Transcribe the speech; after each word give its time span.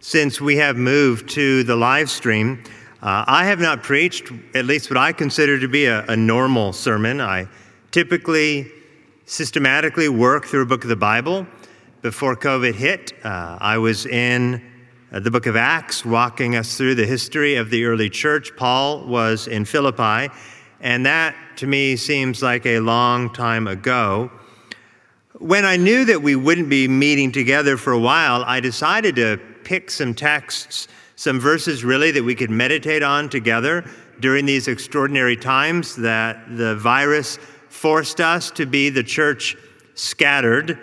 since 0.00 0.40
we 0.40 0.56
have 0.56 0.76
moved 0.76 1.28
to 1.30 1.64
the 1.64 1.74
live 1.74 2.08
stream. 2.08 2.62
Uh, 3.02 3.24
I 3.26 3.44
have 3.44 3.60
not 3.60 3.82
preached, 3.82 4.30
at 4.54 4.64
least 4.64 4.90
what 4.90 4.96
I 4.96 5.12
consider 5.12 5.58
to 5.58 5.68
be 5.68 5.86
a, 5.86 6.04
a 6.06 6.16
normal 6.16 6.72
sermon. 6.72 7.20
I 7.20 7.48
typically 7.90 8.70
systematically 9.26 10.08
work 10.08 10.46
through 10.46 10.62
a 10.62 10.66
book 10.66 10.84
of 10.84 10.88
the 10.88 10.96
Bible. 10.96 11.46
Before 12.02 12.36
COVID 12.36 12.74
hit, 12.74 13.12
uh, 13.24 13.58
I 13.60 13.78
was 13.78 14.06
in 14.06 14.62
uh, 15.12 15.20
the 15.20 15.30
book 15.30 15.46
of 15.46 15.56
Acts, 15.56 16.04
walking 16.04 16.54
us 16.54 16.76
through 16.76 16.94
the 16.94 17.06
history 17.06 17.56
of 17.56 17.70
the 17.70 17.84
early 17.84 18.08
church. 18.08 18.52
Paul 18.56 19.04
was 19.06 19.48
in 19.48 19.64
Philippi, 19.64 20.32
and 20.80 21.04
that 21.06 21.34
to 21.56 21.66
me 21.66 21.96
seems 21.96 22.42
like 22.42 22.66
a 22.66 22.78
long 22.80 23.32
time 23.32 23.66
ago. 23.66 24.30
When 25.34 25.64
I 25.64 25.76
knew 25.76 26.04
that 26.04 26.22
we 26.22 26.36
wouldn't 26.36 26.68
be 26.68 26.88
meeting 26.88 27.32
together 27.32 27.76
for 27.76 27.92
a 27.92 27.98
while, 27.98 28.44
I 28.44 28.60
decided 28.60 29.16
to 29.16 29.40
pick 29.68 29.90
some 29.90 30.14
texts, 30.14 30.88
some 31.16 31.38
verses 31.38 31.84
really 31.84 32.10
that 32.10 32.24
we 32.24 32.34
could 32.34 32.48
meditate 32.48 33.02
on 33.02 33.28
together 33.28 33.84
during 34.18 34.46
these 34.46 34.66
extraordinary 34.66 35.36
times 35.36 35.94
that 35.96 36.56
the 36.56 36.74
virus 36.76 37.38
forced 37.68 38.18
us 38.18 38.50
to 38.50 38.64
be 38.64 38.88
the 38.88 39.02
church 39.02 39.58
scattered. 39.94 40.78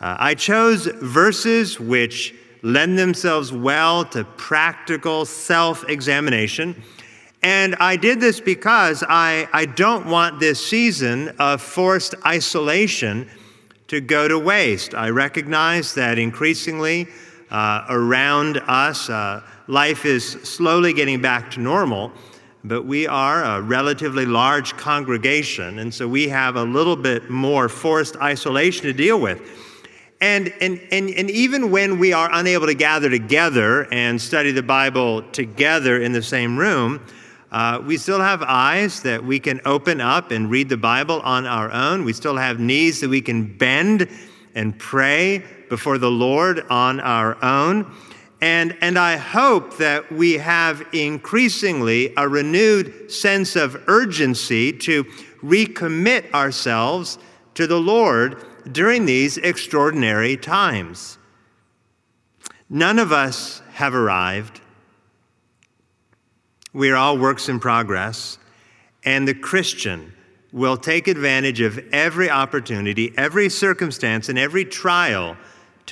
Uh, 0.00 0.16
I 0.18 0.34
chose 0.34 0.86
verses 0.86 1.78
which 1.78 2.34
lend 2.62 2.98
themselves 2.98 3.52
well 3.52 4.02
to 4.06 4.24
practical 4.24 5.26
self 5.26 5.86
examination. 5.90 6.82
And 7.42 7.76
I 7.80 7.96
did 7.96 8.18
this 8.18 8.40
because 8.40 9.04
I, 9.06 9.46
I 9.52 9.66
don't 9.66 10.06
want 10.06 10.40
this 10.40 10.66
season 10.66 11.34
of 11.38 11.60
forced 11.60 12.14
isolation 12.24 13.28
to 13.88 14.00
go 14.00 14.26
to 14.26 14.38
waste. 14.38 14.94
I 14.94 15.10
recognize 15.10 15.92
that 15.96 16.18
increasingly 16.18 17.08
uh, 17.52 17.84
around 17.90 18.56
us, 18.66 19.10
uh, 19.10 19.42
life 19.68 20.06
is 20.06 20.26
slowly 20.42 20.94
getting 20.94 21.20
back 21.20 21.50
to 21.50 21.60
normal, 21.60 22.10
but 22.64 22.86
we 22.86 23.06
are 23.06 23.44
a 23.44 23.60
relatively 23.60 24.24
large 24.24 24.74
congregation, 24.78 25.78
and 25.78 25.92
so 25.92 26.08
we 26.08 26.28
have 26.28 26.56
a 26.56 26.62
little 26.62 26.96
bit 26.96 27.28
more 27.28 27.68
forced 27.68 28.16
isolation 28.16 28.84
to 28.84 28.94
deal 28.94 29.20
with. 29.20 29.42
And, 30.22 30.54
and, 30.62 30.80
and, 30.90 31.10
and 31.10 31.30
even 31.30 31.70
when 31.70 31.98
we 31.98 32.14
are 32.14 32.30
unable 32.32 32.68
to 32.68 32.74
gather 32.74 33.10
together 33.10 33.92
and 33.92 34.18
study 34.18 34.52
the 34.52 34.62
Bible 34.62 35.22
together 35.32 36.00
in 36.00 36.12
the 36.12 36.22
same 36.22 36.56
room, 36.56 37.04
uh, 37.50 37.82
we 37.84 37.98
still 37.98 38.20
have 38.20 38.42
eyes 38.42 39.02
that 39.02 39.22
we 39.22 39.38
can 39.38 39.60
open 39.66 40.00
up 40.00 40.30
and 40.30 40.48
read 40.48 40.70
the 40.70 40.76
Bible 40.78 41.20
on 41.20 41.44
our 41.44 41.70
own. 41.70 42.04
We 42.04 42.14
still 42.14 42.36
have 42.36 42.58
knees 42.58 43.00
that 43.00 43.10
we 43.10 43.20
can 43.20 43.58
bend 43.58 44.08
and 44.54 44.78
pray 44.78 45.44
before 45.72 45.96
the 45.96 46.10
Lord 46.10 46.66
on 46.68 47.00
our 47.00 47.42
own. 47.42 47.90
And, 48.42 48.76
and 48.82 48.98
I 48.98 49.16
hope 49.16 49.78
that 49.78 50.12
we 50.12 50.32
have 50.34 50.86
increasingly 50.92 52.12
a 52.14 52.28
renewed 52.28 53.10
sense 53.10 53.56
of 53.56 53.82
urgency 53.86 54.70
to 54.74 55.04
recommit 55.42 56.30
ourselves 56.34 57.18
to 57.54 57.66
the 57.66 57.80
Lord 57.80 58.44
during 58.70 59.06
these 59.06 59.38
extraordinary 59.38 60.36
times. 60.36 61.16
None 62.68 62.98
of 62.98 63.10
us 63.10 63.62
have 63.72 63.94
arrived. 63.94 64.60
We 66.74 66.90
are 66.90 66.96
all 66.96 67.16
works 67.16 67.48
in 67.48 67.58
progress, 67.60 68.36
and 69.06 69.26
the 69.26 69.32
Christian 69.32 70.12
will 70.52 70.76
take 70.76 71.08
advantage 71.08 71.62
of 71.62 71.78
every 71.94 72.28
opportunity, 72.28 73.14
every 73.16 73.48
circumstance, 73.48 74.28
and 74.28 74.38
every 74.38 74.66
trial 74.66 75.34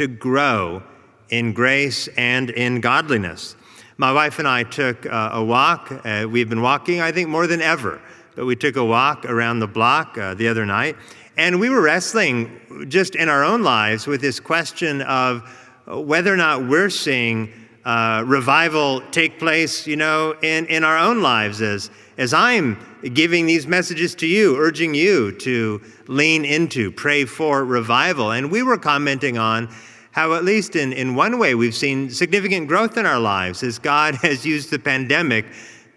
to 0.00 0.08
grow 0.08 0.82
in 1.28 1.52
grace 1.52 2.08
and 2.16 2.48
in 2.48 2.80
godliness. 2.80 3.54
My 3.98 4.10
wife 4.14 4.38
and 4.38 4.48
I 4.48 4.62
took 4.62 5.04
uh, 5.04 5.28
a 5.34 5.44
walk. 5.44 5.92
Uh, 5.92 6.26
we've 6.26 6.48
been 6.48 6.62
walking, 6.62 7.02
I 7.02 7.12
think, 7.12 7.28
more 7.28 7.46
than 7.46 7.60
ever, 7.60 8.00
but 8.34 8.46
we 8.46 8.56
took 8.56 8.76
a 8.76 8.84
walk 8.84 9.26
around 9.26 9.58
the 9.58 9.66
block 9.66 10.16
uh, 10.16 10.32
the 10.32 10.48
other 10.48 10.64
night, 10.64 10.96
and 11.36 11.60
we 11.60 11.68
were 11.68 11.82
wrestling 11.82 12.86
just 12.88 13.14
in 13.14 13.28
our 13.28 13.44
own 13.44 13.62
lives 13.62 14.06
with 14.06 14.22
this 14.22 14.40
question 14.40 15.02
of 15.02 15.42
whether 15.84 16.32
or 16.32 16.36
not 16.38 16.66
we're 16.66 16.88
seeing 16.88 17.52
uh, 17.84 18.24
revival 18.26 19.02
take 19.10 19.38
place, 19.38 19.86
you 19.86 19.96
know, 19.96 20.34
in, 20.42 20.64
in 20.66 20.82
our 20.82 20.96
own 20.96 21.20
lives 21.20 21.60
as, 21.60 21.90
as 22.16 22.32
I'm 22.32 22.78
giving 23.12 23.44
these 23.44 23.66
messages 23.66 24.14
to 24.16 24.26
you, 24.26 24.56
urging 24.56 24.94
you 24.94 25.32
to 25.40 25.82
lean 26.06 26.46
into, 26.46 26.90
pray 26.90 27.26
for 27.26 27.66
revival. 27.66 28.32
And 28.32 28.50
we 28.50 28.62
were 28.62 28.78
commenting 28.78 29.36
on 29.36 29.68
how, 30.12 30.34
at 30.34 30.44
least 30.44 30.76
in, 30.76 30.92
in 30.92 31.14
one 31.14 31.38
way, 31.38 31.54
we've 31.54 31.74
seen 31.74 32.10
significant 32.10 32.68
growth 32.68 32.96
in 32.96 33.06
our 33.06 33.20
lives 33.20 33.62
as 33.62 33.78
God 33.78 34.14
has 34.22 34.44
used 34.44 34.70
the 34.70 34.78
pandemic 34.78 35.46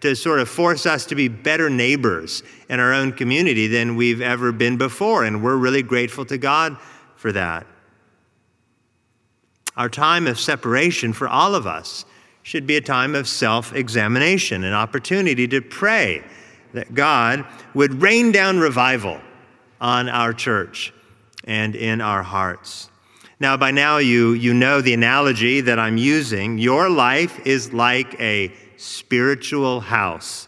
to 0.02 0.16
sort 0.16 0.40
of 0.40 0.50
force 0.50 0.86
us 0.86 1.06
to 1.06 1.16
be 1.16 1.30
better 1.30 1.70
neighbors 1.70 2.44
in 2.70 2.80
our 2.80 2.94
own 2.94 3.14
community 3.14 3.68
than 3.68 3.96
we've 3.96 4.22
ever 4.22 4.52
been 4.52 4.78
before. 4.78 5.24
And 5.24 5.42
we're 5.42 5.56
really 5.56 5.82
grateful 5.82 6.26
to 6.26 6.38
God 6.38 6.78
for 7.16 7.32
that. 7.32 7.66
Our 9.78 9.90
time 9.90 10.28
of 10.28 10.40
separation 10.40 11.14
for 11.14 11.28
all 11.28 11.56
of 11.56 11.66
us 11.66 12.06
should 12.44 12.68
be 12.68 12.76
a 12.76 12.82
time 12.82 13.16
of 13.16 13.28
self 13.28 13.74
examination, 13.74 14.66
an 14.66 14.74
opportunity 14.74 15.48
to 15.48 15.62
pray 15.62 16.22
that 16.74 16.94
God 16.94 17.46
would 17.74 18.02
rain 18.02 18.32
down 18.32 18.60
revival 18.60 19.20
on 19.80 20.10
our 20.10 20.34
church 20.34 20.94
and 21.46 21.76
in 21.76 22.02
our 22.02 22.24
hearts. 22.24 22.90
Now, 23.40 23.58
by 23.58 23.72
now, 23.72 23.98
you, 23.98 24.34
you 24.34 24.54
know 24.54 24.80
the 24.82 24.94
analogy 24.94 25.62
that 25.62 25.80
I'm 25.80 25.98
using. 25.98 26.58
Your 26.60 26.90
life 26.90 27.46
is 27.46 27.74
like 27.74 28.20
a 28.20 28.54
spiritual 28.78 29.80
house, 29.80 30.48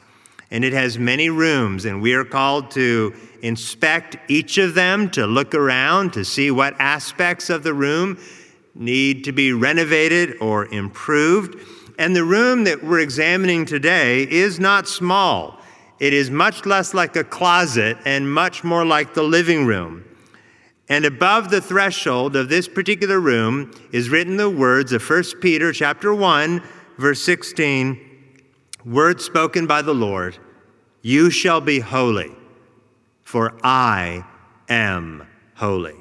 and 0.52 0.64
it 0.64 0.74
has 0.74 1.00
many 1.00 1.30
rooms, 1.30 1.86
and 1.86 2.02
we 2.02 2.14
are 2.14 2.24
called 2.24 2.70
to 2.72 3.14
inspect 3.42 4.18
each 4.28 4.58
of 4.58 4.76
them, 4.76 5.10
to 5.12 5.26
look 5.26 5.56
around, 5.56 6.14
to 6.14 6.24
see 6.24 6.52
what 6.52 6.80
aspects 6.80 7.50
of 7.50 7.64
the 7.64 7.74
room 7.74 8.20
need 8.76 9.24
to 9.24 9.32
be 9.32 9.52
renovated 9.52 10.36
or 10.40 10.68
improved. 10.68 11.60
And 11.98 12.16
the 12.16 12.24
room 12.24 12.66
that 12.66 12.84
we're 12.84 13.00
examining 13.00 13.66
today 13.66 14.24
is 14.30 14.60
not 14.60 14.88
small. 14.88 15.60
It 16.00 16.14
is 16.14 16.30
much 16.30 16.66
less 16.66 16.94
like 16.94 17.16
a 17.16 17.24
closet 17.24 17.98
and 18.06 18.32
much 18.32 18.64
more 18.64 18.86
like 18.86 19.14
the 19.14 19.24
living 19.24 19.66
room. 19.66 20.04
And 20.88 21.06
above 21.06 21.50
the 21.50 21.62
threshold 21.62 22.36
of 22.36 22.50
this 22.50 22.68
particular 22.68 23.20
room 23.20 23.72
is 23.92 24.10
written 24.10 24.38
the 24.38 24.50
words 24.50 24.92
of 24.92 25.08
1 25.08 25.24
Peter 25.42 25.74
chapter 25.74 26.14
1 26.14 26.62
verse 26.98 27.22
16, 27.22 28.00
words 28.86 29.24
spoken 29.24 29.68
by 29.68 29.82
the 29.82 29.94
Lord, 29.94 30.38
you 31.02 31.30
shall 31.30 31.62
be 31.62 31.80
holy, 31.80 32.32
for 33.24 33.58
I 33.64 34.26
am 34.70 35.28
holy. 35.56 35.96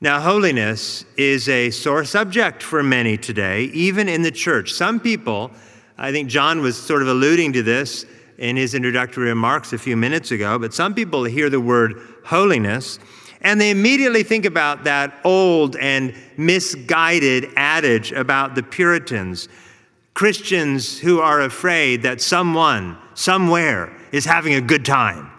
Now, 0.00 0.20
holiness 0.20 1.04
is 1.16 1.48
a 1.48 1.70
sore 1.70 2.04
subject 2.04 2.62
for 2.62 2.82
many 2.82 3.16
today, 3.16 3.64
even 3.64 4.08
in 4.08 4.22
the 4.22 4.30
church. 4.30 4.72
Some 4.72 5.00
people, 5.00 5.50
I 5.96 6.12
think 6.12 6.28
John 6.28 6.60
was 6.60 6.76
sort 6.76 7.02
of 7.02 7.08
alluding 7.08 7.52
to 7.54 7.62
this 7.62 8.06
in 8.38 8.56
his 8.56 8.74
introductory 8.74 9.28
remarks 9.28 9.72
a 9.72 9.78
few 9.78 9.96
minutes 9.96 10.30
ago, 10.30 10.56
but 10.58 10.72
some 10.72 10.94
people 10.94 11.24
hear 11.24 11.50
the 11.50 11.60
word 11.60 12.00
holiness 12.24 13.00
and 13.40 13.60
they 13.60 13.70
immediately 13.70 14.22
think 14.22 14.44
about 14.44 14.84
that 14.84 15.20
old 15.24 15.76
and 15.76 16.14
misguided 16.36 17.50
adage 17.56 18.12
about 18.12 18.54
the 18.54 18.62
Puritans 18.62 19.48
Christians 20.18 20.98
who 20.98 21.20
are 21.20 21.42
afraid 21.42 22.02
that 22.02 22.20
someone, 22.20 22.98
somewhere, 23.14 23.96
is 24.10 24.24
having 24.24 24.54
a 24.54 24.60
good 24.60 24.84
time. 24.84 25.30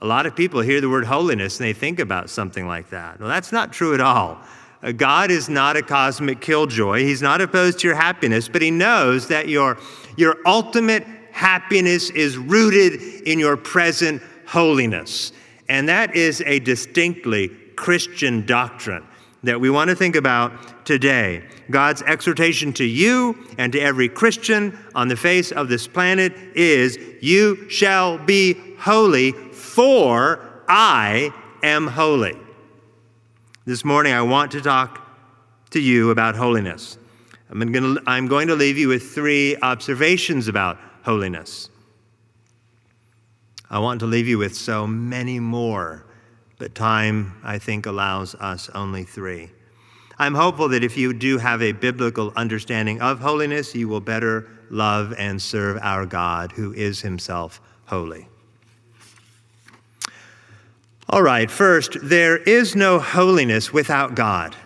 A 0.00 0.06
lot 0.06 0.26
of 0.26 0.34
people 0.34 0.60
hear 0.60 0.80
the 0.80 0.90
word 0.90 1.04
holiness 1.04 1.60
and 1.60 1.68
they 1.68 1.72
think 1.72 2.00
about 2.00 2.30
something 2.30 2.66
like 2.66 2.90
that. 2.90 3.20
Well, 3.20 3.28
that's 3.28 3.52
not 3.52 3.72
true 3.72 3.94
at 3.94 4.00
all. 4.00 4.40
Uh, 4.82 4.90
God 4.90 5.30
is 5.30 5.48
not 5.48 5.76
a 5.76 5.82
cosmic 5.82 6.40
killjoy. 6.40 7.04
He's 7.04 7.22
not 7.22 7.40
opposed 7.40 7.78
to 7.78 7.86
your 7.86 7.96
happiness, 7.96 8.48
but 8.48 8.60
He 8.60 8.72
knows 8.72 9.28
that 9.28 9.48
your, 9.48 9.78
your 10.16 10.38
ultimate 10.44 11.06
happiness 11.30 12.10
is 12.10 12.36
rooted 12.36 13.00
in 13.22 13.38
your 13.38 13.56
present 13.56 14.20
holiness. 14.46 15.30
And 15.68 15.88
that 15.88 16.14
is 16.14 16.42
a 16.46 16.58
distinctly 16.60 17.48
Christian 17.76 18.46
doctrine 18.46 19.06
that 19.42 19.60
we 19.60 19.70
want 19.70 19.90
to 19.90 19.96
think 19.96 20.16
about 20.16 20.84
today. 20.84 21.44
God's 21.70 22.02
exhortation 22.02 22.72
to 22.74 22.84
you 22.84 23.46
and 23.58 23.72
to 23.72 23.80
every 23.80 24.08
Christian 24.08 24.78
on 24.94 25.08
the 25.08 25.16
face 25.16 25.52
of 25.52 25.68
this 25.68 25.86
planet 25.86 26.32
is 26.54 26.98
You 27.20 27.68
shall 27.70 28.18
be 28.18 28.56
holy, 28.78 29.32
for 29.32 30.62
I 30.68 31.32
am 31.62 31.86
holy. 31.86 32.36
This 33.64 33.84
morning, 33.84 34.12
I 34.12 34.22
want 34.22 34.52
to 34.52 34.60
talk 34.60 35.06
to 35.70 35.80
you 35.80 36.10
about 36.10 36.36
holiness. 36.36 36.98
I'm 37.50 37.60
going, 37.72 37.96
to, 37.96 38.02
I'm 38.06 38.26
going 38.26 38.48
to 38.48 38.54
leave 38.54 38.78
you 38.78 38.88
with 38.88 39.10
three 39.10 39.56
observations 39.58 40.48
about 40.48 40.78
holiness. 41.02 41.70
I 43.68 43.78
want 43.80 44.00
to 44.00 44.06
leave 44.06 44.28
you 44.28 44.38
with 44.38 44.54
so 44.56 44.86
many 44.86 45.40
more, 45.40 46.04
but 46.58 46.74
time, 46.74 47.34
I 47.42 47.58
think, 47.58 47.86
allows 47.86 48.34
us 48.36 48.70
only 48.74 49.04
three. 49.04 49.50
I'm 50.18 50.34
hopeful 50.34 50.68
that 50.70 50.84
if 50.84 50.96
you 50.96 51.12
do 51.12 51.38
have 51.38 51.60
a 51.62 51.72
biblical 51.72 52.32
understanding 52.36 53.00
of 53.00 53.20
holiness, 53.20 53.74
you 53.74 53.88
will 53.88 54.00
better 54.00 54.48
love 54.70 55.12
and 55.18 55.40
serve 55.40 55.78
our 55.82 56.06
God, 56.06 56.52
who 56.52 56.72
is 56.72 57.00
himself 57.00 57.60
holy. 57.86 58.28
All 61.08 61.22
right, 61.22 61.50
first, 61.50 61.98
there 62.02 62.36
is 62.36 62.74
no 62.74 62.98
holiness 62.98 63.72
without 63.72 64.14
God. 64.14 64.56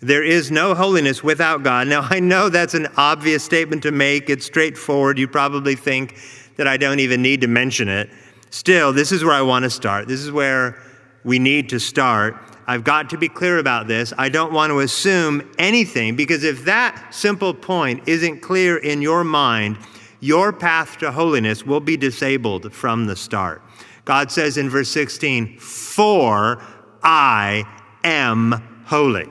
There 0.00 0.22
is 0.22 0.50
no 0.50 0.74
holiness 0.74 1.24
without 1.24 1.62
God. 1.62 1.88
Now, 1.88 2.06
I 2.08 2.20
know 2.20 2.50
that's 2.50 2.74
an 2.74 2.88
obvious 2.96 3.42
statement 3.42 3.82
to 3.84 3.90
make. 3.90 4.28
It's 4.28 4.44
straightforward. 4.44 5.18
You 5.18 5.26
probably 5.26 5.74
think 5.74 6.18
that 6.56 6.66
I 6.66 6.76
don't 6.76 7.00
even 7.00 7.22
need 7.22 7.40
to 7.42 7.46
mention 7.46 7.88
it. 7.88 8.10
Still, 8.50 8.92
this 8.92 9.12
is 9.12 9.24
where 9.24 9.34
I 9.34 9.42
want 9.42 9.64
to 9.64 9.70
start. 9.70 10.06
This 10.06 10.20
is 10.20 10.30
where 10.30 10.80
we 11.24 11.38
need 11.38 11.68
to 11.70 11.80
start. 11.80 12.36
I've 12.66 12.84
got 12.84 13.10
to 13.10 13.18
be 13.18 13.28
clear 13.28 13.58
about 13.58 13.88
this. 13.88 14.12
I 14.16 14.28
don't 14.28 14.52
want 14.52 14.70
to 14.70 14.80
assume 14.80 15.50
anything 15.58 16.16
because 16.16 16.44
if 16.44 16.64
that 16.64 17.14
simple 17.14 17.52
point 17.52 18.08
isn't 18.08 18.40
clear 18.40 18.76
in 18.76 19.02
your 19.02 19.24
mind, 19.24 19.78
your 20.20 20.52
path 20.52 20.98
to 20.98 21.12
holiness 21.12 21.66
will 21.66 21.80
be 21.80 21.96
disabled 21.96 22.72
from 22.72 23.06
the 23.06 23.16
start. 23.16 23.62
God 24.04 24.30
says 24.30 24.56
in 24.56 24.70
verse 24.70 24.88
16, 24.90 25.58
For 25.58 26.62
I 27.02 27.64
am 28.04 28.52
holy. 28.86 29.28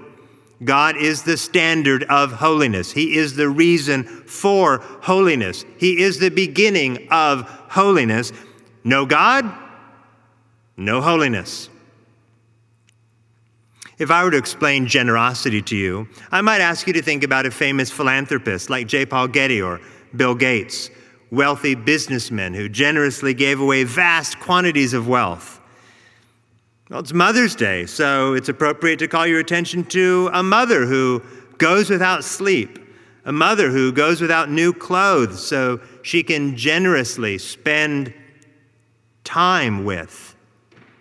God 0.65 0.97
is 0.97 1.23
the 1.23 1.37
standard 1.37 2.03
of 2.05 2.31
holiness. 2.31 2.91
He 2.91 3.17
is 3.17 3.35
the 3.35 3.49
reason 3.49 4.03
for 4.03 4.79
holiness. 5.01 5.65
He 5.77 6.01
is 6.01 6.19
the 6.19 6.29
beginning 6.29 7.07
of 7.11 7.49
holiness. 7.69 8.31
No 8.83 9.05
God, 9.05 9.51
no 10.77 11.01
holiness. 11.01 11.69
If 13.99 14.09
I 14.09 14.23
were 14.23 14.31
to 14.31 14.37
explain 14.37 14.87
generosity 14.87 15.61
to 15.61 15.75
you, 15.75 16.07
I 16.31 16.41
might 16.41 16.61
ask 16.61 16.87
you 16.87 16.93
to 16.93 17.01
think 17.01 17.23
about 17.23 17.45
a 17.45 17.51
famous 17.51 17.91
philanthropist 17.91 18.69
like 18.69 18.87
J. 18.87 19.05
Paul 19.05 19.27
Getty 19.27 19.61
or 19.61 19.79
Bill 20.15 20.35
Gates, 20.35 20.89
wealthy 21.31 21.75
businessmen 21.75 22.53
who 22.53 22.67
generously 22.69 23.33
gave 23.33 23.59
away 23.59 23.83
vast 23.83 24.39
quantities 24.39 24.93
of 24.93 25.07
wealth. 25.07 25.61
Well, 26.93 26.99
it's 26.99 27.11
Mother's 27.11 27.55
Day, 27.55 27.87
so 27.87 28.35
it's 28.35 28.49
appropriate 28.49 28.99
to 28.99 29.07
call 29.07 29.25
your 29.25 29.39
attention 29.39 29.83
to 29.85 30.29
a 30.31 30.43
mother 30.43 30.85
who 30.85 31.23
goes 31.57 31.89
without 31.89 32.23
sleep, 32.23 32.77
a 33.25 33.31
mother 33.31 33.71
who 33.71 33.91
goes 33.91 34.21
without 34.21 34.51
new 34.51 34.71
clothes 34.73 35.43
so 35.43 35.79
she 36.03 36.21
can 36.21 36.55
generously 36.55 37.39
spend 37.39 38.13
time 39.23 39.85
with, 39.85 40.35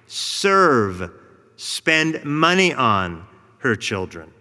serve, 0.07 1.11
spend 1.57 2.25
money 2.25 2.73
on 2.73 3.27
her 3.59 3.77
children. 3.77 4.33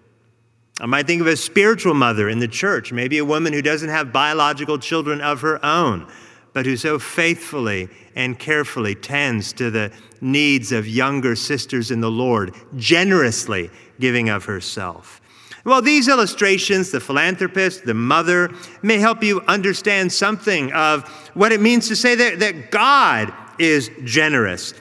I 0.79 0.85
might 0.85 1.05
think 1.05 1.19
of 1.19 1.27
a 1.27 1.35
spiritual 1.35 1.95
mother 1.95 2.29
in 2.29 2.39
the 2.39 2.47
church, 2.47 2.93
maybe 2.93 3.17
a 3.17 3.25
woman 3.25 3.51
who 3.51 3.61
doesn't 3.61 3.89
have 3.89 4.13
biological 4.13 4.79
children 4.79 5.19
of 5.19 5.41
her 5.41 5.59
own, 5.65 6.07
but 6.53 6.65
who 6.65 6.75
so 6.75 6.99
faithfully 6.99 7.89
and 8.15 8.37
carefully 8.37 8.95
tends 8.95 9.53
to 9.53 9.71
the 9.71 9.91
needs 10.19 10.71
of 10.71 10.87
younger 10.87 11.35
sisters 11.35 11.91
in 11.91 12.01
the 12.01 12.11
Lord, 12.11 12.53
generously 12.75 13.69
giving 13.99 14.29
of 14.29 14.45
herself. 14.45 15.21
Well, 15.63 15.81
these 15.81 16.07
illustrations, 16.07 16.91
the 16.91 16.99
philanthropist, 16.99 17.85
the 17.85 17.93
mother, 17.93 18.51
may 18.81 18.97
help 18.97 19.23
you 19.23 19.41
understand 19.47 20.11
something 20.11 20.73
of 20.73 21.07
what 21.35 21.51
it 21.51 21.61
means 21.61 21.87
to 21.89 21.95
say 21.95 22.15
that, 22.15 22.39
that 22.39 22.71
God 22.71 23.31
is 23.59 23.91
generous. 24.03 24.73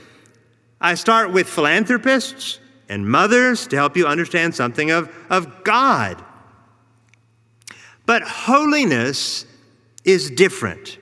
I 0.80 0.94
start 0.94 1.32
with 1.32 1.48
philanthropists 1.48 2.60
and 2.88 3.08
mothers 3.08 3.66
to 3.68 3.76
help 3.76 3.96
you 3.96 4.06
understand 4.06 4.54
something 4.54 4.90
of, 4.90 5.14
of 5.28 5.64
God. 5.64 6.24
But 8.06 8.22
holiness 8.22 9.44
is 10.04 10.30
different. 10.30 10.98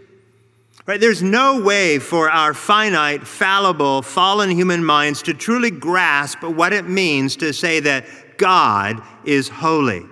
Right? 0.89 0.99
There's 0.99 1.23
no 1.23 1.61
way 1.61 1.99
for 1.99 2.31
our 2.31 2.55
finite, 2.55 3.27
fallible, 3.27 4.01
fallen 4.01 4.49
human 4.49 4.83
minds 4.83 5.21
to 5.25 5.35
truly 5.35 5.71
grasp 5.71 6.43
what 6.43 6.73
it 6.73 6.89
means 6.89 7.37
to 7.37 7.53
say 7.53 7.81
that 7.81 8.07
God 8.39 9.03
is 9.23 9.51
holy. 9.51 10.07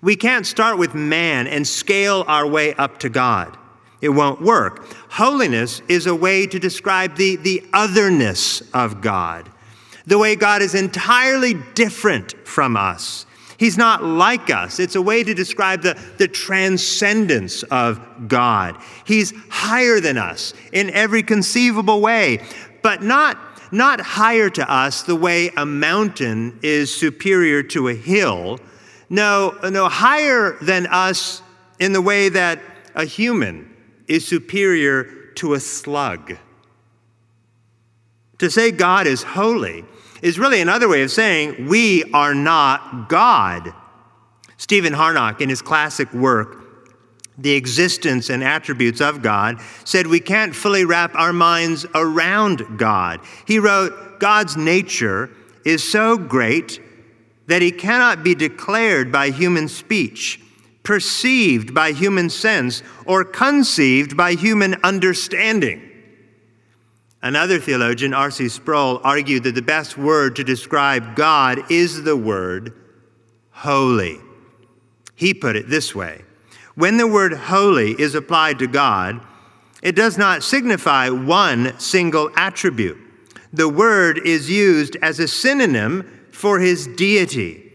We 0.00 0.14
can't 0.14 0.46
start 0.46 0.78
with 0.78 0.94
man 0.94 1.48
and 1.48 1.66
scale 1.66 2.24
our 2.28 2.46
way 2.46 2.74
up 2.74 3.00
to 3.00 3.08
God. 3.08 3.58
It 4.00 4.10
won't 4.10 4.40
work. 4.40 4.86
Holiness 5.10 5.82
is 5.88 6.06
a 6.06 6.14
way 6.14 6.46
to 6.46 6.60
describe 6.60 7.16
the, 7.16 7.34
the 7.34 7.64
otherness 7.72 8.62
of 8.72 9.00
God, 9.00 9.50
the 10.06 10.18
way 10.18 10.36
God 10.36 10.62
is 10.62 10.76
entirely 10.76 11.54
different 11.74 12.46
from 12.46 12.76
us. 12.76 13.26
He's 13.62 13.78
not 13.78 14.02
like 14.02 14.50
us. 14.50 14.80
It's 14.80 14.96
a 14.96 15.00
way 15.00 15.22
to 15.22 15.34
describe 15.34 15.82
the, 15.82 15.96
the 16.18 16.26
transcendence 16.26 17.62
of 17.62 18.26
God. 18.26 18.76
He's 19.06 19.32
higher 19.50 20.00
than 20.00 20.18
us 20.18 20.52
in 20.72 20.90
every 20.90 21.22
conceivable 21.22 22.00
way, 22.00 22.42
but 22.82 23.04
not, 23.04 23.38
not 23.72 24.00
higher 24.00 24.50
to 24.50 24.68
us 24.68 25.04
the 25.04 25.14
way 25.14 25.52
a 25.56 25.64
mountain 25.64 26.58
is 26.64 26.92
superior 26.92 27.62
to 27.62 27.86
a 27.86 27.94
hill. 27.94 28.58
No, 29.08 29.56
no, 29.62 29.88
higher 29.88 30.56
than 30.60 30.88
us 30.88 31.40
in 31.78 31.92
the 31.92 32.02
way 32.02 32.30
that 32.30 32.58
a 32.96 33.04
human 33.04 33.72
is 34.08 34.26
superior 34.26 35.04
to 35.36 35.54
a 35.54 35.60
slug. 35.60 36.36
To 38.38 38.50
say 38.50 38.72
God 38.72 39.06
is 39.06 39.22
holy 39.22 39.84
is 40.22 40.38
really 40.38 40.60
another 40.60 40.88
way 40.88 41.02
of 41.02 41.10
saying 41.10 41.66
we 41.66 42.04
are 42.12 42.34
not 42.34 43.08
God. 43.08 43.74
Stephen 44.56 44.94
Charnock, 44.94 45.40
in 45.40 45.48
his 45.48 45.60
classic 45.60 46.12
work, 46.14 46.64
The 47.36 47.52
Existence 47.52 48.30
and 48.30 48.42
Attributes 48.42 49.00
of 49.00 49.20
God, 49.20 49.60
said 49.84 50.06
we 50.06 50.20
can't 50.20 50.54
fully 50.54 50.84
wrap 50.84 51.14
our 51.14 51.32
minds 51.32 51.84
around 51.94 52.78
God. 52.78 53.20
He 53.46 53.58
wrote, 53.58 54.20
God's 54.20 54.56
nature 54.56 55.30
is 55.66 55.90
so 55.90 56.16
great 56.16 56.80
that 57.48 57.60
he 57.60 57.72
cannot 57.72 58.22
be 58.22 58.34
declared 58.34 59.10
by 59.10 59.30
human 59.30 59.68
speech 59.68 60.38
perceived 60.82 61.74
by 61.74 61.92
human 61.92 62.28
sense 62.28 62.82
or 63.06 63.24
conceived 63.24 64.16
by 64.16 64.34
human 64.34 64.74
understanding. 64.82 65.91
Another 67.22 67.60
theologian, 67.60 68.14
R.C. 68.14 68.48
Sproul, 68.48 69.00
argued 69.04 69.44
that 69.44 69.54
the 69.54 69.62
best 69.62 69.96
word 69.96 70.34
to 70.36 70.44
describe 70.44 71.14
God 71.14 71.70
is 71.70 72.02
the 72.02 72.16
word 72.16 72.74
holy. 73.50 74.18
He 75.14 75.32
put 75.32 75.54
it 75.54 75.68
this 75.68 75.94
way 75.94 76.22
When 76.74 76.96
the 76.96 77.06
word 77.06 77.32
holy 77.32 77.92
is 77.92 78.16
applied 78.16 78.58
to 78.58 78.66
God, 78.66 79.20
it 79.82 79.94
does 79.94 80.18
not 80.18 80.42
signify 80.42 81.10
one 81.10 81.78
single 81.78 82.30
attribute. 82.36 82.98
The 83.52 83.68
word 83.68 84.18
is 84.26 84.50
used 84.50 84.96
as 85.02 85.20
a 85.20 85.28
synonym 85.28 86.26
for 86.32 86.58
his 86.58 86.86
deity. 86.86 87.70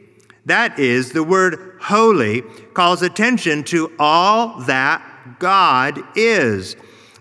That 0.45 0.79
is, 0.79 1.11
the 1.11 1.23
word 1.23 1.77
holy 1.81 2.41
calls 2.73 3.01
attention 3.01 3.63
to 3.65 3.91
all 3.99 4.59
that 4.61 5.39
God 5.39 6.01
is. 6.15 6.75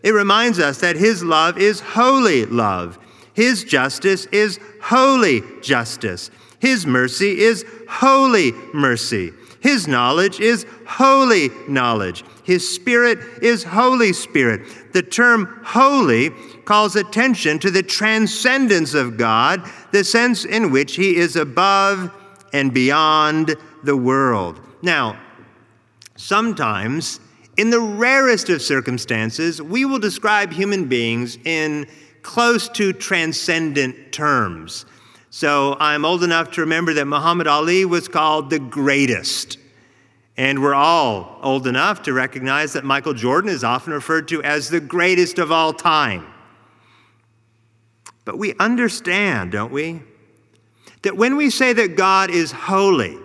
It 0.07 0.15
reminds 0.15 0.61
us 0.61 0.79
that 0.83 0.95
His 0.95 1.25
love 1.25 1.59
is 1.59 1.81
holy 1.81 2.47
love, 2.47 2.97
His 3.35 3.65
justice 3.65 4.27
is 4.27 4.61
holy 4.81 5.43
justice, 5.63 6.31
His 6.61 6.87
mercy 6.87 7.41
is 7.41 7.65
holy 7.89 8.53
mercy, 8.73 9.33
His 9.59 9.89
knowledge 9.89 10.39
is 10.39 10.65
holy 10.87 11.51
knowledge, 11.67 12.23
His 12.45 12.73
Spirit 12.73 13.19
is 13.43 13.65
Holy 13.65 14.13
Spirit. 14.13 14.93
The 14.93 15.03
term 15.03 15.61
holy 15.65 16.31
calls 16.67 16.95
attention 16.95 17.59
to 17.59 17.73
the 17.73 17.83
transcendence 17.83 18.95
of 18.95 19.17
God, 19.17 19.69
the 19.91 20.05
sense 20.05 20.45
in 20.45 20.71
which 20.71 20.95
He 20.95 21.17
is 21.17 21.35
above 21.35 22.13
and 22.53 22.73
beyond 22.73 23.57
the 23.83 23.97
world. 23.97 24.61
Now, 24.83 25.19
sometimes, 26.15 27.19
in 27.57 27.71
the 27.71 27.81
rarest 27.81 28.49
of 28.51 28.61
circumstances, 28.63 29.63
we 29.63 29.85
will 29.85 29.99
describe 29.99 30.53
human 30.53 30.87
beings 30.87 31.39
in 31.45 31.87
close 32.23 32.69
to 32.71 32.93
transcendent 32.93 34.13
terms. 34.13 34.85
So 35.31 35.77
I'm 35.79 36.05
old 36.05 36.23
enough 36.23 36.51
to 36.53 36.63
remember 36.63 36.95
that 36.95 37.07
Muhammad 37.07 37.47
Ali 37.47 37.85
was 37.85 38.09
called 38.09 38.51
the 38.51 38.59
greatest. 38.59 39.59
And 40.37 40.63
we're 40.63 40.75
all 40.75 41.39
old 41.43 41.67
enough 41.67 42.03
to 42.03 42.13
recognize 42.13 42.75
that 42.75 42.85
Michael 42.85 43.15
Jordan 43.15 43.51
is 43.51 43.65
often 43.65 43.93
referred 43.93 44.29
to 44.29 44.43
as 44.43 44.69
the 44.69 44.81
greatest 44.81 45.39
of 45.39 45.51
all 45.51 45.73
time. 45.73 46.27
But 48.25 48.39
we 48.39 48.55
understand, 48.59 49.53
don't 49.53 49.73
we, 49.73 50.03
that 51.03 51.17
when 51.17 51.37
we 51.37 51.49
say 51.49 51.73
that 51.73 51.97
God 51.97 52.31
is 52.31 52.51
holy, 52.51 53.17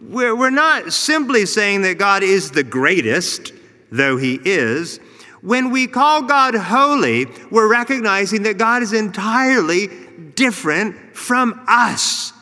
we're, 0.00 0.50
not 0.50 0.92
simply 0.92 1.46
saying 1.46 1.82
that 1.82 1.98
God 1.98 2.22
is 2.22 2.50
the 2.50 2.62
greatest, 2.62 3.52
though 3.90 4.16
He 4.16 4.40
is. 4.44 5.00
When 5.42 5.70
we 5.70 5.86
call 5.86 6.22
God 6.22 6.54
holy, 6.54 7.26
we're 7.50 7.70
recognizing 7.70 8.42
that 8.42 8.58
God 8.58 8.82
is 8.82 8.92
entirely 8.92 9.88
different 10.34 11.16
from 11.16 11.64
us. 11.66 12.32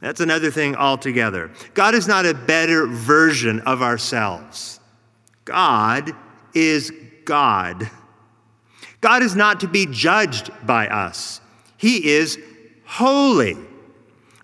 That's 0.00 0.20
another 0.20 0.50
thing 0.50 0.76
altogether. 0.76 1.50
God 1.74 1.94
is 1.94 2.06
not 2.06 2.26
a 2.26 2.34
better 2.34 2.86
version 2.86 3.60
of 3.60 3.80
ourselves. 3.80 4.80
God 5.44 6.12
is 6.54 6.92
God. 7.24 7.90
God 9.00 9.22
is 9.22 9.36
not 9.36 9.60
to 9.60 9.68
be 9.68 9.86
judged 9.86 10.50
by 10.64 10.88
us. 10.88 11.40
He 11.76 12.08
is 12.08 12.38
holy. 12.84 13.56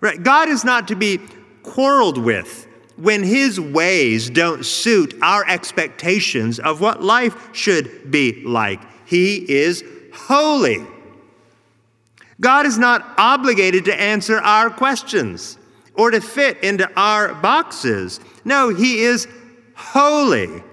Right? 0.01 0.21
God 0.21 0.49
is 0.49 0.63
not 0.63 0.87
to 0.89 0.95
be 0.95 1.19
quarreled 1.63 2.17
with 2.17 2.62
when 3.03 3.21
his 3.21 3.59
ways 3.59 4.29
don't 4.29 4.65
suit 4.65 5.13
our 5.21 5.45
expectations 5.45 6.57
of 6.57 6.79
what 6.79 7.03
life 7.03 7.53
should 7.53 8.09
be 8.09 8.41
like. 8.45 8.79
He 9.05 9.51
is 9.51 9.83
holy. 10.13 10.87
God 12.39 12.65
is 12.65 12.77
not 12.77 13.05
obligated 13.17 13.83
to 13.85 14.01
answer 14.01 14.39
our 14.39 14.69
questions 14.69 15.57
or 15.95 16.11
to 16.11 16.21
fit 16.21 16.63
into 16.63 16.89
our 16.95 17.35
boxes. 17.35 18.21
No, 18.45 18.69
he 18.73 19.03
is 19.03 19.27
holy. 19.75 20.63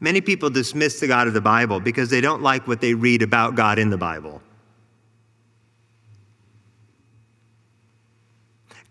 Many 0.00 0.20
people 0.20 0.50
dismiss 0.50 1.00
the 1.00 1.06
God 1.06 1.28
of 1.28 1.32
the 1.32 1.40
Bible 1.40 1.80
because 1.80 2.10
they 2.10 2.20
don't 2.20 2.42
like 2.42 2.68
what 2.68 2.82
they 2.82 2.92
read 2.92 3.22
about 3.22 3.54
God 3.54 3.78
in 3.78 3.88
the 3.88 3.96
Bible. 3.96 4.41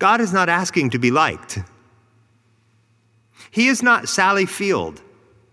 God 0.02 0.20
is 0.20 0.34
not 0.34 0.50
asking 0.50 0.90
to 0.90 0.98
be 0.98 1.12
liked. 1.12 1.60
He 3.52 3.68
is 3.68 3.84
not 3.84 4.10
Sally 4.10 4.48
Field 4.48 5.00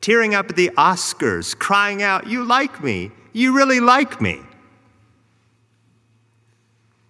tearing 0.00 0.34
up 0.34 0.48
at 0.48 0.56
the 0.56 0.70
Oscars, 0.70 1.54
crying 1.54 2.02
out, 2.02 2.26
You 2.26 2.44
like 2.44 2.82
me. 2.82 3.10
You 3.34 3.54
really 3.54 3.78
like 3.78 4.22
me. 4.22 4.40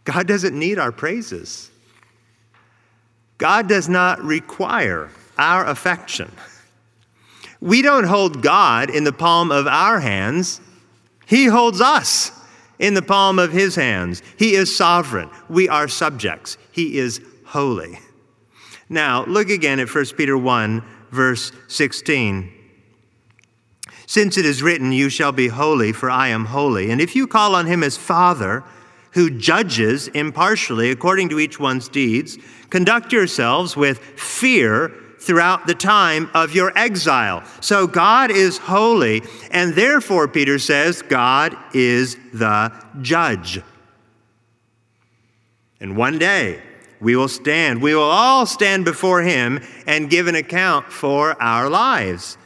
God 0.03 0.27
doesn't 0.27 0.59
need 0.59 0.81
our 0.81 0.91
praises. 0.91 1.71
God 3.39 3.69
does 3.69 3.89
not 3.89 4.21
require 4.21 5.09
our 5.39 5.65
affection. 5.65 6.33
We 7.61 7.83
don't 7.83 8.03
hold 8.03 8.43
God 8.43 8.91
in 8.91 9.05
the 9.05 9.13
palm 9.13 9.53
of 9.53 9.69
our 9.69 10.01
hands, 10.01 10.61
He 11.25 11.45
holds 11.45 11.81
us 11.81 12.33
in 12.81 12.95
the 12.95 13.03
palm 13.03 13.39
of 13.39 13.53
His 13.53 13.77
hands. 13.77 14.25
He 14.37 14.57
is 14.57 14.77
sovereign. 14.77 15.31
We 15.49 15.69
are 15.69 15.87
subjects. 15.87 16.59
He 16.79 16.97
is 16.97 17.21
holy. 17.45 17.99
Now, 18.89 19.25
look 19.25 19.51
again 19.51 19.81
at 19.81 19.93
1 19.93 20.05
Peter 20.17 20.39
1, 20.39 20.81
verse 21.11 21.51
16. 21.67 22.53
Since 24.07 24.39
it 24.39 24.47
is 24.47 24.63
written, 24.63 24.93
You 24.93 25.09
shall 25.09 25.33
be 25.33 25.49
holy, 25.49 25.91
for 25.91 26.09
I 26.09 26.29
am 26.29 26.45
holy. 26.45 26.93
And 26.93 27.01
if 27.01 27.17
you 27.17 27.27
call 27.27 27.57
on 27.57 27.67
him 27.67 27.83
as 27.83 27.97
Father, 27.97 28.63
who 29.11 29.29
judges 29.29 30.07
impartially 30.07 30.93
according 30.93 31.31
to 31.31 31.41
each 31.41 31.59
one's 31.59 31.89
deeds, 31.89 32.39
conduct 32.71 33.13
yourselves 33.13 33.77
with 33.77 33.99
fear 33.99 34.95
throughout 35.19 35.67
the 35.67 35.75
time 35.75 36.31
of 36.33 36.55
your 36.55 36.71
exile. 36.79 37.43
So 37.61 37.89
God 37.89 38.31
is 38.31 38.57
holy, 38.57 39.23
and 39.51 39.75
therefore, 39.75 40.29
Peter 40.29 40.61
says, 40.61 41.03
God 41.03 41.57
is 41.75 42.17
the 42.33 42.73
judge. 43.03 43.61
And 45.81 45.97
one 45.97 46.19
day, 46.19 46.63
we 47.01 47.17
will 47.17 47.29
stand. 47.29 47.81
We 47.81 47.95
will 47.95 48.03
all 48.03 48.47
stand 48.47 48.85
before 48.85 49.23
him 49.23 49.61
and 49.87 50.11
give 50.11 50.27
an 50.27 50.35
account 50.35 50.93
for 50.93 51.41
our 51.41 51.69
lives. 51.69 52.37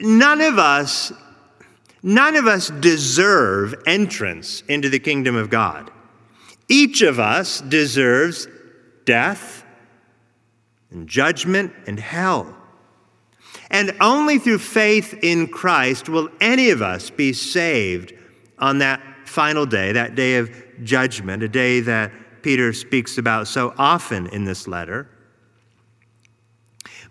None 0.00 0.40
of 0.40 0.58
us 0.58 1.12
none 2.02 2.36
of 2.36 2.46
us 2.46 2.68
deserve 2.68 3.74
entrance 3.86 4.62
into 4.68 4.90
the 4.90 4.98
kingdom 4.98 5.34
of 5.34 5.48
God. 5.48 5.90
Each 6.68 7.00
of 7.00 7.18
us 7.18 7.62
deserves 7.62 8.46
death 9.06 9.64
and 10.90 11.08
judgment 11.08 11.72
and 11.86 11.98
hell. 11.98 12.54
And 13.70 13.96
only 14.00 14.38
through 14.38 14.58
faith 14.58 15.18
in 15.22 15.48
Christ 15.48 16.08
will 16.08 16.28
any 16.40 16.70
of 16.70 16.82
us 16.82 17.08
be 17.10 17.32
saved 17.32 18.12
on 18.58 18.78
that 18.78 19.00
final 19.24 19.66
day, 19.66 19.92
that 19.92 20.14
day 20.14 20.36
of 20.36 20.50
judgment, 20.84 21.42
a 21.42 21.48
day 21.48 21.80
that 21.80 22.12
Peter 22.44 22.74
speaks 22.74 23.16
about 23.16 23.48
so 23.48 23.72
often 23.78 24.26
in 24.26 24.44
this 24.44 24.68
letter. 24.68 25.08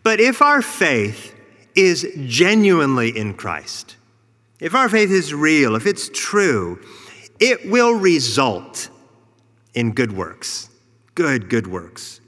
But 0.04 0.20
if 0.20 0.44
our 0.44 0.62
faith 0.62 1.36
is 1.74 2.08
genuinely 2.28 3.18
in 3.18 3.34
Christ, 3.34 3.96
if 4.60 4.76
our 4.76 4.88
faith 4.88 5.10
is 5.10 5.34
real, 5.34 5.76
if 5.76 5.88
it's 5.88 6.08
true, 6.14 6.80
it 7.40 7.68
will 7.68 7.96
result 7.96 8.90
in 9.74 9.94
good 9.94 10.16
works. 10.16 10.70
Good, 11.16 11.50
good 11.50 11.66
works. 11.66 12.22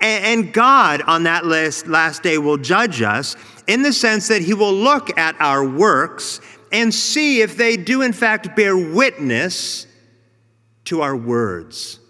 And 0.00 0.52
God 0.52 1.02
on 1.02 1.22
that 1.22 1.46
last, 1.46 2.24
day 2.24 2.38
will 2.38 2.58
judge 2.58 3.02
us 3.02 3.36
in 3.68 3.82
the 3.82 3.92
sense 3.92 4.26
that 4.26 4.42
he 4.42 4.52
will 4.52 4.74
look 4.74 5.16
at 5.16 5.40
our 5.40 5.64
works 5.64 6.40
and 6.72 6.92
see 6.92 7.40
if 7.40 7.56
they 7.56 7.76
do, 7.76 8.02
in 8.02 8.12
fact, 8.12 8.56
bear 8.56 8.76
witness 8.76 9.86
to 10.86 11.02
our 11.02 11.16
words, 11.16 12.00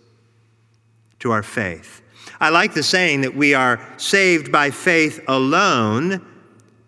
to 1.20 1.30
our 1.30 1.42
faith. 1.42 2.02
I 2.40 2.50
like 2.50 2.74
the 2.74 2.82
saying 2.82 3.22
that 3.22 3.34
we 3.34 3.54
are 3.54 3.80
saved 3.96 4.52
by 4.52 4.70
faith 4.70 5.20
alone, 5.28 6.24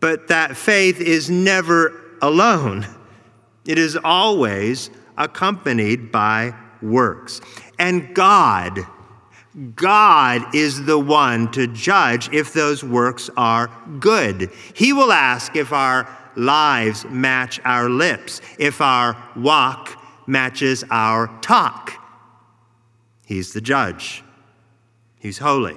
but 0.00 0.28
that 0.28 0.56
faith 0.56 1.00
is 1.00 1.30
never 1.30 2.16
alone. 2.20 2.86
It 3.66 3.78
is 3.78 3.96
always 4.02 4.90
accompanied 5.16 6.12
by 6.12 6.54
works. 6.82 7.40
And 7.78 8.14
God, 8.14 8.80
God 9.74 10.54
is 10.54 10.84
the 10.84 10.98
one 10.98 11.50
to 11.52 11.66
judge 11.66 12.32
if 12.32 12.52
those 12.52 12.84
works 12.84 13.30
are 13.36 13.70
good. 13.98 14.50
He 14.74 14.92
will 14.92 15.12
ask 15.12 15.56
if 15.56 15.72
our 15.72 16.08
lives 16.36 17.04
match 17.06 17.60
our 17.64 17.90
lips, 17.90 18.40
if 18.58 18.80
our 18.80 19.16
walk 19.34 20.00
matches 20.26 20.84
our 20.90 21.26
talk. 21.40 21.97
He's 23.28 23.52
the 23.52 23.60
judge. 23.60 24.24
He's 25.18 25.36
holy. 25.36 25.76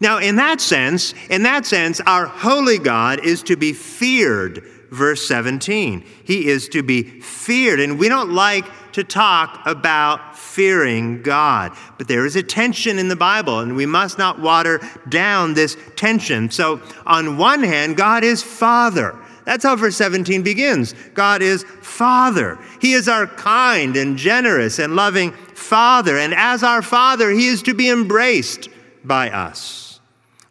Now, 0.00 0.16
in 0.16 0.36
that 0.36 0.62
sense, 0.62 1.12
in 1.28 1.42
that 1.42 1.66
sense, 1.66 2.00
our 2.00 2.24
holy 2.24 2.78
God 2.78 3.22
is 3.22 3.42
to 3.42 3.56
be 3.56 3.74
feared. 3.74 4.64
Verse 4.90 5.28
17. 5.28 6.02
He 6.24 6.48
is 6.48 6.70
to 6.70 6.82
be 6.82 7.02
feared. 7.02 7.80
And 7.80 7.98
we 7.98 8.08
don't 8.08 8.30
like 8.30 8.64
to 8.92 9.04
talk 9.04 9.60
about 9.66 10.38
fearing 10.38 11.20
God. 11.20 11.76
But 11.98 12.08
there 12.08 12.24
is 12.24 12.34
a 12.34 12.42
tension 12.42 12.98
in 12.98 13.08
the 13.08 13.14
Bible, 13.14 13.58
and 13.58 13.76
we 13.76 13.84
must 13.84 14.16
not 14.16 14.40
water 14.40 14.80
down 15.06 15.52
this 15.52 15.76
tension. 15.96 16.50
So, 16.50 16.80
on 17.04 17.36
one 17.36 17.62
hand, 17.62 17.98
God 17.98 18.24
is 18.24 18.42
Father. 18.42 19.18
That's 19.50 19.64
how 19.64 19.74
verse 19.74 19.96
17 19.96 20.44
begins. 20.44 20.94
God 21.12 21.42
is 21.42 21.64
Father. 21.82 22.56
He 22.80 22.92
is 22.92 23.08
our 23.08 23.26
kind 23.26 23.96
and 23.96 24.16
generous 24.16 24.78
and 24.78 24.94
loving 24.94 25.32
Father. 25.32 26.16
And 26.18 26.32
as 26.32 26.62
our 26.62 26.82
Father, 26.82 27.30
He 27.30 27.48
is 27.48 27.60
to 27.62 27.74
be 27.74 27.90
embraced 27.90 28.68
by 29.02 29.28
us. 29.28 29.98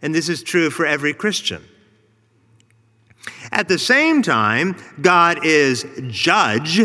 And 0.02 0.14
this 0.14 0.28
is 0.28 0.44
true 0.44 0.70
for 0.70 0.86
every 0.86 1.14
Christian. 1.14 1.64
At 3.54 3.70
the 3.70 3.80
same 3.80 4.22
time, 4.22 4.76
God 5.00 5.46
is 5.46 5.86
judge 6.10 6.82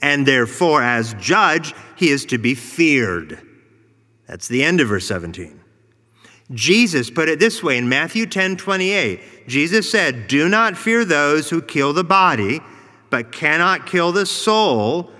and 0.00 0.24
therefore, 0.24 0.82
as 0.82 1.12
judge, 1.20 1.74
he 1.94 2.08
is 2.08 2.24
to 2.26 2.38
be 2.38 2.54
feared. 2.54 3.38
That's 4.26 4.48
the 4.48 4.64
end 4.64 4.80
of 4.80 4.88
verse 4.88 5.06
17. 5.06 5.60
Jesus 6.52 7.10
put 7.10 7.28
it 7.28 7.38
this 7.38 7.62
way 7.62 7.76
in 7.76 7.90
Matthew 7.90 8.24
10 8.24 8.56
28. 8.56 9.20
Jesus 9.46 9.90
said, 9.90 10.26
Do 10.26 10.48
not 10.48 10.76
fear 10.76 11.04
those 11.04 11.50
who 11.50 11.60
kill 11.60 11.92
the 11.92 12.04
body, 12.04 12.60
but 13.10 13.32
cannot 13.32 13.86
kill 13.86 14.12
the 14.12 14.26
soul. 14.26 15.10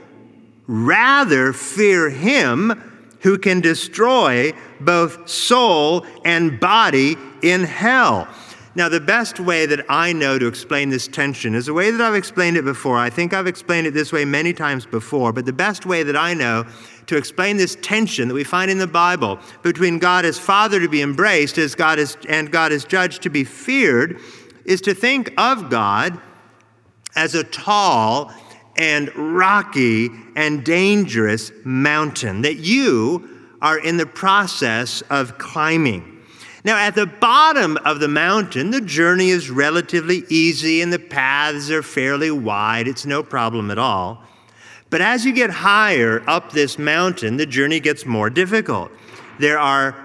Rather, 0.67 1.53
fear 1.53 2.09
him 2.11 2.93
who 3.21 3.39
can 3.39 3.61
destroy 3.61 4.53
both 4.81 5.29
soul 5.29 6.07
and 6.25 6.59
body 6.61 7.17
in 7.43 7.65
hell. 7.65 8.29
Now, 8.77 8.89
the 8.89 9.01
best 9.01 9.39
way 9.39 9.67
that 9.67 9.87
I 9.89 10.13
know 10.13 10.37
to 10.39 10.49
explain 10.49 10.89
this 10.89 11.07
tension 11.07 11.55
is 11.55 11.67
the 11.67 11.73
way 11.73 11.93
that 11.93 12.01
I've 12.01 12.17
explained 12.17 12.57
it 12.57 12.65
before. 12.65 12.99
I 12.99 13.09
think 13.09 13.33
I've 13.33 13.47
explained 13.47 13.87
it 13.87 13.95
this 13.95 14.13
way 14.13 14.25
many 14.25 14.53
times 14.53 14.85
before, 14.85 15.33
but 15.33 15.47
the 15.47 15.53
best 15.53 15.87
way 15.87 16.03
that 16.03 16.17
I 16.17 16.35
know 16.35 16.65
to 17.07 17.17
explain 17.17 17.57
this 17.57 17.77
tension 17.83 18.29
that 18.29 18.35
we 18.35 18.45
find 18.45 18.71
in 18.71 18.79
the 18.79 18.87
Bible 18.87 19.39
between 19.63 19.99
God 19.99 20.25
as 20.25 20.39
Father 20.39 20.81
to 20.81 20.89
be 20.89 21.03
embraced 21.03 21.59
as 21.59 21.75
God 21.75 21.99
is, 21.99 22.17
and 22.29 22.51
God 22.51 22.73
as 22.73 22.85
Judge 22.85 23.19
to 23.21 23.31
be 23.31 23.45
feared 23.45 24.21
is 24.65 24.81
to 24.83 24.95
think 24.95 25.33
of 25.37 25.71
God 25.71 26.21
as 27.17 27.35
a 27.35 27.45
tall 27.45 28.33
and 28.77 29.15
rocky 29.15 30.11
and 30.37 30.65
dangerous 30.65 31.53
mountain 31.65 32.43
that 32.43 32.57
you 32.57 33.29
are 33.63 33.79
in 33.79 33.97
the 33.97 34.07
process 34.07 35.03
of 35.11 35.39
climbing. 35.39 36.11
Now, 36.65 36.79
at 36.79 36.95
the 36.95 37.07
bottom 37.07 37.77
of 37.85 38.01
the 38.01 38.09
mountain, 38.09 38.71
the 38.71 38.81
journey 38.81 39.29
is 39.29 39.51
relatively 39.51 40.25
easy 40.31 40.81
and 40.81 40.93
the 40.93 40.99
paths 40.99 41.71
are 41.71 41.83
fairly 41.83 42.31
wide. 42.31 42.89
It's 42.89 43.05
no 43.05 43.23
problem 43.23 43.71
at 43.71 43.79
all. 43.79 44.23
But 44.91 45.01
as 45.01 45.25
you 45.25 45.33
get 45.33 45.51
higher 45.51 46.23
up 46.29 46.53
this 46.53 46.79
mountain, 46.79 47.37
the 47.37 47.47
journey 47.47 47.81
gets 47.81 48.07
more 48.07 48.31
difficult. 48.31 48.93
There 49.39 49.59
are 49.59 49.97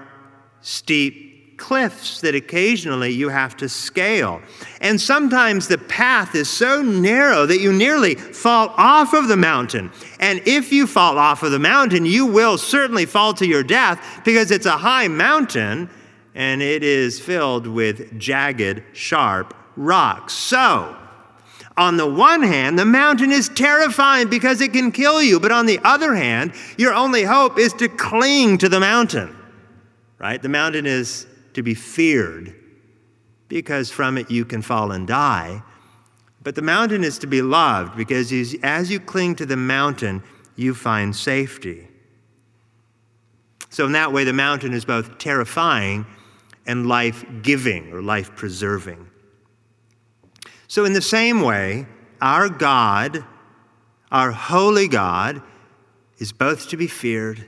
steep 0.60 1.30
cliffs 1.60 2.22
that 2.22 2.34
occasionally 2.34 3.10
you 3.10 3.28
have 3.28 3.56
to 3.58 3.68
scale. 3.68 4.40
And 4.80 5.00
sometimes 5.00 5.68
the 5.68 5.78
path 5.78 6.34
is 6.34 6.48
so 6.48 6.82
narrow 6.82 7.46
that 7.46 7.60
you 7.60 7.72
nearly 7.72 8.14
fall 8.14 8.72
off 8.76 9.12
of 9.12 9.28
the 9.28 9.36
mountain. 9.36 9.92
And 10.18 10.40
if 10.46 10.72
you 10.72 10.86
fall 10.86 11.18
off 11.18 11.42
of 11.42 11.52
the 11.52 11.58
mountain, 11.58 12.06
you 12.06 12.26
will 12.26 12.56
certainly 12.58 13.04
fall 13.04 13.34
to 13.34 13.46
your 13.46 13.62
death 13.62 14.22
because 14.24 14.50
it's 14.50 14.66
a 14.66 14.78
high 14.78 15.06
mountain 15.06 15.90
and 16.34 16.62
it 16.62 16.82
is 16.82 17.20
filled 17.20 17.66
with 17.66 18.18
jagged, 18.18 18.82
sharp 18.92 19.54
rocks. 19.76 20.32
So, 20.32 20.96
on 21.80 21.96
the 21.96 22.06
one 22.06 22.42
hand, 22.42 22.78
the 22.78 22.84
mountain 22.84 23.32
is 23.32 23.48
terrifying 23.48 24.28
because 24.28 24.60
it 24.60 24.74
can 24.74 24.92
kill 24.92 25.22
you, 25.22 25.40
but 25.40 25.50
on 25.50 25.64
the 25.64 25.80
other 25.82 26.14
hand, 26.14 26.52
your 26.76 26.92
only 26.92 27.22
hope 27.22 27.58
is 27.58 27.72
to 27.72 27.88
cling 27.88 28.58
to 28.58 28.68
the 28.68 28.78
mountain. 28.78 29.34
Right? 30.18 30.40
The 30.42 30.50
mountain 30.50 30.84
is 30.84 31.26
to 31.54 31.62
be 31.62 31.72
feared 31.72 32.54
because 33.48 33.90
from 33.90 34.18
it 34.18 34.30
you 34.30 34.44
can 34.44 34.60
fall 34.60 34.92
and 34.92 35.08
die. 35.08 35.62
But 36.42 36.54
the 36.54 36.62
mountain 36.62 37.02
is 37.02 37.18
to 37.20 37.26
be 37.26 37.40
loved 37.40 37.96
because 37.96 38.30
as 38.62 38.90
you 38.90 39.00
cling 39.00 39.36
to 39.36 39.46
the 39.46 39.56
mountain, 39.56 40.22
you 40.56 40.74
find 40.74 41.16
safety. 41.16 41.88
So, 43.70 43.86
in 43.86 43.92
that 43.92 44.12
way, 44.12 44.24
the 44.24 44.34
mountain 44.34 44.74
is 44.74 44.84
both 44.84 45.16
terrifying 45.16 46.04
and 46.66 46.86
life 46.86 47.24
giving 47.40 47.90
or 47.90 48.02
life 48.02 48.36
preserving. 48.36 49.09
So, 50.70 50.84
in 50.84 50.92
the 50.92 51.02
same 51.02 51.42
way, 51.42 51.84
our 52.20 52.48
God, 52.48 53.24
our 54.12 54.30
holy 54.30 54.86
God, 54.86 55.42
is 56.18 56.32
both 56.32 56.68
to 56.68 56.76
be 56.76 56.86
feared 56.86 57.44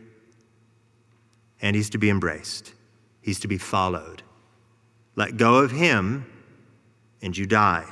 and 1.61 1.77
he's 1.77 1.91
to 1.91 1.99
be 1.99 2.11
embraced. 2.11 2.75
He's 3.21 3.39
to 3.39 3.47
be 3.47 3.59
followed. 3.59 4.25
Let 5.15 5.37
go 5.37 5.59
of 5.59 5.71
him 5.71 6.27
and 7.23 7.37
you 7.37 7.47
die. 7.47 7.87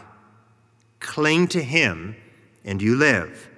Cling 0.98 1.46
to 1.48 1.62
him 1.62 2.16
and 2.64 2.82
you 2.82 2.96
live. 2.96 3.48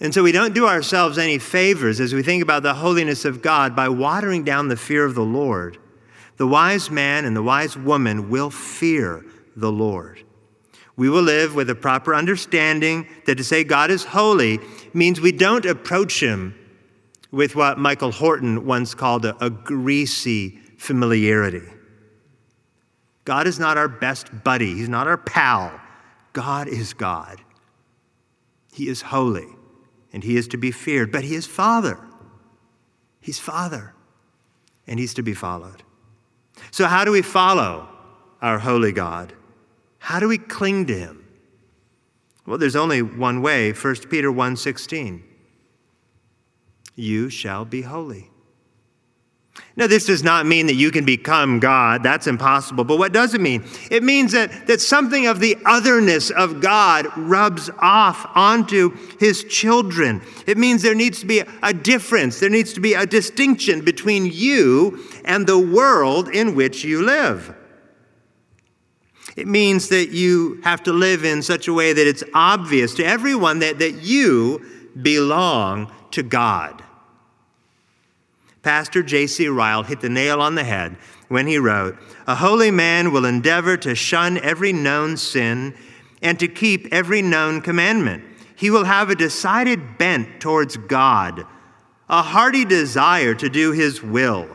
And 0.00 0.12
so 0.12 0.22
we 0.22 0.30
don't 0.30 0.54
do 0.54 0.66
ourselves 0.66 1.16
any 1.16 1.38
favors 1.38 2.00
as 2.00 2.12
we 2.12 2.22
think 2.22 2.42
about 2.42 2.62
the 2.62 2.74
holiness 2.74 3.24
of 3.24 3.40
God 3.40 3.74
by 3.74 3.88
watering 3.88 4.44
down 4.44 4.68
the 4.68 4.76
fear 4.76 5.06
of 5.06 5.14
the 5.14 5.22
Lord. 5.22 5.78
The 6.36 6.46
wise 6.46 6.90
man 6.90 7.24
and 7.24 7.34
the 7.34 7.42
wise 7.42 7.78
woman 7.78 8.28
will 8.28 8.50
fear 8.50 9.24
the 9.56 9.72
Lord. 9.72 10.22
We 10.98 11.08
will 11.08 11.22
live 11.22 11.54
with 11.54 11.70
a 11.70 11.76
proper 11.76 12.12
understanding 12.12 13.06
that 13.24 13.36
to 13.36 13.44
say 13.44 13.62
God 13.62 13.92
is 13.92 14.04
holy 14.04 14.58
means 14.92 15.20
we 15.20 15.30
don't 15.30 15.64
approach 15.64 16.20
him 16.20 16.56
with 17.30 17.54
what 17.54 17.78
Michael 17.78 18.10
Horton 18.10 18.66
once 18.66 18.94
called 18.94 19.24
a, 19.24 19.36
a 19.42 19.48
greasy 19.48 20.58
familiarity. 20.76 21.62
God 23.24 23.46
is 23.46 23.60
not 23.60 23.78
our 23.78 23.86
best 23.86 24.42
buddy, 24.42 24.74
He's 24.74 24.88
not 24.88 25.06
our 25.06 25.16
pal. 25.16 25.80
God 26.32 26.66
is 26.66 26.94
God. 26.94 27.40
He 28.72 28.88
is 28.88 29.02
holy 29.02 29.46
and 30.12 30.24
He 30.24 30.36
is 30.36 30.48
to 30.48 30.56
be 30.56 30.72
feared, 30.72 31.12
but 31.12 31.22
He 31.22 31.36
is 31.36 31.46
Father. 31.46 32.00
He's 33.20 33.38
Father 33.38 33.94
and 34.88 34.98
He's 34.98 35.14
to 35.14 35.22
be 35.22 35.34
followed. 35.34 35.84
So, 36.72 36.86
how 36.86 37.04
do 37.04 37.12
we 37.12 37.22
follow 37.22 37.88
our 38.42 38.58
holy 38.58 38.90
God? 38.90 39.32
How 39.98 40.20
do 40.20 40.28
we 40.28 40.38
cling 40.38 40.86
to 40.86 40.94
Him? 40.98 41.24
Well, 42.46 42.58
there's 42.58 42.76
only 42.76 43.02
one 43.02 43.42
way 43.42 43.72
1 43.72 44.08
Peter 44.08 44.32
1:16. 44.32 45.22
You 46.94 47.30
shall 47.30 47.64
be 47.64 47.82
holy 47.82 48.30
now, 49.78 49.86
this 49.86 50.06
does 50.06 50.24
not 50.24 50.44
mean 50.44 50.66
that 50.66 50.74
you 50.74 50.90
can 50.90 51.04
become 51.04 51.60
God. 51.60 52.02
That's 52.02 52.26
impossible. 52.26 52.82
But 52.82 52.98
what 52.98 53.12
does 53.12 53.34
it 53.34 53.40
mean? 53.40 53.64
It 53.92 54.02
means 54.02 54.32
that, 54.32 54.66
that 54.66 54.80
something 54.80 55.28
of 55.28 55.38
the 55.38 55.56
otherness 55.64 56.30
of 56.30 56.60
God 56.60 57.06
rubs 57.16 57.70
off 57.78 58.28
onto 58.34 58.96
his 59.20 59.44
children. 59.44 60.20
It 60.48 60.58
means 60.58 60.82
there 60.82 60.96
needs 60.96 61.20
to 61.20 61.26
be 61.26 61.44
a 61.62 61.72
difference, 61.72 62.40
there 62.40 62.50
needs 62.50 62.72
to 62.72 62.80
be 62.80 62.94
a 62.94 63.06
distinction 63.06 63.84
between 63.84 64.26
you 64.26 65.04
and 65.24 65.46
the 65.46 65.58
world 65.58 66.28
in 66.28 66.56
which 66.56 66.82
you 66.82 67.02
live. 67.02 67.54
It 69.38 69.46
means 69.46 69.88
that 69.90 70.08
you 70.08 70.60
have 70.64 70.82
to 70.82 70.92
live 70.92 71.24
in 71.24 71.42
such 71.42 71.68
a 71.68 71.72
way 71.72 71.92
that 71.92 72.06
it's 72.08 72.24
obvious 72.34 72.92
to 72.94 73.04
everyone 73.04 73.60
that, 73.60 73.78
that 73.78 74.02
you 74.02 74.66
belong 75.00 75.92
to 76.10 76.24
God. 76.24 76.82
Pastor 78.62 79.00
J.C. 79.00 79.46
Ryle 79.46 79.84
hit 79.84 80.00
the 80.00 80.08
nail 80.08 80.42
on 80.42 80.56
the 80.56 80.64
head 80.64 80.96
when 81.28 81.46
he 81.46 81.56
wrote 81.56 81.96
A 82.26 82.34
holy 82.34 82.72
man 82.72 83.12
will 83.12 83.24
endeavor 83.24 83.76
to 83.76 83.94
shun 83.94 84.38
every 84.38 84.72
known 84.72 85.16
sin 85.16 85.72
and 86.20 86.36
to 86.40 86.48
keep 86.48 86.88
every 86.90 87.22
known 87.22 87.60
commandment. 87.60 88.24
He 88.56 88.70
will 88.70 88.86
have 88.86 89.08
a 89.08 89.14
decided 89.14 89.98
bent 89.98 90.40
towards 90.40 90.76
God, 90.76 91.46
a 92.08 92.22
hearty 92.22 92.64
desire 92.64 93.36
to 93.36 93.48
do 93.48 93.70
his 93.70 94.02
will, 94.02 94.48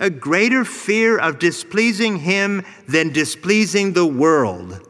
a 0.00 0.10
greater 0.10 0.64
fear 0.64 1.18
of 1.18 1.38
displeasing 1.38 2.18
him 2.18 2.64
than 2.86 3.12
displeasing 3.12 3.92
the 3.92 4.06
world. 4.06 4.80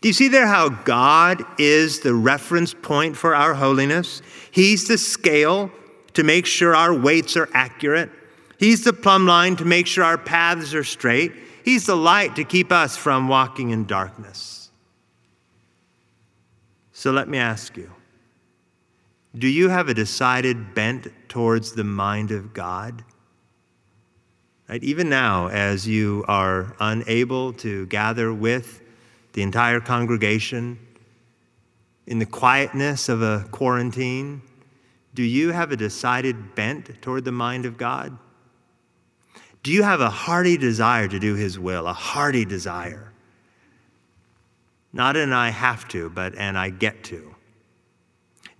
Do 0.00 0.08
you 0.08 0.12
see 0.12 0.28
there 0.28 0.46
how 0.46 0.68
God 0.68 1.44
is 1.58 2.00
the 2.00 2.14
reference 2.14 2.72
point 2.72 3.16
for 3.16 3.34
our 3.34 3.54
holiness? 3.54 4.22
He's 4.50 4.86
the 4.86 4.98
scale 4.98 5.72
to 6.14 6.22
make 6.22 6.46
sure 6.46 6.76
our 6.76 6.94
weights 6.94 7.36
are 7.36 7.48
accurate. 7.52 8.10
He's 8.58 8.84
the 8.84 8.92
plumb 8.92 9.26
line 9.26 9.56
to 9.56 9.64
make 9.64 9.86
sure 9.86 10.04
our 10.04 10.18
paths 10.18 10.74
are 10.74 10.84
straight. 10.84 11.32
He's 11.64 11.86
the 11.86 11.96
light 11.96 12.36
to 12.36 12.44
keep 12.44 12.70
us 12.72 12.96
from 12.96 13.28
walking 13.28 13.70
in 13.70 13.86
darkness. 13.86 14.70
So 16.92 17.12
let 17.12 17.28
me 17.28 17.38
ask 17.38 17.76
you 17.76 17.92
do 19.36 19.46
you 19.46 19.68
have 19.68 19.88
a 19.88 19.94
decided 19.94 20.74
bent 20.74 21.06
towards 21.28 21.72
the 21.72 21.84
mind 21.84 22.30
of 22.30 22.54
God? 22.54 23.04
Right? 24.68 24.82
Even 24.84 25.08
now, 25.08 25.48
as 25.48 25.88
you 25.88 26.24
are 26.28 26.76
unable 26.78 27.54
to 27.54 27.86
gather 27.86 28.32
with 28.34 28.82
the 29.32 29.42
entire 29.42 29.80
congregation 29.80 30.78
in 32.06 32.18
the 32.18 32.26
quietness 32.26 33.08
of 33.08 33.22
a 33.22 33.46
quarantine, 33.50 34.42
do 35.14 35.22
you 35.22 35.52
have 35.52 35.72
a 35.72 35.76
decided 35.76 36.54
bent 36.54 37.00
toward 37.00 37.24
the 37.24 37.32
mind 37.32 37.64
of 37.64 37.78
God? 37.78 38.18
Do 39.62 39.72
you 39.72 39.82
have 39.82 40.00
a 40.00 40.10
hearty 40.10 40.58
desire 40.58 41.08
to 41.08 41.18
do 41.18 41.34
His 41.34 41.58
will? 41.58 41.86
A 41.86 41.92
hearty 41.92 42.44
desire. 42.44 43.12
Not 44.92 45.16
an 45.16 45.32
I 45.32 45.50
have 45.50 45.88
to, 45.88 46.10
but 46.10 46.34
an 46.36 46.56
I 46.56 46.70
get 46.70 47.04
to. 47.04 47.34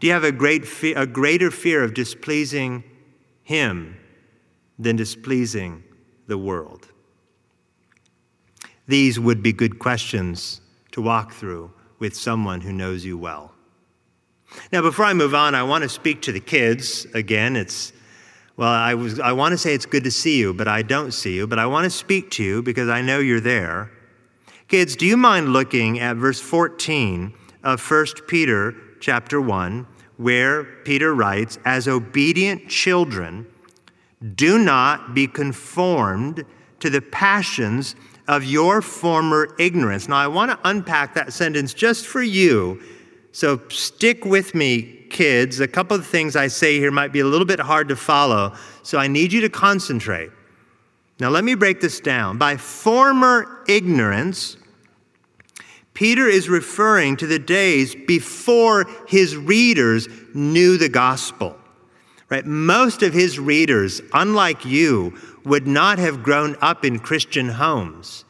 Do 0.00 0.06
you 0.06 0.12
have 0.12 0.24
a, 0.24 0.32
great 0.32 0.66
fe- 0.66 0.94
a 0.94 1.06
greater 1.06 1.50
fear 1.50 1.84
of 1.84 1.92
displeasing 1.92 2.82
Him 3.42 3.96
than 4.78 4.96
displeasing 4.96 5.82
the 6.28 6.38
world? 6.38 6.88
These 8.86 9.18
would 9.18 9.42
be 9.42 9.52
good 9.52 9.78
questions 9.78 10.60
to 10.92 11.02
walk 11.02 11.32
through 11.32 11.72
with 11.98 12.16
someone 12.16 12.60
who 12.60 12.72
knows 12.72 13.04
you 13.04 13.18
well. 13.18 13.52
Now, 14.72 14.80
before 14.80 15.04
I 15.04 15.12
move 15.12 15.34
on, 15.34 15.54
I 15.54 15.62
want 15.62 15.82
to 15.82 15.88
speak 15.88 16.22
to 16.22 16.32
the 16.32 16.40
kids 16.40 17.06
again. 17.12 17.56
It's, 17.56 17.92
well, 18.56 18.68
I, 18.68 18.94
was, 18.94 19.20
I 19.20 19.32
want 19.32 19.52
to 19.52 19.58
say 19.58 19.74
it's 19.74 19.84
good 19.84 20.04
to 20.04 20.10
see 20.10 20.38
you, 20.38 20.54
but 20.54 20.68
I 20.68 20.82
don't 20.82 21.12
see 21.12 21.34
you. 21.36 21.46
But 21.46 21.58
I 21.58 21.66
want 21.66 21.84
to 21.84 21.90
speak 21.90 22.30
to 22.32 22.42
you 22.42 22.62
because 22.62 22.88
I 22.88 23.02
know 23.02 23.18
you're 23.18 23.40
there. 23.40 23.90
Kids, 24.68 24.96
do 24.96 25.06
you 25.06 25.16
mind 25.16 25.52
looking 25.52 25.98
at 26.00 26.16
verse 26.16 26.40
14 26.40 27.34
of 27.62 27.90
1 27.90 28.06
Peter 28.26 28.74
chapter 29.00 29.40
1, 29.40 29.86
where 30.16 30.64
Peter 30.84 31.14
writes, 31.14 31.58
As 31.64 31.88
obedient 31.88 32.68
children, 32.68 33.46
do 34.34 34.58
not 34.58 35.14
be 35.14 35.26
conformed 35.26 36.44
to 36.80 36.90
the 36.90 37.00
passions 37.00 37.94
of 38.26 38.44
your 38.44 38.82
former 38.82 39.54
ignorance. 39.58 40.08
Now, 40.08 40.16
I 40.16 40.26
want 40.26 40.50
to 40.50 40.58
unpack 40.68 41.14
that 41.14 41.32
sentence 41.32 41.74
just 41.74 42.06
for 42.06 42.22
you 42.22 42.80
so 43.38 43.60
stick 43.68 44.24
with 44.24 44.54
me, 44.54 44.82
kids. 45.10 45.60
A 45.60 45.68
couple 45.68 45.96
of 45.96 46.06
things 46.06 46.34
I 46.34 46.48
say 46.48 46.78
here 46.78 46.90
might 46.90 47.12
be 47.12 47.20
a 47.20 47.24
little 47.24 47.46
bit 47.46 47.60
hard 47.60 47.88
to 47.88 47.94
follow, 47.94 48.54
so 48.82 48.98
I 48.98 49.06
need 49.06 49.32
you 49.32 49.40
to 49.42 49.48
concentrate. 49.48 50.30
Now, 51.20 51.30
let 51.30 51.44
me 51.44 51.54
break 51.54 51.80
this 51.80 52.00
down. 52.00 52.38
By 52.38 52.56
former 52.56 53.64
ignorance, 53.68 54.56
Peter 55.94 56.26
is 56.26 56.48
referring 56.48 57.16
to 57.18 57.26
the 57.26 57.38
days 57.38 57.94
before 57.94 58.86
his 59.06 59.36
readers 59.36 60.08
knew 60.34 60.76
the 60.76 60.88
gospel. 60.88 61.56
Right? 62.30 62.44
Most 62.44 63.02
of 63.02 63.14
his 63.14 63.38
readers, 63.38 64.02
unlike 64.12 64.64
you, 64.64 65.18
would 65.44 65.66
not 65.66 65.98
have 65.98 66.22
grown 66.22 66.56
up 66.60 66.84
in 66.84 66.98
Christian 66.98 67.48
homes. 67.48 68.24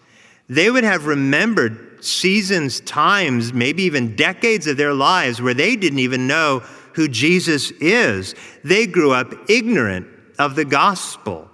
They 0.48 0.70
would 0.70 0.84
have 0.84 1.06
remembered 1.06 2.04
seasons, 2.04 2.80
times, 2.80 3.52
maybe 3.52 3.82
even 3.82 4.14
decades 4.14 4.66
of 4.66 4.76
their 4.76 4.94
lives 4.94 5.42
where 5.42 5.54
they 5.54 5.74
didn't 5.74 5.98
even 5.98 6.26
know 6.26 6.62
who 6.94 7.08
Jesus 7.08 7.70
is, 7.80 8.34
they 8.64 8.86
grew 8.86 9.12
up 9.12 9.32
ignorant 9.48 10.06
of 10.38 10.56
the 10.56 10.64
gospel. 10.64 11.48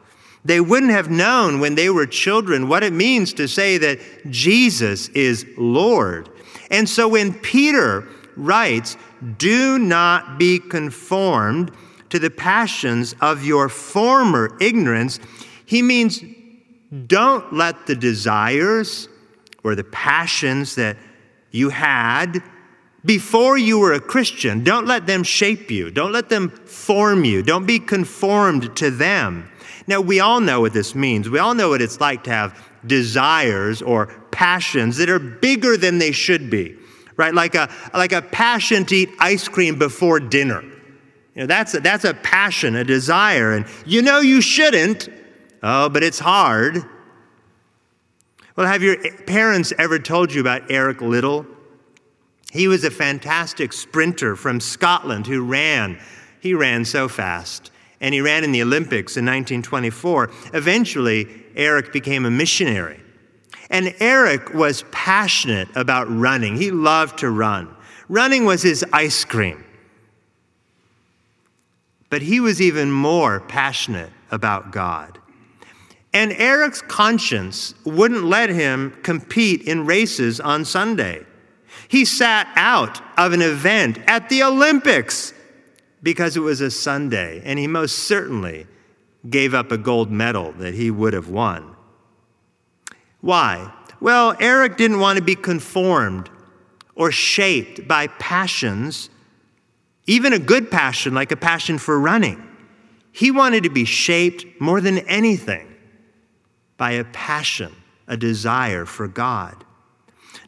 They 0.45 0.61
wouldn't 0.61 0.93
have 0.93 1.11
known 1.11 1.61
when 1.61 1.75
they 1.75 1.91
were 1.91 2.07
children 2.07 2.69
what 2.69 2.83
it 2.83 2.93
means 2.93 3.33
to 3.35 3.49
say 3.49 3.79
that 3.79 3.99
Jesus 4.31 5.09
is 5.09 5.47
Lord. 5.57 6.31
And 6.71 6.89
so 6.89 7.09
when 7.09 7.35
Peter 7.35 8.09
writes, 8.37 8.97
Do 9.39 9.79
not 9.79 10.39
be 10.39 10.59
conformed 10.59 11.73
to 12.15 12.21
the 12.21 12.31
passions 12.31 13.13
of 13.21 13.45
your 13.45 13.69
former 13.69 14.57
ignorance, 14.61 15.19
he 15.67 15.83
means 15.83 16.23
don't 17.09 17.53
let 17.53 17.89
the 17.89 17.97
desires 17.97 19.09
or 19.65 19.75
the 19.75 19.83
passions 19.83 20.77
that 20.77 20.97
you 21.51 21.71
had 21.71 22.41
before 23.05 23.59
you 23.59 23.81
were 23.81 23.95
a 23.95 24.01
Christian, 24.01 24.63
don't 24.63 24.87
let 24.87 25.09
them 25.09 25.25
shape 25.25 25.73
you. 25.73 25.91
Don't 25.91 26.13
let 26.13 26.29
them 26.29 26.51
form 26.51 27.25
you. 27.25 27.43
Don't 27.43 27.67
be 27.67 27.81
conformed 27.81 28.77
to 28.77 28.93
them. 28.93 29.51
Now, 29.89 30.01
we 30.01 30.21
all 30.21 30.41
know 30.41 30.61
what 30.61 30.73
this 30.73 30.95
means. 30.95 31.29
We 31.29 31.41
all 31.41 31.55
know 31.55 31.71
what 31.71 31.83
it's 31.83 32.01
like 32.01 32.23
to 32.25 32.31
have 32.31 32.57
desires 32.87 33.83
or 33.83 34.07
passions 34.31 34.99
that 34.99 35.11
are 35.11 35.19
bigger 35.19 35.77
than 35.77 35.99
they 35.99 36.13
should 36.13 36.49
be, 36.49 36.77
right? 37.17 37.35
Like 37.35 37.57
a, 37.57 37.69
like 37.93 38.13
a 38.13 38.23
passion 38.23 38.85
to 38.85 38.95
eat 38.95 39.11
ice 39.19 39.49
cream 39.49 39.81
before 39.81 40.21
dinner. 40.21 40.63
You 41.35 41.43
know, 41.43 41.47
that's 41.47 41.75
a, 41.75 41.81
that's 41.81 42.05
a 42.05 42.15
passion, 42.15 42.77
a 42.77 42.85
desire. 42.85 43.53
And 43.53 43.67
you 43.85 44.03
know 44.03 44.21
you 44.21 44.41
shouldn't, 44.41 45.09
oh, 45.63 45.89
but 45.89 46.03
it's 46.03 46.19
hard. 46.19 46.85
Well, 48.57 48.67
have 48.67 48.83
your 48.83 48.97
parents 49.27 49.73
ever 49.79 49.99
told 49.99 50.33
you 50.33 50.41
about 50.41 50.71
Eric 50.71 51.01
Liddell? 51.01 51.45
He 52.53 52.69
was 52.69 52.85
a 52.85 52.91
fantastic 52.91 53.73
sprinter 53.73 54.37
from 54.37 54.61
Scotland 54.61 55.27
who 55.27 55.45
ran. 55.45 55.99
He 56.41 56.55
ran 56.55 56.85
so 56.85 57.09
fast. 57.09 57.73
And 58.01 58.15
he 58.15 58.21
ran 58.21 58.45
in 58.45 58.53
the 58.53 58.63
Olympics 58.63 59.17
in 59.17 59.25
1924. 59.25 60.31
Eventually, 60.53 61.27
Eric 61.57 61.93
became 61.93 62.25
a 62.25 62.31
missionary. 62.31 63.01
And 63.71 63.93
Eric 63.99 64.55
was 64.55 64.85
passionate 64.93 65.69
about 65.75 66.09
running. 66.09 66.57
He 66.57 66.71
loved 66.71 67.19
to 67.21 67.31
run. 67.31 67.75
Running 68.09 68.45
was 68.45 68.63
his 68.63 68.85
ice 68.93 69.25
cream. 69.25 69.64
But 72.15 72.23
he 72.23 72.39
was 72.39 72.63
even 72.63 72.93
more 72.93 73.41
passionate 73.41 74.13
about 74.31 74.71
God. 74.71 75.19
And 76.13 76.31
Eric's 76.35 76.81
conscience 76.81 77.75
wouldn't 77.85 78.23
let 78.23 78.51
him 78.51 78.97
compete 79.03 79.63
in 79.63 79.85
races 79.85 80.39
on 80.39 80.65
Sunday. 80.65 81.27
He 81.89 82.05
sat 82.05 82.47
out 82.55 83.01
of 83.19 83.33
an 83.33 83.43
event 83.43 83.99
at 84.07 84.29
the 84.29 84.45
Olympics 84.45 85.35
because 86.05 86.37
it 86.37 86.41
was 86.41 86.61
a 86.61 86.71
Sunday, 86.71 87.43
and 87.45 87.59
he 87.59 87.67
most 87.67 88.07
certainly 88.07 88.69
gave 89.29 89.53
up 89.53 89.73
a 89.73 89.77
gold 89.77 90.13
medal 90.13 90.53
that 90.53 90.75
he 90.75 90.93
would 90.93 91.15
have 91.15 91.31
won. 91.31 91.75
Why? 93.23 93.73
Well, 93.99 94.37
Eric 94.39 94.77
didn't 94.77 95.01
want 95.01 95.19
to 95.19 95.25
be 95.25 95.35
conformed 95.35 96.31
or 96.95 97.11
shaped 97.11 97.89
by 97.89 98.07
passions, 98.07 99.11
even 100.07 100.33
a 100.33 100.39
good 100.39 100.71
passion 100.71 101.15
like 101.15 101.33
a 101.33 101.37
passion 101.37 101.79
for 101.79 101.99
running. 101.99 102.43
He 103.13 103.31
wanted 103.31 103.63
to 103.63 103.71
be 103.71 103.85
shaped 103.85 104.45
more 104.61 104.81
than 104.81 104.99
anything 105.01 105.75
by 106.77 106.93
a 106.93 107.05
passion, 107.05 107.75
a 108.07 108.17
desire 108.17 108.85
for 108.85 109.07
God. 109.07 109.65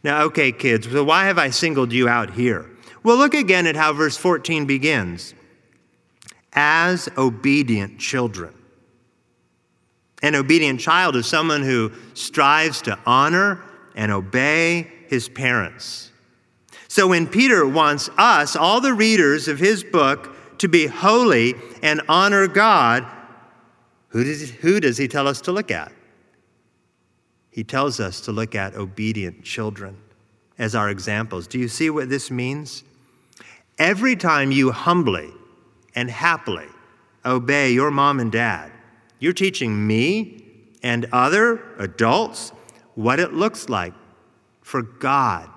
Now, 0.03 0.23
okay, 0.25 0.53
kids, 0.53 0.91
so 0.91 1.05
why 1.05 1.27
have 1.27 1.39
I 1.39 1.51
singled 1.51 1.93
you 1.93 2.09
out 2.09 2.31
here? 2.31 2.69
Well, 3.03 3.17
look 3.17 3.35
again 3.35 3.67
at 3.67 3.77
how 3.77 3.93
verse 3.93 4.17
14 4.17 4.67
begins. 4.67 5.35
As 6.53 7.09
obedient 7.17 7.99
children. 7.99 8.53
An 10.23 10.35
obedient 10.35 10.81
child 10.81 11.15
is 11.15 11.27
someone 11.27 11.63
who 11.63 11.93
strives 12.15 12.83
to 12.83 12.99
honor 13.07 13.63
and 13.95 14.11
obey 14.11 14.91
his 15.09 15.29
parents. 15.29 16.11
So 16.97 17.09
when 17.09 17.27
Peter 17.27 17.69
wants 17.69 18.09
us, 18.17 18.57
all 18.57 18.81
the 18.81 18.95
readers 18.95 19.49
of 19.49 19.59
his 19.59 19.85
book, 19.85 20.35
to 20.57 20.67
be 20.67 20.87
holy 20.87 21.55
and 21.83 22.01
honor 22.09 22.49
God, 22.49 23.05
who 24.09 24.25
does, 24.25 24.49
who 24.49 24.81
does 24.81 24.97
he 24.97 25.07
tell 25.07 25.29
us 25.29 25.43
to 25.43 25.53
look 25.53 25.71
at? 25.71 25.93
he 27.51 27.63
tells 27.63 28.01
us 28.01 28.23
to 28.23 28.33
look 28.33 28.55
at 28.55 28.77
obedient 28.77 29.45
children 29.45 29.99
as 30.59 30.75
our 30.75 30.89
examples. 30.89 31.47
Do 31.47 31.59
you 31.59 31.69
see 31.69 31.91
what 31.91 32.09
this 32.09 32.31
means? 32.31 32.83
Every 33.77 34.17
time 34.17 34.51
you 34.51 34.73
humbly 34.73 35.29
and 35.95 36.11
happily 36.11 36.69
obey 37.27 37.73
your 37.73 37.91
mom 37.91 38.21
and 38.21 38.33
dad, 38.33 38.73
you're 39.19 39.35
teaching 39.35 39.87
me 39.87 40.45
and 40.83 41.05
other 41.13 41.75
adults 41.77 42.53
what 42.95 43.21
it 43.21 43.35
looks 43.35 43.69
like 43.69 43.93
for 44.63 44.81
God 44.81 45.51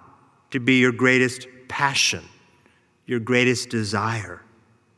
to 0.52 0.60
be 0.60 0.80
your 0.80 0.92
greatest 0.92 1.48
passion, 1.68 2.24
your 3.06 3.20
greatest 3.20 3.70
desire. 3.70 4.42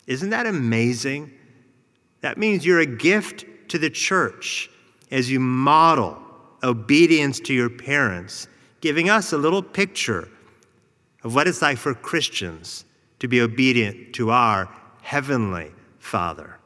Isn't 0.07 0.29
that 0.31 0.45
amazing? 0.45 1.31
That 2.21 2.37
means 2.37 2.65
you're 2.65 2.79
a 2.79 2.85
gift 2.85 3.45
to 3.69 3.77
the 3.77 3.89
church 3.89 4.69
as 5.11 5.29
you 5.29 5.39
model 5.39 6.17
obedience 6.63 7.39
to 7.41 7.53
your 7.53 7.69
parents, 7.69 8.47
giving 8.81 9.09
us 9.09 9.33
a 9.33 9.37
little 9.37 9.63
picture 9.63 10.29
of 11.23 11.35
what 11.35 11.47
it's 11.47 11.61
like 11.61 11.77
for 11.77 11.93
Christians 11.93 12.85
to 13.19 13.27
be 13.27 13.41
obedient 13.41 14.13
to 14.15 14.31
our 14.31 14.69
Heavenly 15.01 15.71
Father. 15.99 16.57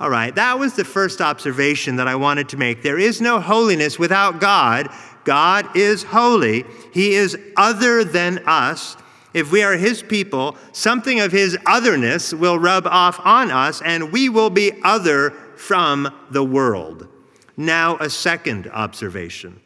All 0.00 0.10
right, 0.10 0.34
that 0.34 0.58
was 0.58 0.74
the 0.74 0.84
first 0.84 1.20
observation 1.20 1.96
that 1.96 2.08
I 2.08 2.16
wanted 2.16 2.48
to 2.50 2.56
make. 2.56 2.82
There 2.82 2.98
is 2.98 3.20
no 3.20 3.40
holiness 3.40 3.98
without 3.98 4.40
God. 4.40 4.88
God 5.24 5.76
is 5.76 6.02
holy, 6.02 6.64
He 6.92 7.14
is 7.14 7.36
other 7.56 8.04
than 8.04 8.42
us. 8.46 8.96
If 9.32 9.50
we 9.50 9.62
are 9.62 9.76
His 9.76 10.02
people, 10.02 10.56
something 10.72 11.20
of 11.20 11.32
His 11.32 11.58
otherness 11.66 12.32
will 12.32 12.58
rub 12.58 12.86
off 12.86 13.20
on 13.24 13.50
us, 13.50 13.82
and 13.82 14.12
we 14.12 14.28
will 14.28 14.50
be 14.50 14.72
other 14.82 15.30
from 15.56 16.12
the 16.30 16.44
world. 16.44 17.08
Now, 17.56 17.96
a 17.98 18.10
second 18.10 18.68
observation 18.68 19.60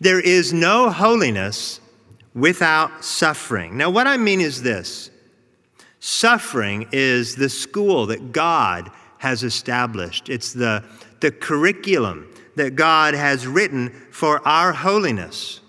there 0.00 0.20
is 0.20 0.52
no 0.52 0.90
holiness 0.90 1.80
without 2.34 3.04
suffering. 3.04 3.76
Now, 3.76 3.90
what 3.90 4.06
I 4.06 4.16
mean 4.16 4.40
is 4.40 4.62
this 4.62 5.10
suffering 6.00 6.86
is 6.92 7.36
the 7.36 7.48
school 7.48 8.06
that 8.06 8.32
God 8.32 8.90
has 9.18 9.42
established, 9.42 10.28
it's 10.28 10.52
the, 10.52 10.84
the 11.20 11.30
curriculum 11.30 12.30
that 12.56 12.76
God 12.76 13.14
has 13.14 13.46
written 13.46 13.90
for 14.10 14.46
our 14.46 14.72
holiness. 14.72 15.60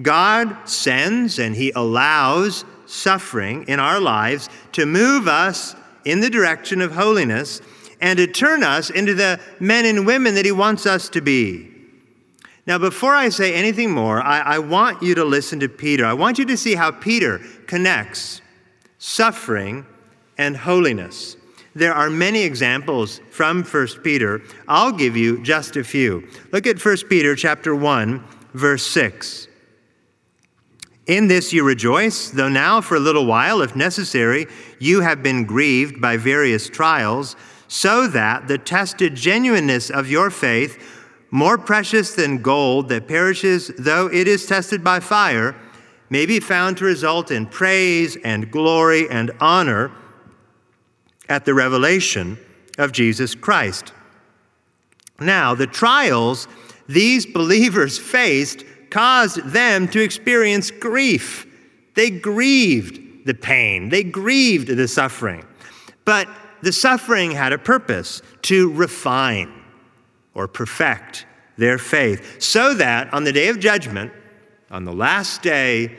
God 0.00 0.68
sends 0.68 1.38
and 1.38 1.54
He 1.54 1.70
allows 1.72 2.64
suffering 2.86 3.64
in 3.68 3.80
our 3.80 4.00
lives 4.00 4.48
to 4.72 4.86
move 4.86 5.28
us 5.28 5.74
in 6.04 6.20
the 6.20 6.30
direction 6.30 6.80
of 6.80 6.92
holiness 6.92 7.60
and 8.00 8.18
to 8.18 8.26
turn 8.26 8.62
us 8.62 8.90
into 8.90 9.14
the 9.14 9.40
men 9.60 9.86
and 9.86 10.06
women 10.06 10.34
that 10.34 10.44
He 10.44 10.52
wants 10.52 10.86
us 10.86 11.08
to 11.10 11.20
be. 11.20 11.70
Now, 12.66 12.78
before 12.78 13.14
I 13.14 13.28
say 13.28 13.54
anything 13.54 13.90
more, 13.90 14.22
I, 14.22 14.40
I, 14.40 14.58
want 14.58 15.02
you 15.02 15.14
to 15.16 15.24
listen 15.24 15.60
to 15.60 15.68
Peter. 15.68 16.06
I 16.06 16.14
want 16.14 16.38
you 16.38 16.46
to 16.46 16.56
see 16.56 16.74
how 16.74 16.90
Peter 16.90 17.40
connects 17.66 18.40
suffering 18.98 19.84
and 20.38 20.56
holiness. 20.56 21.36
There 21.74 21.92
are 21.92 22.08
many 22.08 22.42
examples 22.42 23.20
from 23.30 23.64
1 23.64 23.86
Peter. 24.04 24.42
I'll 24.68 24.92
give 24.92 25.16
you 25.16 25.42
just 25.42 25.76
a 25.76 25.82
few. 25.82 26.28
Look 26.52 26.66
at 26.66 26.84
1 26.84 26.96
Peter 27.08 27.34
chapter 27.34 27.74
1, 27.74 28.24
verse 28.54 28.86
6. 28.86 29.48
In 31.06 31.26
this 31.26 31.52
you 31.52 31.64
rejoice, 31.64 32.30
though 32.30 32.48
now 32.48 32.80
for 32.80 32.94
a 32.94 33.00
little 33.00 33.26
while, 33.26 33.60
if 33.60 33.74
necessary, 33.74 34.46
you 34.78 35.00
have 35.00 35.22
been 35.22 35.44
grieved 35.44 36.00
by 36.00 36.16
various 36.16 36.68
trials 36.68 37.34
so 37.66 38.06
that 38.06 38.46
the 38.46 38.56
tested 38.56 39.16
genuineness 39.16 39.90
of 39.90 40.08
your 40.08 40.30
faith, 40.30 40.78
more 41.30 41.58
precious 41.58 42.14
than 42.14 42.40
gold 42.40 42.88
that 42.88 43.08
perishes 43.08 43.72
though 43.76 44.06
it 44.06 44.28
is 44.28 44.46
tested 44.46 44.84
by 44.84 45.00
fire, 45.00 45.56
may 46.08 46.24
be 46.24 46.38
found 46.38 46.78
to 46.78 46.84
result 46.84 47.32
in 47.32 47.46
praise 47.46 48.16
and 48.24 48.50
glory 48.50 49.10
and 49.10 49.32
honor 49.40 49.90
at 51.28 51.44
the 51.44 51.54
revelation 51.54 52.38
of 52.78 52.92
Jesus 52.92 53.34
Christ. 53.34 53.92
Now, 55.20 55.54
the 55.54 55.66
trials 55.66 56.48
these 56.88 57.24
believers 57.24 57.98
faced 57.98 58.64
caused 58.90 59.38
them 59.44 59.88
to 59.88 60.02
experience 60.02 60.70
grief. 60.70 61.46
They 61.94 62.10
grieved 62.10 63.26
the 63.26 63.34
pain, 63.34 63.88
they 63.88 64.04
grieved 64.04 64.68
the 64.68 64.88
suffering. 64.88 65.44
But 66.04 66.28
the 66.62 66.72
suffering 66.72 67.32
had 67.32 67.52
a 67.52 67.58
purpose 67.58 68.20
to 68.42 68.70
refine 68.72 69.52
or 70.34 70.48
perfect 70.48 71.26
their 71.56 71.78
faith, 71.78 72.42
so 72.42 72.74
that 72.74 73.12
on 73.14 73.24
the 73.24 73.32
day 73.32 73.48
of 73.48 73.60
judgment, 73.60 74.12
on 74.70 74.84
the 74.84 74.92
last 74.92 75.42
day, 75.42 75.96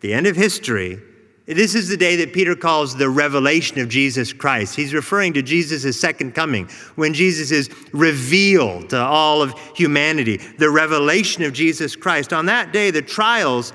the 0.00 0.12
end 0.12 0.26
of 0.26 0.34
history, 0.34 1.00
This 1.48 1.74
is 1.74 1.88
the 1.88 1.96
day 1.96 2.16
that 2.16 2.34
Peter 2.34 2.54
calls 2.54 2.94
the 2.94 3.08
revelation 3.08 3.78
of 3.78 3.88
Jesus 3.88 4.34
Christ. 4.34 4.76
He's 4.76 4.92
referring 4.92 5.32
to 5.32 5.42
Jesus' 5.42 5.98
second 5.98 6.34
coming, 6.34 6.68
when 6.94 7.14
Jesus 7.14 7.50
is 7.50 7.70
revealed 7.92 8.90
to 8.90 9.00
all 9.00 9.40
of 9.40 9.58
humanity, 9.74 10.36
the 10.36 10.68
revelation 10.68 11.42
of 11.44 11.54
Jesus 11.54 11.96
Christ. 11.96 12.34
On 12.34 12.44
that 12.46 12.70
day, 12.74 12.90
the 12.90 13.00
trials 13.00 13.72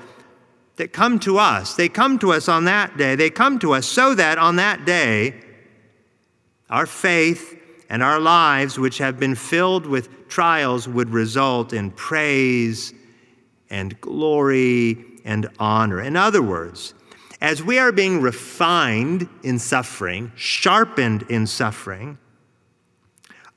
that 0.76 0.92
come 0.92 1.18
to 1.20 1.38
us, 1.38 1.74
they 1.74 1.88
come 1.88 2.16
to 2.20 2.32
us 2.32 2.48
on 2.48 2.64
that 2.66 2.96
day. 2.96 3.16
They 3.16 3.30
come 3.30 3.58
to 3.58 3.74
us 3.74 3.86
so 3.86 4.14
that 4.14 4.38
on 4.38 4.54
that 4.56 4.84
day, 4.84 5.34
our 6.70 6.86
faith 6.86 7.58
and 7.90 8.04
our 8.04 8.20
lives, 8.20 8.78
which 8.78 8.98
have 8.98 9.18
been 9.18 9.34
filled 9.34 9.84
with 9.84 10.28
trials, 10.28 10.86
would 10.88 11.10
result 11.10 11.72
in 11.72 11.90
praise 11.90 12.94
and 13.68 14.00
glory 14.00 15.04
and 15.24 15.48
honor. 15.58 16.00
In 16.00 16.16
other 16.16 16.42
words, 16.42 16.94
as 17.44 17.62
we 17.62 17.78
are 17.78 17.92
being 17.92 18.22
refined 18.22 19.28
in 19.42 19.58
suffering, 19.58 20.32
sharpened 20.34 21.22
in 21.28 21.46
suffering, 21.46 22.16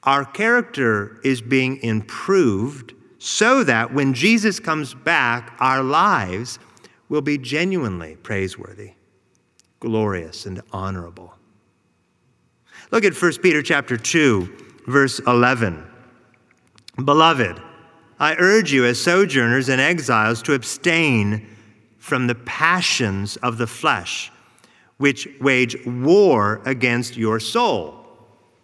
our 0.04 0.26
character 0.26 1.21
is 1.23 1.39
being 1.39 1.82
improved 1.82 2.93
so 3.17 3.63
that 3.63 3.93
when 3.93 4.13
Jesus 4.13 4.60
comes 4.60 4.93
back, 4.93 5.56
our 5.62 5.82
lives 5.82 6.60
will 7.08 7.21
be 7.21 7.38
genuinely 7.38 8.17
praiseworthy, 8.17 8.91
glorious, 9.80 10.45
and 10.45 10.62
honorable. 10.73 11.34
Look 12.91 13.06
at 13.06 13.15
1 13.15 13.38
Peter 13.38 13.62
chapter 13.62 13.95
2, 13.95 14.84
verse 14.88 15.19
11. 15.19 15.82
Beloved, 17.06 17.62
I 18.19 18.36
urge 18.38 18.73
you 18.73 18.84
as 18.84 19.02
sojourners 19.02 19.69
and 19.69 19.80
exiles 19.80 20.41
to 20.41 20.56
abstain 20.56 21.47
from 22.08 22.28
the 22.28 22.36
passions 22.36 23.36
of 23.38 23.58
the 23.58 23.67
flesh, 23.67 24.32
which 24.96 25.28
wage 25.41 25.76
war 25.86 26.62
against 26.65 27.17
your 27.17 27.38
soul. 27.38 28.08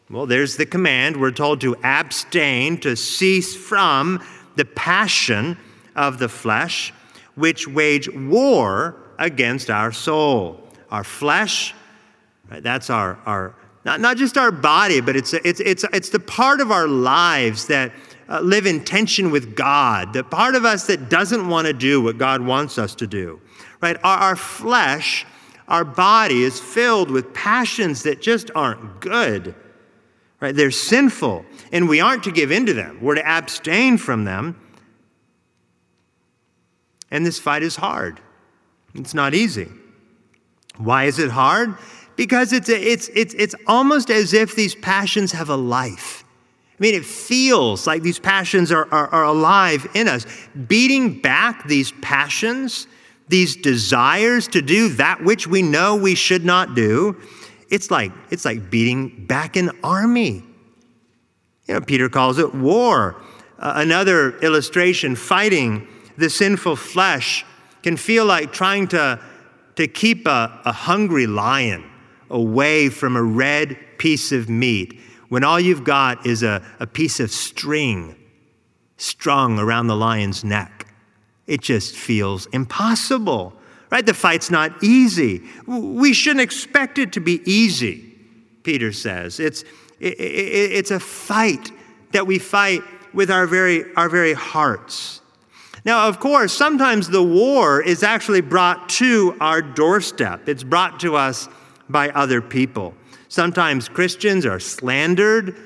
Well, 0.10 0.26
there's 0.26 0.56
the 0.56 0.66
command. 0.66 1.18
We're 1.18 1.32
told 1.32 1.60
to 1.62 1.76
abstain, 1.84 2.80
to 2.80 2.96
cease 2.96 3.54
from 3.54 4.24
the 4.56 4.64
passion 4.64 5.58
of 5.94 6.20
the 6.20 6.30
flesh, 6.30 6.94
which 7.36 7.68
wage 7.68 8.10
war 8.14 8.96
against 9.20 9.70
our 9.70 9.92
soul. 9.92 10.64
Our 10.90 11.04
flesh, 11.04 11.74
right, 12.50 12.64
that's 12.64 12.90
our, 12.90 13.20
our 13.26 13.56
not, 13.84 14.00
not 14.00 14.16
just 14.16 14.38
our 14.38 14.52
body, 14.52 15.02
but 15.02 15.18
it's, 15.18 15.34
it's, 15.34 15.60
it's, 15.60 15.84
it's 15.92 16.10
the 16.10 16.20
part 16.20 16.62
of 16.62 16.72
our 16.72 16.88
lives 16.88 17.68
that 17.68 17.92
uh, 18.34 18.40
live 18.40 18.66
in 18.66 18.84
tension 18.84 19.30
with 19.30 19.56
God, 19.56 20.12
the 20.12 20.24
part 20.24 20.56
of 20.56 20.66
us 20.66 20.88
that 20.88 21.08
doesn't 21.08 21.48
want 21.48 21.68
to 21.68 21.74
do 21.74 22.02
what 22.02 22.18
God 22.18 22.42
wants 22.42 22.80
us 22.80 22.96
to 22.96 23.06
do, 23.06 23.40
right? 23.80 23.96
Our, 24.04 24.18
our 24.18 24.36
flesh, 24.36 25.24
our 25.68 25.86
body 25.86 26.42
is 26.42 26.60
filled 26.60 27.12
with 27.12 27.32
passions 27.36 28.02
that 28.04 28.24
just 28.24 28.50
aren't 28.56 29.00
good, 29.00 29.54
right? 30.40 30.56
They're 30.56 30.72
sinful, 30.72 31.46
and 31.72 31.88
we 31.88 32.02
aren't 32.02 32.24
to 32.24 32.32
give 32.32 32.52
in 32.52 32.66
to 32.66 32.74
them. 32.74 32.98
We're 33.04 33.16
to 33.16 33.28
abstain 33.28 34.00
from 34.00 34.24
them. 34.24 34.60
And 37.12 37.24
this 37.24 37.38
fight 37.38 37.62
is 37.62 37.76
hard. 37.76 38.20
It's 38.96 39.14
not 39.14 39.36
easy. 39.36 39.70
Why 40.78 41.04
is 41.04 41.20
it 41.20 41.30
hard? 41.30 41.78
Because 42.16 42.52
it's, 42.52 42.68
it's, 42.68 43.10
it's, 43.10 43.36
it's 43.36 43.54
almost 43.68 44.10
as 44.10 44.34
if 44.34 44.56
these 44.56 44.74
passions 44.74 45.34
have 45.34 45.50
a 45.50 45.56
life. 45.56 46.23
I 46.80 46.82
mean, 46.82 46.96
it 46.96 47.06
feels 47.06 47.86
like 47.86 48.02
these 48.02 48.18
passions 48.18 48.72
are, 48.72 48.92
are, 48.92 49.08
are, 49.10 49.26
alive 49.26 49.88
in 49.94 50.08
us. 50.08 50.26
Beating 50.68 51.22
back 51.22 51.68
these 51.68 51.92
passions, 52.02 52.88
these 53.28 53.56
desires 53.56 54.48
to 54.50 54.62
do 54.62 54.90
that 54.90 55.24
which 55.24 55.46
we 55.46 55.62
know 55.62 55.96
we 55.96 56.16
should 56.16 56.44
not 56.44 56.74
do, 56.74 57.16
it's 57.70 57.92
like, 57.92 58.12
it's 58.32 58.44
like 58.44 58.72
beating 58.72 59.26
back 59.28 59.56
an 59.56 59.70
army. 59.84 60.44
You 61.68 61.76
know, 61.76 61.82
Peter 61.82 62.10
calls 62.10 62.40
it 62.40 62.54
war. 62.56 63.22
Uh, 63.60 63.74
another 63.76 64.38
illustration 64.40 65.16
fighting 65.16 65.88
the 66.18 66.30
sinful 66.30 66.76
flesh 66.76 67.46
can 67.84 67.98
feel 67.98 68.26
like 68.26 68.52
trying 68.52 68.88
to, 68.88 69.20
to 69.76 69.88
keep 69.88 70.26
a, 70.26 70.60
a 70.66 70.72
hungry 70.72 71.28
lion 71.28 71.84
away 72.32 72.90
from 72.90 73.16
a 73.16 73.22
red 73.22 73.78
piece 74.00 74.32
of 74.32 74.50
meat 74.50 75.00
when 75.30 75.44
all 75.44 75.60
you've 75.60 75.84
got 75.84 76.26
is 76.26 76.44
a, 76.44 76.62
a 76.80 76.88
piece 76.88 77.20
of 77.20 77.32
string 77.32 78.16
strung 78.98 79.60
around 79.60 79.88
the 79.88 79.96
lion's 79.96 80.44
neck. 80.44 80.88
It 81.48 81.62
just 81.62 81.96
feels 81.96 82.46
impossible, 82.48 83.54
right? 83.90 84.06
The 84.06 84.14
fight's 84.14 84.50
not 84.50 84.84
easy. 84.84 85.44
We 85.68 86.14
shouldn't 86.14 86.42
expect 86.42 86.98
it 86.98 87.12
to 87.14 87.20
be 87.20 87.42
easy, 87.50 88.16
Peter 88.64 88.92
says. 88.92 89.40
It's, 89.40 89.64
it, 90.00 90.20
it, 90.20 90.72
it's 90.74 90.92
a 90.92 91.00
fight 91.00 91.72
that 92.12 92.26
we 92.28 92.40
fight 92.40 92.82
with 93.14 93.30
our 93.30 93.46
very, 93.46 93.84
our 93.96 94.10
very 94.10 94.34
hearts. 94.34 95.22
Now, 95.86 96.08
of 96.08 96.20
course, 96.20 96.54
sometimes 96.54 97.10
the 97.10 97.24
war 97.24 97.82
is 97.82 98.04
actually 98.04 98.42
brought 98.42 98.88
to 98.90 99.36
our 99.42 99.62
doorstep, 99.62 100.48
it's 100.48 100.64
brought 100.64 101.00
to 101.02 101.16
us 101.16 101.50
by 101.90 102.10
other 102.10 102.42
people. 102.42 102.94
Sometimes 103.34 103.90
Christians 103.90 104.46
are 104.46 104.60
slandered 104.60 105.58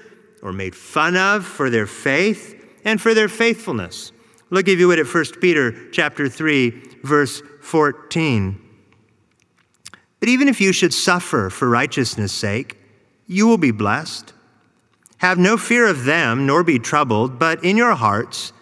or 0.42 0.54
made 0.54 0.74
fun 0.74 1.18
of 1.18 1.46
for 1.46 1.70
their 1.70 1.86
faith 1.86 2.56
and 2.86 3.02
for 3.02 3.14
their 3.14 3.28
faithfulness. 3.28 4.14
Look, 4.50 4.70
if 4.70 4.80
you 4.80 4.88
would, 4.88 5.00
at 5.00 5.14
1 5.14 5.26
Peter 5.42 5.92
chapter 5.92 6.30
3, 6.30 6.70
verse 7.04 7.42
14. 7.60 8.58
But 10.22 10.30
even 10.30 10.48
if 10.48 10.62
you 10.62 10.72
should 10.72 10.94
suffer 10.94 11.50
for 11.50 11.68
righteousness' 11.68 12.32
sake, 12.32 12.78
you 13.26 13.48
will 13.48 13.58
be 13.58 13.72
blessed. 13.72 14.32
Have 15.18 15.38
no 15.38 15.58
fear 15.58 15.88
of 15.88 16.06
them, 16.06 16.46
nor 16.46 16.64
be 16.64 16.80
troubled, 16.80 17.38
but 17.38 17.62
in 17.66 17.76
your 17.76 17.96
hearts 17.96 18.54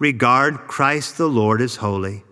regard 0.00 0.66
Christ 0.66 1.18
the 1.18 1.28
Lord 1.28 1.60
as 1.60 1.76
holy 1.76 2.24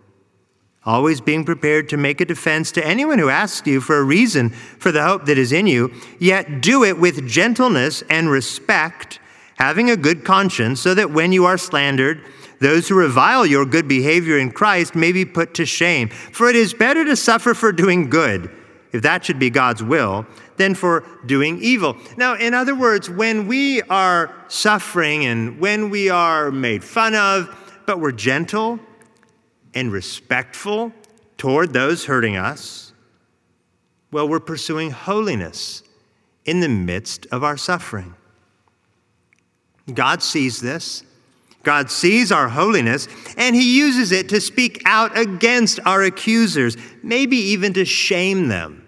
always 0.88 1.20
being 1.20 1.44
prepared 1.44 1.86
to 1.90 1.98
make 1.98 2.18
a 2.20 2.24
defense 2.24 2.72
to 2.72 2.86
anyone 2.86 3.18
who 3.18 3.28
asks 3.28 3.66
you 3.66 3.78
for 3.78 3.98
a 3.98 4.02
reason 4.02 4.48
for 4.48 4.90
the 4.90 5.02
hope 5.02 5.26
that 5.26 5.36
is 5.36 5.52
in 5.52 5.66
you, 5.66 5.92
yet 6.18 6.62
do 6.62 6.82
it 6.82 6.98
with 6.98 7.28
gentleness 7.28 8.02
and 8.08 8.30
respect, 8.30 9.20
having 9.56 9.90
a 9.90 9.96
good 9.96 10.24
conscience, 10.24 10.80
so 10.80 10.94
that 10.94 11.10
when 11.10 11.30
you 11.30 11.44
are 11.44 11.58
slandered, 11.58 12.24
those 12.60 12.88
who 12.88 12.94
revile 12.94 13.44
your 13.44 13.66
good 13.66 13.86
behavior 13.86 14.38
in 14.38 14.50
Christ 14.50 14.94
may 14.94 15.12
be 15.12 15.26
put 15.26 15.52
to 15.54 15.66
shame. 15.66 16.08
For 16.08 16.48
it 16.48 16.56
is 16.56 16.72
better 16.72 17.04
to 17.04 17.16
suffer 17.16 17.52
for 17.52 17.70
doing 17.70 18.08
good, 18.08 18.50
if 18.90 19.02
that 19.02 19.26
should 19.26 19.38
be 19.38 19.50
God's 19.50 19.82
will, 19.82 20.26
than 20.56 20.74
for 20.74 21.04
doing 21.26 21.58
evil. 21.60 21.98
Now, 22.16 22.34
in 22.34 22.54
other 22.54 22.74
words, 22.74 23.10
when 23.10 23.46
we 23.46 23.82
are 23.82 24.34
suffering 24.48 25.26
and 25.26 25.60
when 25.60 25.90
we 25.90 26.08
are 26.08 26.50
made 26.50 26.82
fun 26.82 27.14
of, 27.14 27.54
but 27.84 28.00
we're 28.00 28.12
gentle, 28.12 28.80
and 29.74 29.92
respectful 29.92 30.92
toward 31.36 31.72
those 31.72 32.04
hurting 32.06 32.36
us, 32.36 32.92
well, 34.10 34.28
we're 34.28 34.40
pursuing 34.40 34.90
holiness 34.90 35.82
in 36.44 36.60
the 36.60 36.68
midst 36.68 37.26
of 37.26 37.44
our 37.44 37.56
suffering. 37.56 38.14
God 39.92 40.22
sees 40.22 40.60
this. 40.60 41.02
God 41.62 41.90
sees 41.90 42.32
our 42.32 42.48
holiness, 42.48 43.08
and 43.36 43.54
He 43.54 43.76
uses 43.76 44.12
it 44.12 44.28
to 44.30 44.40
speak 44.40 44.80
out 44.86 45.18
against 45.18 45.80
our 45.84 46.02
accusers, 46.02 46.76
maybe 47.02 47.36
even 47.36 47.74
to 47.74 47.84
shame 47.84 48.48
them 48.48 48.86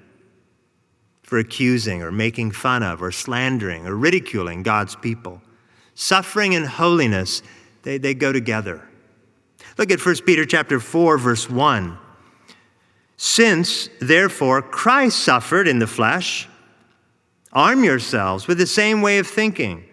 for 1.22 1.38
accusing 1.38 2.02
or 2.02 2.10
making 2.10 2.52
fun 2.52 2.82
of 2.82 3.02
or 3.02 3.12
slandering 3.12 3.86
or 3.86 3.94
ridiculing 3.94 4.62
God's 4.62 4.96
people. 4.96 5.42
Suffering 5.94 6.54
and 6.54 6.66
holiness, 6.66 7.42
they, 7.82 7.98
they 7.98 8.14
go 8.14 8.32
together. 8.32 8.88
Look 9.78 9.90
at 9.90 10.04
1 10.04 10.16
Peter 10.26 10.44
chapter 10.44 10.80
4 10.80 11.18
verse 11.18 11.48
1. 11.48 11.98
Since 13.16 13.88
therefore 14.00 14.62
Christ 14.62 15.18
suffered 15.18 15.68
in 15.68 15.78
the 15.78 15.86
flesh, 15.86 16.48
arm 17.52 17.84
yourselves 17.84 18.46
with 18.46 18.58
the 18.58 18.66
same 18.66 19.02
way 19.02 19.18
of 19.18 19.26
thinking. 19.26 19.84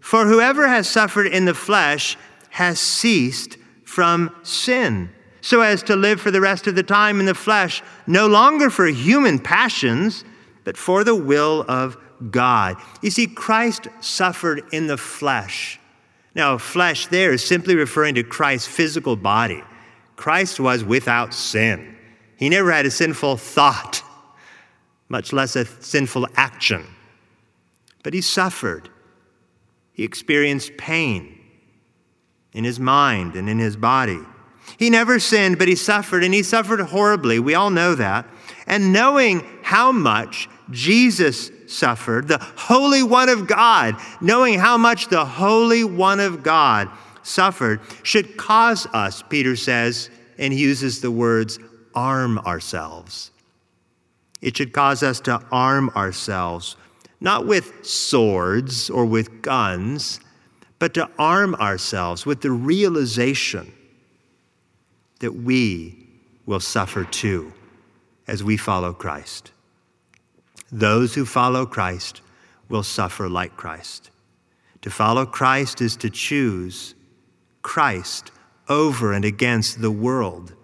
For 0.00 0.26
whoever 0.26 0.68
has 0.68 0.88
suffered 0.88 1.26
in 1.26 1.44
the 1.44 1.54
flesh 1.54 2.16
has 2.50 2.78
ceased 2.78 3.58
from 3.84 4.34
sin, 4.42 5.10
so 5.40 5.62
as 5.62 5.82
to 5.84 5.96
live 5.96 6.20
for 6.20 6.30
the 6.30 6.40
rest 6.40 6.66
of 6.66 6.74
the 6.74 6.82
time 6.82 7.18
in 7.18 7.26
the 7.26 7.34
flesh, 7.34 7.82
no 8.06 8.26
longer 8.26 8.70
for 8.70 8.86
human 8.86 9.38
passions, 9.38 10.24
but 10.64 10.76
for 10.76 11.02
the 11.02 11.14
will 11.14 11.64
of 11.68 11.96
God. 12.30 12.76
You 13.02 13.10
see, 13.10 13.26
Christ 13.26 13.88
suffered 14.00 14.62
in 14.72 14.86
the 14.86 14.96
flesh 14.96 15.79
now, 16.34 16.58
flesh 16.58 17.08
there 17.08 17.32
is 17.32 17.44
simply 17.44 17.74
referring 17.74 18.14
to 18.14 18.22
Christ's 18.22 18.68
physical 18.68 19.16
body. 19.16 19.62
Christ 20.16 20.60
was 20.60 20.84
without 20.84 21.34
sin. 21.34 21.96
He 22.36 22.48
never 22.48 22.70
had 22.70 22.86
a 22.86 22.90
sinful 22.90 23.36
thought, 23.36 24.02
much 25.08 25.32
less 25.32 25.56
a 25.56 25.64
sinful 25.64 26.28
action. 26.36 26.86
But 28.02 28.14
he 28.14 28.20
suffered. 28.20 28.88
He 29.92 30.04
experienced 30.04 30.76
pain 30.76 31.38
in 32.52 32.64
his 32.64 32.78
mind 32.78 33.34
and 33.34 33.48
in 33.48 33.58
his 33.58 33.76
body. 33.76 34.20
He 34.78 34.88
never 34.88 35.18
sinned, 35.18 35.58
but 35.58 35.68
he 35.68 35.74
suffered, 35.74 36.22
and 36.22 36.32
he 36.32 36.42
suffered 36.42 36.80
horribly. 36.80 37.40
We 37.40 37.54
all 37.54 37.70
know 37.70 37.94
that. 37.96 38.26
And 38.66 38.92
knowing 38.92 39.44
how 39.62 39.90
much 39.90 40.48
Jesus 40.70 41.50
suffered, 41.70 42.28
the 42.28 42.38
Holy 42.56 43.02
One 43.02 43.28
of 43.28 43.46
God, 43.46 43.96
knowing 44.20 44.58
how 44.58 44.76
much 44.76 45.08
the 45.08 45.24
Holy 45.24 45.84
One 45.84 46.20
of 46.20 46.42
God 46.42 46.88
suffered, 47.22 47.80
should 48.02 48.36
cause 48.36 48.86
us, 48.86 49.22
Peter 49.28 49.56
says, 49.56 50.10
and 50.38 50.52
he 50.52 50.60
uses 50.60 51.00
the 51.00 51.10
words, 51.10 51.58
arm 51.94 52.38
ourselves. 52.38 53.30
It 54.40 54.56
should 54.56 54.72
cause 54.72 55.02
us 55.02 55.20
to 55.20 55.42
arm 55.52 55.90
ourselves, 55.90 56.76
not 57.20 57.46
with 57.46 57.84
swords 57.84 58.88
or 58.88 59.04
with 59.04 59.42
guns, 59.42 60.20
but 60.78 60.94
to 60.94 61.10
arm 61.18 61.54
ourselves 61.56 62.24
with 62.24 62.40
the 62.40 62.50
realization 62.50 63.72
that 65.20 65.32
we 65.32 66.06
will 66.46 66.60
suffer 66.60 67.04
too 67.04 67.52
as 68.26 68.42
we 68.42 68.56
follow 68.56 68.92
Christ. 68.94 69.52
Those 70.72 71.14
who 71.14 71.24
follow 71.24 71.66
Christ 71.66 72.20
will 72.68 72.82
suffer 72.82 73.28
like 73.28 73.56
Christ. 73.56 74.10
To 74.82 74.90
follow 74.90 75.26
Christ 75.26 75.80
is 75.80 75.96
to 75.98 76.10
choose 76.10 76.94
Christ 77.62 78.30
over 78.68 79.12
and 79.12 79.24
against 79.24 79.80
the 79.80 79.90
world, 79.90 80.54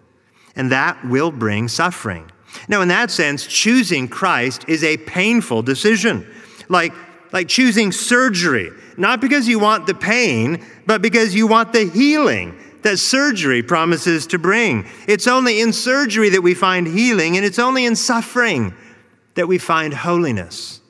and 0.55 0.71
that 0.71 1.05
will 1.05 1.31
bring 1.31 1.67
suffering. 1.67 2.31
Now, 2.67 2.81
in 2.81 2.87
that 2.87 3.11
sense, 3.11 3.45
choosing 3.45 4.07
Christ 4.07 4.65
is 4.67 4.83
a 4.83 4.97
painful 4.97 5.61
decision, 5.61 6.25
like, 6.69 6.93
like 7.33 7.47
choosing 7.49 7.91
surgery, 7.91 8.71
not 8.95 9.19
because 9.19 9.47
you 9.47 9.59
want 9.59 9.85
the 9.85 9.93
pain, 9.93 10.65
but 10.85 11.01
because 11.01 11.35
you 11.35 11.45
want 11.45 11.73
the 11.73 11.89
healing 11.89 12.57
that 12.83 12.97
surgery 12.97 13.61
promises 13.61 14.25
to 14.27 14.39
bring. 14.39 14.87
It's 15.07 15.27
only 15.27 15.59
in 15.59 15.73
surgery 15.73 16.29
that 16.29 16.41
we 16.41 16.53
find 16.53 16.87
healing, 16.87 17.35
and 17.35 17.45
it's 17.45 17.59
only 17.59 17.85
in 17.85 17.95
suffering 17.95 18.73
that 19.37 19.47
we 19.47 19.59
find 19.59 19.93
holiness. 19.93 20.81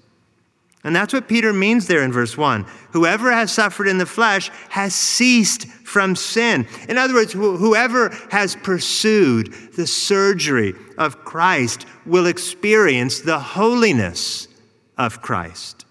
And 0.86 0.96
that's 0.96 1.14
what 1.14 1.28
Peter 1.28 1.52
means 1.52 1.88
there 1.88 2.02
in 2.02 2.14
verse 2.14 2.38
1. 2.38 2.66
Whoever 2.94 3.30
has 3.30 3.52
suffered 3.52 3.90
in 3.90 3.98
the 3.98 4.06
flesh 4.06 4.50
has 4.70 4.96
ceased 4.96 5.68
from 5.68 6.16
sin. 6.16 6.66
In 6.88 6.98
other 6.98 7.14
words, 7.14 7.34
whoever 7.34 8.10
has 8.32 8.56
pursued 8.56 9.54
the 9.76 9.86
surgery 9.86 10.76
of 10.98 11.26
Christ 11.26 11.86
will 12.06 12.26
experience 12.26 13.20
the 13.20 13.38
holiness 13.38 14.48
of 14.98 15.22
Christ. 15.22 15.86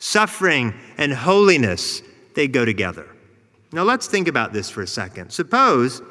Suffering 0.00 0.74
and 0.98 1.12
holiness, 1.12 2.02
they 2.34 2.48
go 2.48 2.64
together. 2.64 3.06
Now 3.72 3.84
let's 3.84 4.08
think 4.08 4.26
about 4.26 4.52
this 4.52 4.68
for 4.68 4.82
a 4.82 4.86
second. 4.88 5.30
Suppose 5.30 6.02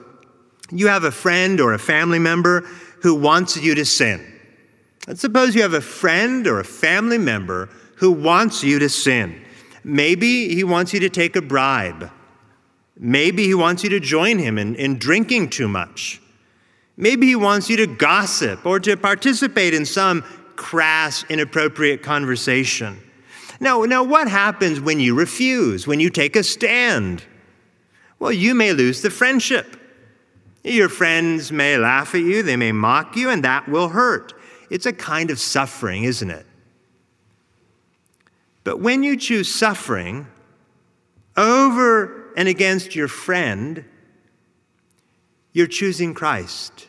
you 0.71 0.87
have 0.87 1.03
a 1.03 1.11
friend 1.11 1.59
or 1.59 1.73
a 1.73 1.79
family 1.79 2.19
member 2.19 2.61
who 3.01 3.15
wants 3.15 3.57
you 3.57 3.75
to 3.75 3.83
sin. 3.83 4.38
Suppose 5.15 5.55
you 5.55 5.61
have 5.63 5.73
a 5.73 5.81
friend 5.81 6.45
or 6.47 6.59
a 6.59 6.65
family 6.65 7.17
member 7.17 7.69
who 7.95 8.11
wants 8.11 8.63
you 8.63 8.79
to 8.79 8.89
sin. 8.89 9.41
Maybe 9.83 10.53
he 10.53 10.63
wants 10.63 10.93
you 10.93 10.99
to 10.99 11.09
take 11.09 11.35
a 11.35 11.41
bribe. 11.41 12.11
Maybe 12.97 13.45
he 13.45 13.53
wants 13.53 13.83
you 13.83 13.89
to 13.91 13.99
join 13.99 14.39
him 14.39 14.57
in, 14.57 14.75
in 14.75 14.99
drinking 14.99 15.49
too 15.49 15.67
much. 15.67 16.21
Maybe 16.97 17.27
he 17.27 17.35
wants 17.35 17.69
you 17.69 17.77
to 17.77 17.87
gossip 17.87 18.65
or 18.65 18.79
to 18.81 18.97
participate 18.97 19.73
in 19.73 19.85
some 19.85 20.21
crass, 20.57 21.23
inappropriate 21.29 22.03
conversation. 22.03 22.99
Now, 23.61 23.83
now, 23.83 24.03
what 24.03 24.27
happens 24.27 24.79
when 24.79 24.99
you 24.99 25.15
refuse, 25.15 25.87
when 25.87 25.99
you 25.99 26.09
take 26.09 26.35
a 26.35 26.43
stand? 26.43 27.23
Well, 28.19 28.31
you 28.31 28.53
may 28.53 28.73
lose 28.73 29.01
the 29.01 29.09
friendship. 29.09 29.77
Your 30.63 30.89
friends 30.89 31.51
may 31.51 31.77
laugh 31.77 32.13
at 32.15 32.21
you, 32.21 32.43
they 32.43 32.57
may 32.57 32.73
mock 32.73 33.15
you, 33.15 33.29
and 33.29 33.43
that 33.43 33.67
will 33.67 33.89
hurt. 33.89 34.33
It's 34.69 34.85
a 34.85 34.93
kind 34.93 35.31
of 35.31 35.39
suffering, 35.39 36.03
isn't 36.03 36.29
it? 36.29 36.45
But 38.63 38.79
when 38.79 39.03
you 39.03 39.17
choose 39.17 39.53
suffering 39.53 40.27
over 41.35 42.31
and 42.35 42.47
against 42.47 42.95
your 42.95 43.07
friend, 43.07 43.85
you're 45.53 45.67
choosing 45.67 46.13
Christ. 46.13 46.87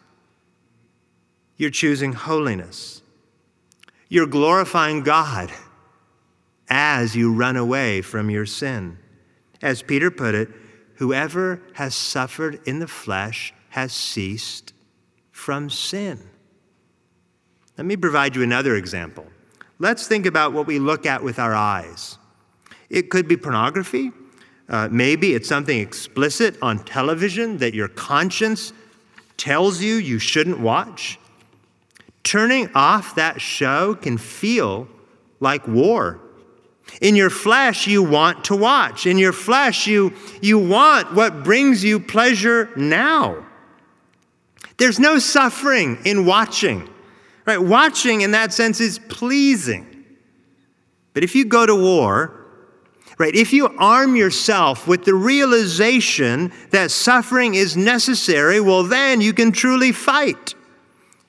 You're 1.57 1.71
choosing 1.71 2.12
holiness. 2.12 3.03
You're 4.09 4.27
glorifying 4.27 5.03
God 5.03 5.51
as 6.69 7.16
you 7.16 7.33
run 7.33 7.57
away 7.57 8.03
from 8.03 8.31
your 8.31 8.47
sin. 8.47 8.99
As 9.62 9.83
Peter 9.83 10.11
put 10.11 10.35
it, 10.35 10.51
whoever 10.97 11.62
has 11.75 11.95
suffered 11.95 12.61
in 12.66 12.79
the 12.79 12.88
flesh 12.88 13.55
has 13.71 13.93
ceased 13.93 14.73
from 15.31 15.71
sin. 15.71 16.19
Let 17.81 17.87
me 17.87 17.97
provide 17.97 18.37
you 18.37 18.43
another 18.43 18.77
example. 18.77 19.25
Let's 19.79 20.07
think 20.07 20.27
about 20.27 20.53
what 20.53 20.66
we 20.66 20.79
look 20.79 21.07
at 21.07 21.23
with 21.23 21.38
our 21.38 21.55
eyes. 21.55 22.19
It 22.90 23.09
could 23.09 23.27
be 23.27 23.38
pornography. 23.38 24.12
Uh, 24.69 24.90
maybe 24.93 25.33
it's 25.33 25.49
something 25.49 25.81
explicit 25.81 26.59
on 26.61 26.85
television 26.85 27.57
that 27.57 27.73
your 27.73 27.88
conscience 27.88 28.75
tells 29.38 29.81
you 29.81 29.95
you 29.95 30.19
shouldn't 30.19 30.61
watch. 30.61 31.19
Turning 32.23 32.69
off 32.75 33.14
that 33.14 33.40
show 33.40 33.95
can 33.95 34.19
feel 34.19 34.87
like 35.40 35.66
war. 35.66 36.21
In 37.01 37.16
your 37.16 37.31
flesh, 37.31 37.87
you 37.87 38.03
want 38.03 38.45
to 38.45 38.57
watch. 38.57 39.07
In 39.07 39.16
your 39.16 39.33
flesh, 39.33 39.87
you, 39.87 40.12
you 40.43 40.59
want 40.59 41.14
what 41.14 41.45
brings 41.45 41.83
you 41.83 41.99
pleasure 41.99 42.69
now. 42.77 43.47
There's 44.77 44.99
no 44.99 45.19
suffering 45.19 45.97
in 46.05 46.27
watching. 46.27 46.89
Right? 47.51 47.61
Watching 47.61 48.21
in 48.21 48.31
that 48.31 48.53
sense 48.53 48.79
is 48.81 49.01
pleasing. 49.01 49.85
But 51.15 51.25
if 51.25 51.35
you 51.35 51.45
go 51.45 51.67
to 51.67 51.75
war, 51.75 52.47
right, 53.19 53.35
if 53.35 53.53
you 53.53 53.67
arm 53.77 54.15
yourself 54.15 54.87
with 54.87 55.05
the 55.05 55.15
realization 55.15 56.53
that 56.71 56.93
suffering 56.93 57.57
is 57.57 57.77
necessary, 57.77 58.61
well, 58.61 58.85
then 58.85 59.21
you 59.21 59.33
can 59.33 59.51
truly 59.51 59.91
fight. 59.91 60.55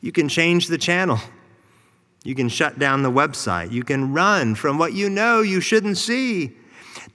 You 0.02 0.12
can 0.12 0.30
change 0.30 0.68
the 0.68 0.78
channel. 0.78 1.18
You 2.24 2.36
can 2.36 2.50
shut 2.50 2.78
down 2.78 3.02
the 3.02 3.10
website. 3.10 3.72
You 3.72 3.82
can 3.82 4.14
run 4.14 4.54
from 4.54 4.78
what 4.78 4.94
you 4.94 5.10
know 5.10 5.42
you 5.42 5.60
shouldn't 5.60 5.98
see. 5.98 6.56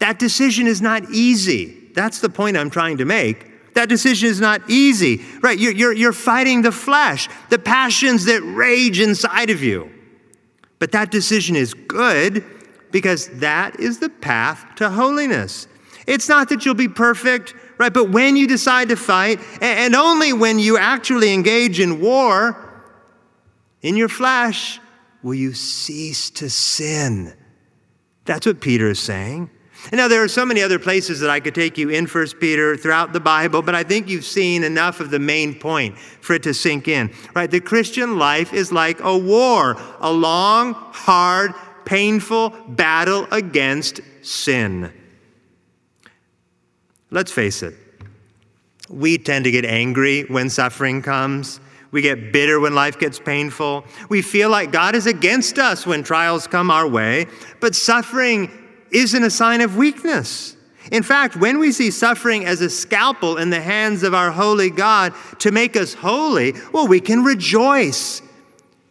That 0.01 0.19
decision 0.19 0.67
is 0.67 0.83
not 0.83 1.09
easy. 1.13 1.91
That's 1.95 2.19
the 2.19 2.29
point 2.29 2.57
I'm 2.57 2.71
trying 2.71 2.97
to 2.97 3.05
make. 3.05 3.46
That 3.77 3.91
decision 3.91 4.31
is 4.31 4.41
not 4.41 4.71
easy, 4.71 5.23
right? 5.43 5.59
You're, 5.59 5.75
you're, 5.75 5.93
you're 5.93 6.15
fighting 6.15 6.63
the 6.63 6.73
flesh, 6.73 7.29
the 7.51 7.59
passions 7.59 8.25
that 8.25 8.41
rage 8.41 9.01
inside 9.01 9.51
of 9.51 9.63
you. 9.63 9.91
But 10.79 10.93
that 10.93 11.11
decision 11.11 11.57
is 11.57 11.75
good 11.75 12.43
because 12.91 13.29
that 13.41 13.79
is 13.79 13.99
the 13.99 14.09
path 14.09 14.65
to 14.77 14.89
holiness. 14.89 15.69
It's 16.07 16.27
not 16.27 16.49
that 16.49 16.65
you'll 16.65 16.75
be 16.75 16.89
perfect, 16.89 17.55
right? 17.77 17.93
But 17.93 18.09
when 18.09 18.35
you 18.35 18.47
decide 18.47 18.89
to 18.89 18.97
fight, 18.97 19.41
and 19.61 19.95
only 19.95 20.33
when 20.33 20.59
you 20.59 20.79
actually 20.79 21.35
engage 21.35 21.79
in 21.79 22.01
war 22.01 22.83
in 23.83 23.95
your 23.95 24.09
flesh, 24.09 24.81
will 25.23 25.35
you 25.35 25.53
cease 25.53 26.31
to 26.31 26.49
sin. 26.49 27.37
That's 28.25 28.47
what 28.47 28.63
Peter 28.63 28.89
is 28.89 29.01
saying. 29.01 29.51
Now 29.93 30.09
there 30.09 30.23
are 30.23 30.29
so 30.29 30.45
many 30.45 30.63
other 30.63 30.79
places 30.79 31.21
that 31.21 31.31
I 31.31 31.41
could 31.41 31.55
take 31.55 31.79
you 31.79 31.91
in 31.91 32.07
First 32.07 32.41
Peter 32.41 32.77
throughout 32.77 33.13
the 33.13 33.21
Bible, 33.21 33.63
but 33.63 33.75
I 33.75 33.83
think 33.83 34.09
you've 34.09 34.25
seen 34.25 34.65
enough 34.65 35.01
of 35.01 35.11
the 35.11 35.19
main 35.19 35.55
point 35.55 35.97
for 35.99 36.35
it 36.35 36.43
to 36.43 36.55
sink 36.55 36.89
in. 36.89 37.13
Right? 37.35 37.51
The 37.51 37.61
Christian 37.61 38.19
life 38.19 38.53
is 38.53 38.73
like 38.73 39.01
a 39.01 39.17
war, 39.17 39.77
a 40.01 40.13
long, 40.13 40.75
hard, 40.75 41.53
painful 41.85 42.51
battle 42.69 43.29
against 43.31 44.01
sin. 44.23 44.93
Let's 47.11 47.31
face 47.31 47.63
it. 47.63 47.75
We 48.91 49.19
tend 49.19 49.45
to 49.45 49.51
get 49.51 49.65
angry 49.65 50.25
when 50.25 50.51
suffering 50.51 51.03
comes. 51.03 51.61
We 51.93 52.03
get 52.03 52.33
bitter 52.33 52.61
when 52.61 52.75
life 52.75 52.99
gets 52.99 53.19
painful. 53.19 53.85
We 54.09 54.21
feel 54.23 54.51
like 54.51 54.73
God 54.73 54.95
is 54.95 55.07
against 55.07 55.59
us 55.59 55.87
when 55.87 56.03
trials 56.03 56.47
come 56.47 56.71
our 56.71 56.87
way. 56.87 57.27
But 57.61 57.75
suffering 57.75 58.51
isn't 58.91 59.23
a 59.23 59.31
sign 59.31 59.61
of 59.61 59.77
weakness. 59.77 60.57
In 60.93 61.03
fact, 61.03 61.37
when 61.37 61.59
we 61.59 61.73
see 61.73 61.91
suffering 61.91 62.45
as 62.45 62.61
a 62.61 62.71
scalpel 62.71 63.39
in 63.39 63.51
the 63.51 63.61
hands 63.61 64.03
of 64.03 64.15
our 64.15 64.31
holy 64.31 64.71
God 64.71 65.15
to 65.41 65.51
make 65.51 65.77
us 65.77 65.95
holy, 65.95 66.55
well, 66.73 66.87
we 66.87 67.01
can 67.01 67.25
rejoice. 67.25 68.23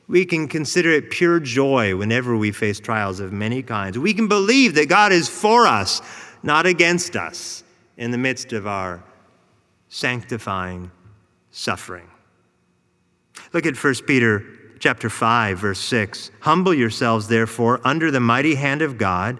We 0.07 0.25
can 0.25 0.47
consider 0.47 0.91
it 0.91 1.09
pure 1.09 1.39
joy 1.39 1.95
whenever 1.95 2.35
we 2.35 2.51
face 2.51 2.79
trials 2.79 3.19
of 3.19 3.31
many 3.31 3.63
kinds. 3.63 3.97
We 3.97 4.13
can 4.13 4.27
believe 4.27 4.75
that 4.75 4.89
God 4.89 5.11
is 5.11 5.29
for 5.29 5.65
us, 5.65 6.01
not 6.43 6.65
against 6.65 7.15
us, 7.15 7.63
in 7.97 8.11
the 8.11 8.17
midst 8.17 8.51
of 8.51 8.67
our 8.67 9.03
sanctifying 9.87 10.91
suffering. 11.49 12.09
Look 13.53 13.65
at 13.65 13.81
1 13.81 13.93
Peter 14.05 14.43
chapter 14.79 15.09
5 15.09 15.57
verse 15.57 15.79
6. 15.79 16.31
Humble 16.41 16.73
yourselves 16.73 17.29
therefore 17.29 17.79
under 17.85 18.11
the 18.11 18.19
mighty 18.19 18.55
hand 18.55 18.81
of 18.81 18.97
God 18.97 19.39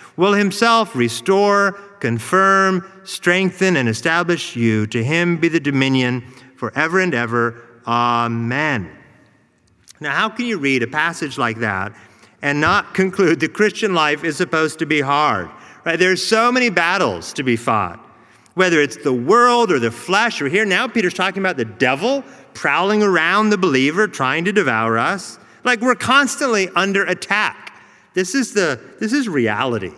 will 0.17 0.33
himself 0.33 0.95
restore, 0.95 1.73
confirm, 1.99 2.85
strengthen, 3.03 3.77
and 3.77 3.87
establish 3.87 4.55
you. 4.55 4.87
To 4.87 5.03
him 5.03 5.37
be 5.37 5.47
the 5.47 5.59
dominion 5.59 6.21
forever 6.57 6.99
and 6.99 7.13
ever. 7.13 7.61
Amen. 7.87 8.91
Now, 9.99 10.15
how 10.15 10.29
can 10.29 10.45
you 10.45 10.57
read 10.57 10.83
a 10.83 10.87
passage 10.87 11.37
like 11.37 11.59
that 11.59 11.93
and 12.41 12.59
not 12.59 12.93
conclude 12.93 13.39
the 13.39 13.47
Christian 13.47 13.93
life 13.93 14.23
is 14.23 14.35
supposed 14.35 14.79
to 14.79 14.85
be 14.85 15.01
hard? 15.01 15.49
Right? 15.85 15.97
There's 15.97 16.25
so 16.25 16.51
many 16.51 16.69
battles 16.69 17.33
to 17.33 17.43
be 17.43 17.55
fought, 17.55 17.99
whether 18.55 18.81
it's 18.81 18.97
the 18.97 19.13
world 19.13 19.71
or 19.71 19.79
the 19.79 19.91
flesh, 19.91 20.41
or 20.41 20.49
here 20.49 20.65
now 20.65 20.87
Peter's 20.87 21.13
talking 21.13 21.41
about 21.41 21.57
the 21.57 21.65
devil 21.65 22.23
prowling 22.53 23.01
around 23.01 23.49
the 23.49 23.57
believer 23.57 24.07
trying 24.07 24.45
to 24.45 24.51
devour 24.51 24.97
us. 24.97 25.39
Like 25.63 25.81
we're 25.81 25.95
constantly 25.95 26.69
under 26.75 27.03
attack. 27.05 27.73
This 28.13 28.35
is 28.35 28.53
the 28.53 28.79
this 28.99 29.13
is 29.13 29.29
reality 29.29 29.93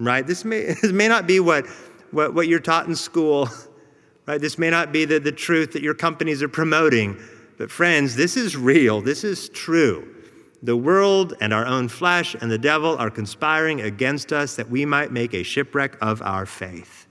right? 0.00 0.26
This 0.26 0.44
may, 0.44 0.74
this 0.82 0.92
may 0.92 1.08
not 1.08 1.26
be 1.26 1.40
what, 1.40 1.66
what, 2.10 2.34
what 2.34 2.48
you're 2.48 2.58
taught 2.60 2.86
in 2.86 2.96
school, 2.96 3.48
right? 4.26 4.40
This 4.40 4.58
may 4.58 4.70
not 4.70 4.92
be 4.92 5.04
the, 5.04 5.20
the 5.20 5.32
truth 5.32 5.72
that 5.72 5.82
your 5.82 5.94
companies 5.94 6.42
are 6.42 6.48
promoting. 6.48 7.16
But, 7.58 7.70
friends, 7.70 8.16
this 8.16 8.36
is 8.36 8.56
real. 8.56 9.00
This 9.00 9.22
is 9.22 9.48
true. 9.50 10.16
The 10.62 10.76
world 10.76 11.34
and 11.40 11.54
our 11.54 11.66
own 11.66 11.88
flesh 11.88 12.34
and 12.34 12.50
the 12.50 12.58
devil 12.58 12.96
are 12.98 13.10
conspiring 13.10 13.80
against 13.82 14.32
us 14.32 14.56
that 14.56 14.68
we 14.68 14.84
might 14.84 15.12
make 15.12 15.34
a 15.34 15.42
shipwreck 15.42 15.96
of 16.00 16.20
our 16.22 16.46
faith. 16.46 17.06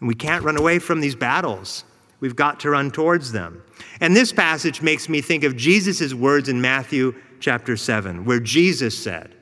And 0.00 0.08
we 0.08 0.14
can't 0.14 0.42
run 0.42 0.58
away 0.58 0.78
from 0.78 1.00
these 1.00 1.14
battles. 1.14 1.84
We've 2.20 2.36
got 2.36 2.60
to 2.60 2.70
run 2.70 2.90
towards 2.90 3.32
them. 3.32 3.62
And 4.00 4.16
this 4.16 4.32
passage 4.32 4.80
makes 4.80 5.08
me 5.08 5.20
think 5.20 5.44
of 5.44 5.56
Jesus' 5.56 6.14
words 6.14 6.48
in 6.48 6.60
Matthew 6.60 7.14
chapter 7.40 7.76
7, 7.76 8.24
where 8.24 8.40
Jesus 8.40 8.96
said 8.96 9.34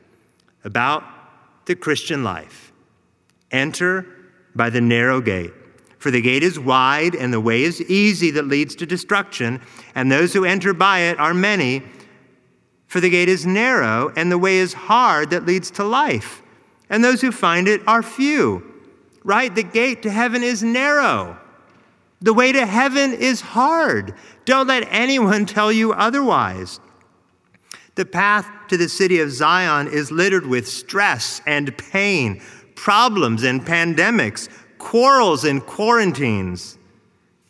about 0.65 1.05
the 1.71 1.77
Christian 1.77 2.25
life. 2.25 2.73
Enter 3.53 4.05
by 4.57 4.71
the 4.71 4.81
narrow 4.81 5.21
gate. 5.21 5.53
For 5.99 6.11
the 6.11 6.21
gate 6.21 6.43
is 6.43 6.59
wide 6.59 7.15
and 7.15 7.33
the 7.33 7.41
way 7.41 7.63
is 7.63 7.81
easy 7.83 8.33
that 8.33 8.49
leads 8.49 8.75
to 8.75 8.87
destruction, 8.87 9.61
and 9.95 10.11
those 10.11 10.33
who 10.33 10.45
enter 10.45 10.75
by 10.75 10.99
it 11.03 11.21
are 11.21 11.33
many. 11.33 11.85
For 12.89 12.99
the 12.99 13.09
gate 13.09 13.29
is 13.29 13.47
narrow 13.47 14.13
and 14.17 14.33
the 14.33 14.39
way 14.39 14.57
is 14.57 14.73
hard 14.73 15.31
that 15.31 15.47
leads 15.47 15.71
to 15.73 15.85
life, 15.85 16.43
and 16.89 17.05
those 17.05 17.21
who 17.21 17.31
find 17.31 17.69
it 17.69 17.87
are 17.87 18.03
few. 18.03 18.65
Right? 19.23 19.55
The 19.55 19.63
gate 19.63 20.03
to 20.03 20.11
heaven 20.11 20.43
is 20.43 20.65
narrow. 20.65 21.39
The 22.21 22.35
way 22.35 22.51
to 22.51 22.67
heaven 22.67 23.15
is 23.15 23.43
hard. 23.43 24.15
Don't 24.45 24.67
let 24.67 24.89
anyone 24.91 25.47
tell 25.57 25.71
you 25.71 25.93
otherwise. 25.93 26.81
The 28.01 28.07
path 28.07 28.49
to 28.69 28.79
the 28.79 28.89
city 28.89 29.21
of 29.21 29.31
Zion 29.31 29.87
is 29.87 30.11
littered 30.11 30.47
with 30.47 30.67
stress 30.67 31.43
and 31.45 31.77
pain, 31.77 32.41
problems 32.75 33.43
and 33.43 33.61
pandemics, 33.61 34.49
quarrels 34.79 35.45
and 35.45 35.61
quarantines, 35.67 36.79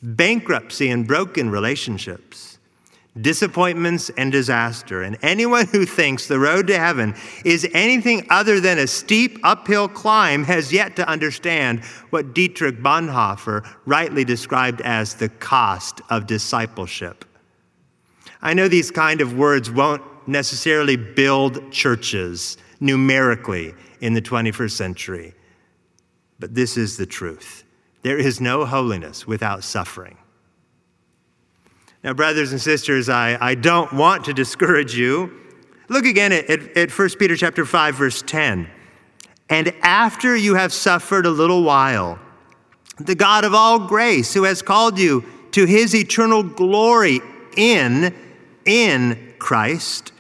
bankruptcy 0.03 0.91
and 0.91 1.07
broken 1.07 1.51
relationships, 1.51 2.59
disappointments 3.21 4.11
and 4.17 4.33
disaster. 4.33 5.03
And 5.03 5.19
anyone 5.23 5.69
who 5.69 5.87
thinks 5.87 6.27
the 6.27 6.41
road 6.41 6.67
to 6.67 6.77
heaven 6.77 7.15
is 7.45 7.69
anything 7.73 8.27
other 8.29 8.59
than 8.59 8.81
a 8.81 8.89
steep 8.89 9.39
uphill 9.45 9.87
climb 9.87 10.43
has 10.43 10.73
yet 10.73 10.97
to 10.97 11.09
understand 11.09 11.85
what 12.11 12.35
Dietrich 12.35 12.83
Bonhoeffer 12.83 13.65
rightly 13.87 14.25
described 14.25 14.81
as 14.81 15.15
the 15.15 15.29
cost 15.29 16.01
of 16.11 16.27
discipleship. 16.27 17.25
I 18.43 18.55
know 18.55 18.67
these 18.67 18.91
kind 18.91 19.21
of 19.21 19.35
words 19.35 19.71
won't 19.71 20.03
necessarily 20.27 20.97
build 20.97 21.71
churches 21.73 22.57
numerically 22.81 23.75
in 24.01 24.15
the 24.15 24.23
21st 24.23 24.71
century. 24.71 25.35
But 26.39 26.55
this 26.55 26.77
is 26.77 26.97
the 26.97 27.07
truth 27.07 27.65
there 28.03 28.17
is 28.17 28.41
no 28.41 28.65
holiness 28.65 29.27
without 29.27 29.63
suffering. 29.63 30.17
Now, 32.03 32.15
brothers 32.15 32.51
and 32.51 32.61
sisters, 32.61 33.11
I, 33.11 33.37
I 33.39 33.55
don't 33.55 33.93
want 33.93 34.25
to 34.25 34.33
discourage 34.33 34.97
you. 34.97 35.31
Look 35.89 36.07
again 36.07 36.33
at, 36.33 36.49
at, 36.49 36.77
at 36.77 36.91
1 36.91 37.11
Peter 37.19 37.37
chapter 37.37 37.67
5, 37.67 37.95
verse 37.95 38.23
10. 38.23 38.71
And 39.51 39.75
after 39.83 40.35
you 40.35 40.55
have 40.55 40.73
suffered 40.73 41.27
a 41.27 41.31
little 41.31 41.63
while, 41.63 42.19
the 42.99 43.15
God 43.15 43.45
of 43.45 43.55
all 43.55 43.79
grace, 43.79 44.33
who 44.33 44.45
has 44.45 44.63
called 44.63 44.99
you 44.99 45.27
to 45.53 45.67
his 45.67 45.95
eternal 45.95 46.43
glory 46.43 47.21
in, 47.57 48.15
in 48.65 49.30
Christ, 49.41 50.13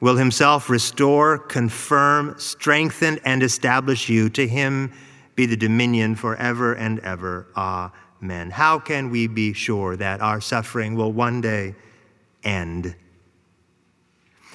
will 0.00 0.16
himself 0.16 0.68
restore, 0.68 1.38
confirm, 1.38 2.34
strengthen, 2.36 3.20
and 3.24 3.42
establish 3.42 4.08
you. 4.08 4.28
To 4.30 4.46
him 4.46 4.92
be 5.36 5.46
the 5.46 5.56
dominion 5.56 6.16
forever 6.16 6.74
and 6.74 6.98
ever. 6.98 7.46
Amen. 7.56 8.50
How 8.50 8.78
can 8.78 9.10
we 9.10 9.28
be 9.28 9.52
sure 9.52 9.96
that 9.96 10.20
our 10.20 10.40
suffering 10.40 10.96
will 10.96 11.12
one 11.12 11.40
day 11.40 11.74
end? 12.44 12.94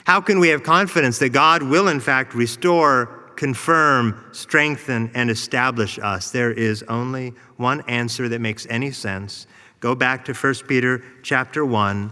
How 0.06 0.22
can 0.22 0.40
we 0.40 0.50
have 0.50 0.64
confidence 0.64 1.20
that 1.20 1.30
God 1.30 1.64
will, 1.64 1.88
in 1.88 2.00
fact, 2.00 2.34
restore, 2.34 3.08
confirm, 3.36 4.24
strengthen, 4.32 5.12
and 5.14 5.30
establish 5.30 6.00
us? 6.00 6.32
There 6.32 6.52
is 6.52 6.84
only 6.84 7.34
one 7.58 7.82
answer 7.88 8.30
that 8.30 8.40
makes 8.40 8.68
any 8.70 8.92
sense. 8.92 9.48
Go 9.80 9.96
back 9.96 10.26
to 10.26 10.34
1 10.34 10.54
Peter 10.68 11.04
chapter 11.24 11.66
1, 11.66 12.12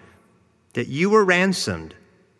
that 0.73 0.87
you 0.87 1.09
were 1.09 1.25
ransomed 1.25 1.93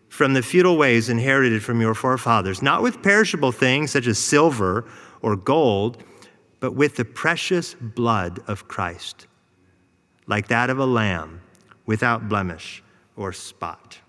from 0.09 0.33
the 0.33 0.41
feudal 0.41 0.77
ways 0.77 1.09
inherited 1.09 1.63
from 1.63 1.79
your 1.79 1.93
forefathers, 1.93 2.61
not 2.61 2.81
with 2.81 3.01
perishable 3.01 3.51
things 3.51 3.91
such 3.91 4.07
as 4.07 4.19
silver 4.19 4.85
or 5.21 5.35
gold, 5.35 6.03
but 6.59 6.73
with 6.73 6.95
the 6.95 7.05
precious 7.05 7.73
blood 7.73 8.39
of 8.47 8.67
Christ, 8.67 9.27
like 10.27 10.47
that 10.49 10.69
of 10.69 10.79
a 10.79 10.85
lamb 10.85 11.41
without 11.85 12.29
blemish 12.29 12.83
or 13.15 13.33
spot. 13.33 13.99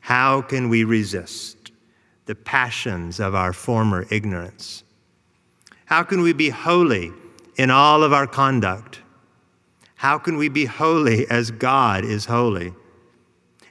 How 0.00 0.42
can 0.42 0.68
we 0.68 0.84
resist 0.84 1.72
the 2.26 2.34
passions 2.34 3.20
of 3.20 3.34
our 3.34 3.52
former 3.52 4.06
ignorance? 4.10 4.84
How 5.86 6.02
can 6.02 6.20
we 6.20 6.32
be 6.32 6.50
holy 6.50 7.12
in 7.56 7.70
all 7.70 8.02
of 8.02 8.12
our 8.12 8.26
conduct? 8.26 9.00
How 9.96 10.18
can 10.18 10.36
we 10.36 10.48
be 10.48 10.66
holy 10.66 11.28
as 11.28 11.50
God 11.50 12.04
is 12.04 12.26
holy? 12.26 12.72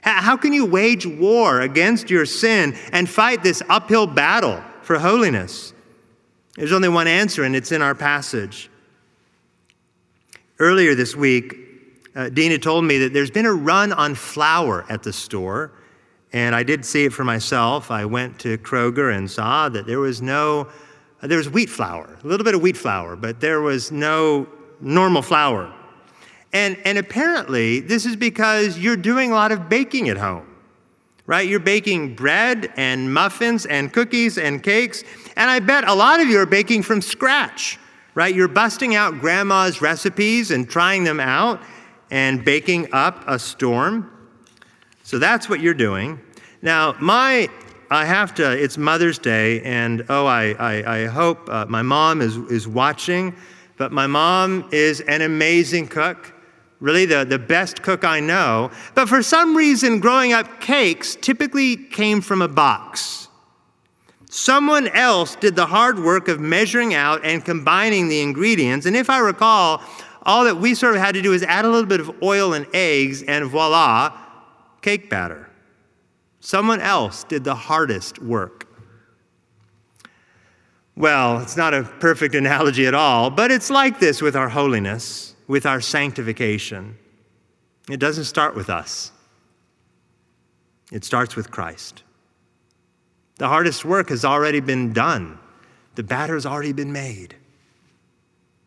How 0.02 0.36
can 0.36 0.52
you 0.52 0.66
wage 0.66 1.06
war 1.06 1.60
against 1.60 2.10
your 2.10 2.26
sin 2.26 2.76
and 2.92 3.08
fight 3.08 3.42
this 3.42 3.62
uphill 3.68 4.06
battle 4.06 4.62
for 4.82 4.98
holiness? 4.98 5.72
There's 6.56 6.72
only 6.72 6.88
one 6.88 7.06
answer, 7.06 7.42
and 7.44 7.56
it's 7.56 7.72
in 7.72 7.82
our 7.82 7.94
passage. 7.94 8.70
Earlier 10.58 10.94
this 10.94 11.14
week, 11.16 11.54
uh, 12.14 12.28
Dina 12.28 12.58
told 12.58 12.84
me 12.84 12.98
that 12.98 13.12
there's 13.12 13.30
been 13.30 13.46
a 13.46 13.52
run 13.52 13.92
on 13.92 14.14
flour 14.14 14.86
at 14.88 15.02
the 15.02 15.12
store, 15.12 15.72
and 16.32 16.54
I 16.54 16.62
did 16.62 16.84
see 16.84 17.04
it 17.04 17.12
for 17.12 17.24
myself. 17.24 17.90
I 17.90 18.04
went 18.04 18.38
to 18.40 18.58
Kroger 18.58 19.14
and 19.14 19.30
saw 19.30 19.68
that 19.68 19.86
there 19.86 20.00
was 20.00 20.22
no, 20.22 20.68
uh, 21.22 21.26
there 21.26 21.38
was 21.38 21.50
wheat 21.50 21.68
flour, 21.68 22.16
a 22.22 22.26
little 22.26 22.44
bit 22.44 22.54
of 22.54 22.62
wheat 22.62 22.76
flour, 22.76 23.16
but 23.16 23.40
there 23.40 23.60
was 23.60 23.92
no 23.92 24.46
normal 24.80 25.22
flour. 25.22 25.72
And, 26.52 26.76
and 26.84 26.98
apparently, 26.98 27.80
this 27.80 28.06
is 28.06 28.16
because 28.16 28.78
you're 28.78 28.96
doing 28.96 29.30
a 29.30 29.34
lot 29.34 29.52
of 29.52 29.68
baking 29.68 30.08
at 30.08 30.16
home, 30.16 30.46
right? 31.26 31.46
You're 31.46 31.60
baking 31.60 32.14
bread 32.14 32.72
and 32.76 33.12
muffins 33.12 33.66
and 33.66 33.92
cookies 33.92 34.38
and 34.38 34.62
cakes. 34.62 35.04
And 35.36 35.50
I 35.50 35.60
bet 35.60 35.86
a 35.86 35.94
lot 35.94 36.20
of 36.20 36.28
you 36.28 36.38
are 36.38 36.46
baking 36.46 36.82
from 36.82 37.02
scratch, 37.02 37.78
right? 38.14 38.34
You're 38.34 38.48
busting 38.48 38.94
out 38.94 39.20
grandma's 39.20 39.82
recipes 39.82 40.50
and 40.50 40.68
trying 40.68 41.04
them 41.04 41.20
out 41.20 41.60
and 42.10 42.44
baking 42.44 42.88
up 42.92 43.24
a 43.26 43.38
storm. 43.38 44.10
So 45.02 45.18
that's 45.18 45.48
what 45.48 45.60
you're 45.60 45.74
doing. 45.74 46.20
Now, 46.62 46.96
my 47.00 47.48
I 47.90 48.04
have 48.04 48.34
to, 48.34 48.50
it's 48.50 48.76
Mother's 48.76 49.18
Day, 49.18 49.62
and 49.62 50.04
oh, 50.08 50.26
I, 50.26 50.56
I, 50.58 51.02
I 51.02 51.06
hope 51.06 51.48
uh, 51.48 51.66
my 51.68 51.82
mom 51.82 52.20
is, 52.20 52.36
is 52.36 52.66
watching, 52.66 53.36
but 53.76 53.92
my 53.92 54.08
mom 54.08 54.68
is 54.72 55.02
an 55.02 55.22
amazing 55.22 55.86
cook, 55.86 56.34
really 56.80 57.06
the, 57.06 57.24
the 57.24 57.38
best 57.38 57.82
cook 57.82 58.04
I 58.04 58.20
know. 58.20 58.70
But 58.94 59.08
for 59.08 59.22
some 59.22 59.56
reason, 59.56 60.00
growing 60.00 60.32
up, 60.32 60.60
cakes 60.60 61.16
typically 61.16 61.76
came 61.76 62.20
from 62.20 62.42
a 62.42 62.48
box. 62.48 63.28
Someone 64.28 64.88
else 64.88 65.36
did 65.36 65.56
the 65.56 65.66
hard 65.66 65.98
work 65.98 66.28
of 66.28 66.40
measuring 66.40 66.92
out 66.92 67.24
and 67.24 67.44
combining 67.44 68.08
the 68.08 68.20
ingredients. 68.20 68.84
And 68.84 68.96
if 68.96 69.08
I 69.08 69.18
recall, 69.18 69.80
all 70.22 70.44
that 70.44 70.56
we 70.56 70.74
sort 70.74 70.94
of 70.94 71.00
had 71.00 71.14
to 71.14 71.22
do 71.22 71.32
is 71.32 71.42
add 71.44 71.64
a 71.64 71.70
little 71.70 71.88
bit 71.88 72.00
of 72.00 72.10
oil 72.22 72.52
and 72.52 72.66
eggs, 72.74 73.22
and 73.22 73.46
voila, 73.46 74.12
cake 74.82 75.08
batter. 75.08 75.48
Someone 76.40 76.80
else 76.80 77.24
did 77.24 77.44
the 77.44 77.54
hardest 77.54 78.20
work. 78.20 78.66
Well, 80.96 81.40
it's 81.40 81.56
not 81.56 81.74
a 81.74 81.84
perfect 81.84 82.34
analogy 82.34 82.86
at 82.86 82.94
all, 82.94 83.30
but 83.30 83.50
it's 83.50 83.70
like 83.70 84.00
this 84.00 84.20
with 84.20 84.34
our 84.34 84.48
holiness, 84.48 85.35
with 85.46 85.66
our 85.66 85.80
sanctification. 85.80 86.96
It 87.90 88.00
doesn't 88.00 88.24
start 88.24 88.54
with 88.54 88.70
us, 88.70 89.12
it 90.92 91.04
starts 91.04 91.36
with 91.36 91.50
Christ. 91.50 92.02
The 93.38 93.48
hardest 93.48 93.84
work 93.84 94.08
has 94.08 94.24
already 94.24 94.60
been 94.60 94.92
done. 94.92 95.38
The 95.94 96.02
batter 96.02 96.34
has 96.34 96.46
already 96.46 96.72
been 96.72 96.92
made. 96.92 97.34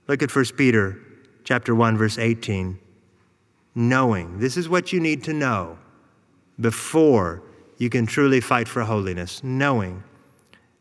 Look 0.08 0.22
at 0.22 0.36
1 0.36 0.46
Peter 0.58 1.00
chapter 1.44 1.74
1 1.74 1.98
verse 1.98 2.18
18. 2.18 2.80
Knowing, 3.76 4.40
this 4.40 4.58
is 4.58 4.70
what 4.70 4.94
you 4.94 5.00
need 5.00 5.24
to 5.24 5.34
know 5.34 5.78
before 6.60 7.42
you 7.78 7.90
can 7.90 8.06
truly 8.06 8.42
fight 8.42 8.68
for 8.68 8.84
holiness, 8.84 9.44
knowing 9.44 10.04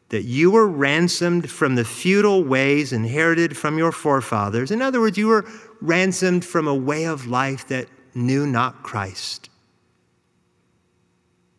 that 0.08 0.24
you 0.24 0.50
were 0.50 0.66
ransomed 0.66 1.50
from 1.50 1.74
the 1.74 1.84
futile 1.84 2.42
ways 2.42 2.92
inherited 2.92 3.56
from 3.56 3.78
your 3.78 3.92
forefathers. 3.92 4.70
In 4.70 4.82
other 4.82 5.00
words, 5.00 5.18
you 5.18 5.28
were 5.28 5.44
ransomed 5.80 6.44
from 6.44 6.66
a 6.66 6.74
way 6.74 7.04
of 7.04 7.26
life 7.26 7.68
that 7.68 7.88
knew 8.14 8.46
not 8.46 8.82
Christ. 8.82 9.50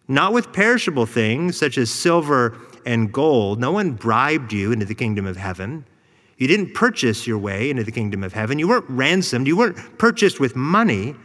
Not 0.08 0.34
with 0.34 0.52
perishable 0.52 1.06
things 1.06 1.58
such 1.58 1.78
as 1.78 1.92
silver 1.92 2.58
and 2.86 3.12
gold. 3.12 3.60
No 3.60 3.72
one 3.72 3.92
bribed 3.92 4.52
you 4.54 4.72
into 4.72 4.86
the 4.86 4.96
kingdom 4.96 5.26
of 5.26 5.38
heaven. 5.38 5.86
You 6.38 6.48
didn't 6.48 6.74
purchase 6.74 7.28
your 7.28 7.38
way 7.38 7.70
into 7.70 7.84
the 7.84 7.92
kingdom 7.92 8.24
of 8.24 8.34
heaven. 8.34 8.58
You 8.58 8.68
weren't 8.68 8.90
ransomed. 8.90 9.46
You 9.46 9.58
weren't 9.58 9.98
purchased 9.98 10.40
with 10.40 10.56
money, 10.56 11.16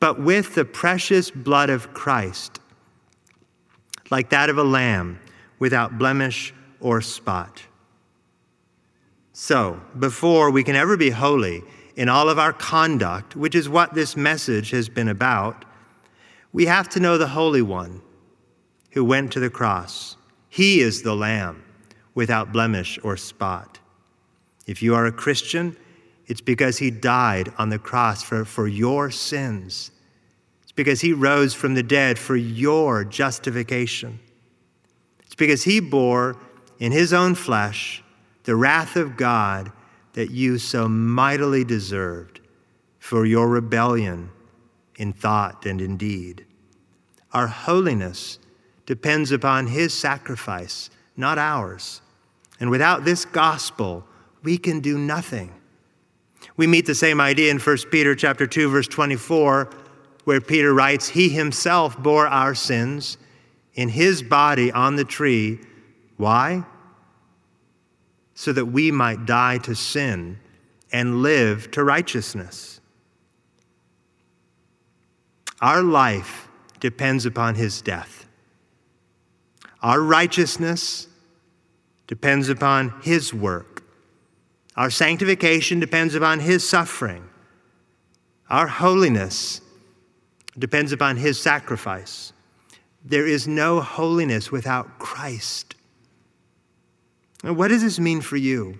but 0.00 0.20
with 0.20 0.54
the 0.54 0.64
precious 0.64 1.30
blood 1.30 1.70
of 1.70 1.94
Christ 1.94 2.60
like 4.10 4.30
that 4.30 4.50
of 4.50 4.58
a 4.58 4.64
lamb 4.64 5.20
without 5.58 5.98
blemish 5.98 6.52
or 6.80 7.00
spot. 7.00 7.62
So, 9.32 9.80
before 9.98 10.50
we 10.50 10.64
can 10.64 10.76
ever 10.76 10.96
be 10.96 11.10
holy 11.10 11.62
in 11.96 12.08
all 12.08 12.28
of 12.28 12.38
our 12.38 12.52
conduct, 12.52 13.36
which 13.36 13.54
is 13.54 13.68
what 13.68 13.94
this 13.94 14.16
message 14.16 14.70
has 14.70 14.88
been 14.88 15.08
about, 15.08 15.64
we 16.52 16.66
have 16.66 16.88
to 16.90 17.00
know 17.00 17.18
the 17.18 17.28
Holy 17.28 17.62
One 17.62 18.02
who 18.92 19.04
went 19.04 19.32
to 19.32 19.40
the 19.40 19.50
cross. 19.50 20.16
He 20.48 20.80
is 20.80 21.02
the 21.02 21.14
Lamb 21.14 21.64
without 22.14 22.52
blemish 22.52 22.98
or 23.02 23.16
spot. 23.16 23.78
If 24.66 24.82
you 24.82 24.94
are 24.94 25.06
a 25.06 25.12
Christian, 25.12 25.76
it's 26.26 26.40
because 26.40 26.78
he 26.78 26.90
died 26.90 27.52
on 27.58 27.70
the 27.70 27.78
cross 27.78 28.22
for, 28.22 28.44
for 28.44 28.68
your 28.68 29.10
sins 29.10 29.90
It's 30.62 30.72
because 30.72 31.00
he 31.00 31.12
rose 31.12 31.52
from 31.52 31.74
the 31.74 31.82
dead 31.82 32.16
for 32.16 32.36
your 32.36 33.04
justification. 33.04 34.20
It's 35.24 35.34
because 35.34 35.64
he 35.64 35.80
bore 35.80 36.36
in 36.78 36.92
his 36.92 37.12
own 37.12 37.34
flesh 37.34 38.04
the 38.44 38.54
wrath 38.54 38.94
of 38.94 39.16
God 39.16 39.72
that 40.12 40.30
you 40.30 40.58
so 40.58 40.88
mightily 40.88 41.64
deserved 41.64 42.40
for 42.98 43.24
your 43.24 43.48
rebellion 43.48 44.30
in 44.96 45.12
thought 45.12 45.64
and 45.66 45.80
in 45.80 45.96
deed. 45.96 46.44
Our 47.32 47.46
holiness 47.46 48.38
depends 48.86 49.32
upon 49.32 49.68
his 49.68 49.94
sacrifice, 49.94 50.90
not 51.16 51.38
ours. 51.38 52.02
And 52.58 52.70
without 52.70 53.04
this 53.04 53.24
gospel, 53.24 54.04
we 54.42 54.58
can 54.58 54.80
do 54.80 54.98
nothing. 54.98 55.54
We 56.56 56.66
meet 56.66 56.86
the 56.86 56.94
same 56.94 57.20
idea 57.20 57.50
in 57.50 57.58
1 57.58 57.76
Peter 57.90 58.14
chapter 58.14 58.46
2 58.46 58.68
verse 58.68 58.88
24 58.88 59.70
where 60.24 60.40
Peter 60.40 60.74
writes, 60.74 61.08
He 61.08 61.28
himself 61.28 61.98
bore 61.98 62.26
our 62.26 62.54
sins 62.54 63.16
in 63.74 63.88
his 63.88 64.22
body 64.22 64.70
on 64.70 64.96
the 64.96 65.04
tree. 65.04 65.60
Why? 66.16 66.64
So 68.40 68.54
that 68.54 68.64
we 68.64 68.90
might 68.90 69.26
die 69.26 69.58
to 69.64 69.74
sin 69.74 70.38
and 70.90 71.20
live 71.20 71.70
to 71.72 71.84
righteousness. 71.84 72.80
Our 75.60 75.82
life 75.82 76.48
depends 76.80 77.26
upon 77.26 77.56
his 77.56 77.82
death. 77.82 78.24
Our 79.82 80.00
righteousness 80.00 81.06
depends 82.06 82.48
upon 82.48 83.02
his 83.02 83.34
work. 83.34 83.84
Our 84.74 84.88
sanctification 84.88 85.78
depends 85.78 86.14
upon 86.14 86.40
his 86.40 86.66
suffering. 86.66 87.28
Our 88.48 88.68
holiness 88.68 89.60
depends 90.58 90.92
upon 90.92 91.18
his 91.18 91.38
sacrifice. 91.38 92.32
There 93.04 93.26
is 93.26 93.46
no 93.46 93.82
holiness 93.82 94.50
without 94.50 94.98
Christ. 94.98 95.74
And 97.42 97.56
what 97.56 97.68
does 97.68 97.82
this 97.82 97.98
mean 97.98 98.20
for 98.20 98.36
you? 98.36 98.78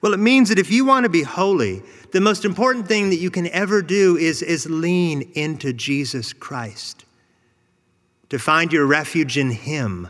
Well, 0.00 0.14
it 0.14 0.20
means 0.20 0.48
that 0.48 0.58
if 0.58 0.70
you 0.70 0.84
want 0.84 1.04
to 1.04 1.10
be 1.10 1.22
holy, 1.22 1.82
the 2.12 2.20
most 2.20 2.44
important 2.44 2.88
thing 2.88 3.10
that 3.10 3.16
you 3.16 3.30
can 3.30 3.46
ever 3.48 3.82
do 3.82 4.16
is, 4.16 4.42
is 4.42 4.68
lean 4.68 5.30
into 5.34 5.72
Jesus 5.72 6.32
Christ, 6.32 7.04
to 8.30 8.38
find 8.38 8.72
your 8.72 8.86
refuge 8.86 9.36
in 9.36 9.50
Him, 9.50 10.08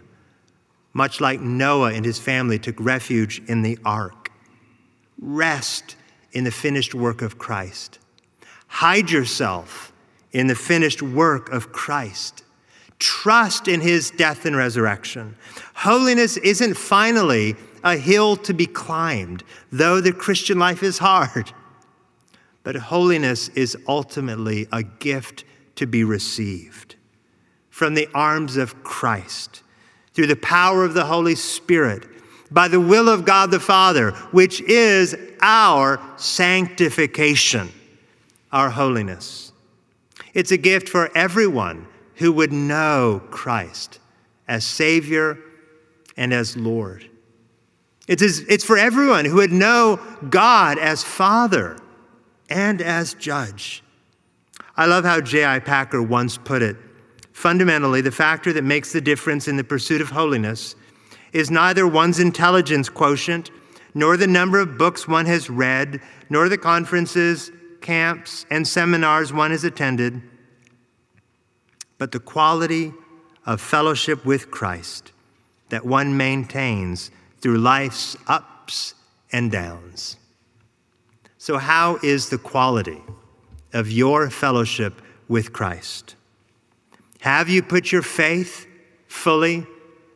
much 0.92 1.20
like 1.20 1.40
Noah 1.40 1.92
and 1.92 2.04
his 2.04 2.18
family 2.18 2.58
took 2.58 2.76
refuge 2.78 3.42
in 3.46 3.62
the 3.62 3.78
ark. 3.84 4.32
Rest 5.20 5.96
in 6.32 6.44
the 6.44 6.50
finished 6.50 6.94
work 6.94 7.22
of 7.22 7.38
Christ. 7.38 7.98
Hide 8.66 9.10
yourself 9.10 9.92
in 10.32 10.46
the 10.46 10.54
finished 10.54 11.02
work 11.02 11.50
of 11.50 11.72
Christ. 11.72 12.44
Trust 13.00 13.66
in 13.66 13.80
his 13.80 14.10
death 14.10 14.46
and 14.46 14.54
resurrection. 14.54 15.34
Holiness 15.74 16.36
isn't 16.36 16.74
finally 16.74 17.56
a 17.82 17.96
hill 17.96 18.36
to 18.36 18.54
be 18.54 18.66
climbed, 18.66 19.42
though 19.72 20.00
the 20.00 20.12
Christian 20.12 20.58
life 20.58 20.82
is 20.82 20.98
hard. 20.98 21.52
But 22.62 22.76
holiness 22.76 23.48
is 23.48 23.76
ultimately 23.88 24.68
a 24.70 24.82
gift 24.82 25.44
to 25.76 25.86
be 25.86 26.04
received 26.04 26.96
from 27.70 27.94
the 27.94 28.08
arms 28.14 28.56
of 28.56 28.84
Christ 28.84 29.62
through 30.12 30.26
the 30.26 30.36
power 30.36 30.84
of 30.84 30.94
the 30.94 31.06
Holy 31.06 31.34
Spirit 31.34 32.06
by 32.50 32.68
the 32.68 32.80
will 32.80 33.08
of 33.08 33.24
God 33.24 33.50
the 33.50 33.60
Father, 33.60 34.10
which 34.32 34.60
is 34.60 35.16
our 35.40 36.00
sanctification 36.16 37.72
our 38.52 38.70
holiness. 38.70 39.52
It's 40.34 40.50
a 40.50 40.56
gift 40.56 40.88
for 40.88 41.16
everyone 41.16 41.86
who 42.20 42.30
would 42.32 42.52
know 42.52 43.22
Christ 43.30 43.98
as 44.46 44.64
Savior 44.64 45.38
and 46.18 46.34
as 46.34 46.54
Lord. 46.54 47.08
It's, 48.06 48.22
it's 48.40 48.64
for 48.64 48.76
everyone 48.76 49.24
who 49.24 49.36
would 49.36 49.52
know 49.52 49.98
God 50.28 50.78
as 50.78 51.02
Father 51.02 51.78
and 52.50 52.82
as 52.82 53.14
Judge. 53.14 53.82
I 54.76 54.84
love 54.84 55.04
how 55.04 55.22
J.I. 55.22 55.60
Packer 55.60 56.02
once 56.02 56.36
put 56.36 56.60
it. 56.60 56.76
Fundamentally, 57.32 58.02
the 58.02 58.10
factor 58.10 58.52
that 58.52 58.64
makes 58.64 58.92
the 58.92 59.00
difference 59.00 59.48
in 59.48 59.56
the 59.56 59.64
pursuit 59.64 60.02
of 60.02 60.10
holiness 60.10 60.76
is 61.32 61.50
neither 61.50 61.86
one's 61.86 62.18
intelligence 62.18 62.90
quotient, 62.90 63.50
nor 63.94 64.18
the 64.18 64.26
number 64.26 64.58
of 64.60 64.76
books 64.76 65.08
one 65.08 65.24
has 65.24 65.48
read, 65.48 66.02
nor 66.28 66.50
the 66.50 66.58
conferences 66.58 67.50
camps, 67.80 68.44
and 68.50 68.68
seminars 68.68 69.32
one 69.32 69.52
has 69.52 69.64
attended, 69.64 70.20
but 72.00 72.12
the 72.12 72.18
quality 72.18 72.94
of 73.44 73.60
fellowship 73.60 74.24
with 74.24 74.50
Christ 74.50 75.12
that 75.68 75.84
one 75.84 76.16
maintains 76.16 77.10
through 77.42 77.58
life's 77.58 78.16
ups 78.26 78.94
and 79.32 79.52
downs. 79.52 80.16
So, 81.36 81.58
how 81.58 81.98
is 82.02 82.30
the 82.30 82.38
quality 82.38 83.02
of 83.74 83.92
your 83.92 84.30
fellowship 84.30 85.02
with 85.28 85.52
Christ? 85.52 86.16
Have 87.20 87.50
you 87.50 87.62
put 87.62 87.92
your 87.92 88.02
faith 88.02 88.66
fully 89.06 89.66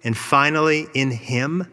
and 0.02 0.16
finally 0.16 0.86
in 0.94 1.10
Him? 1.10 1.70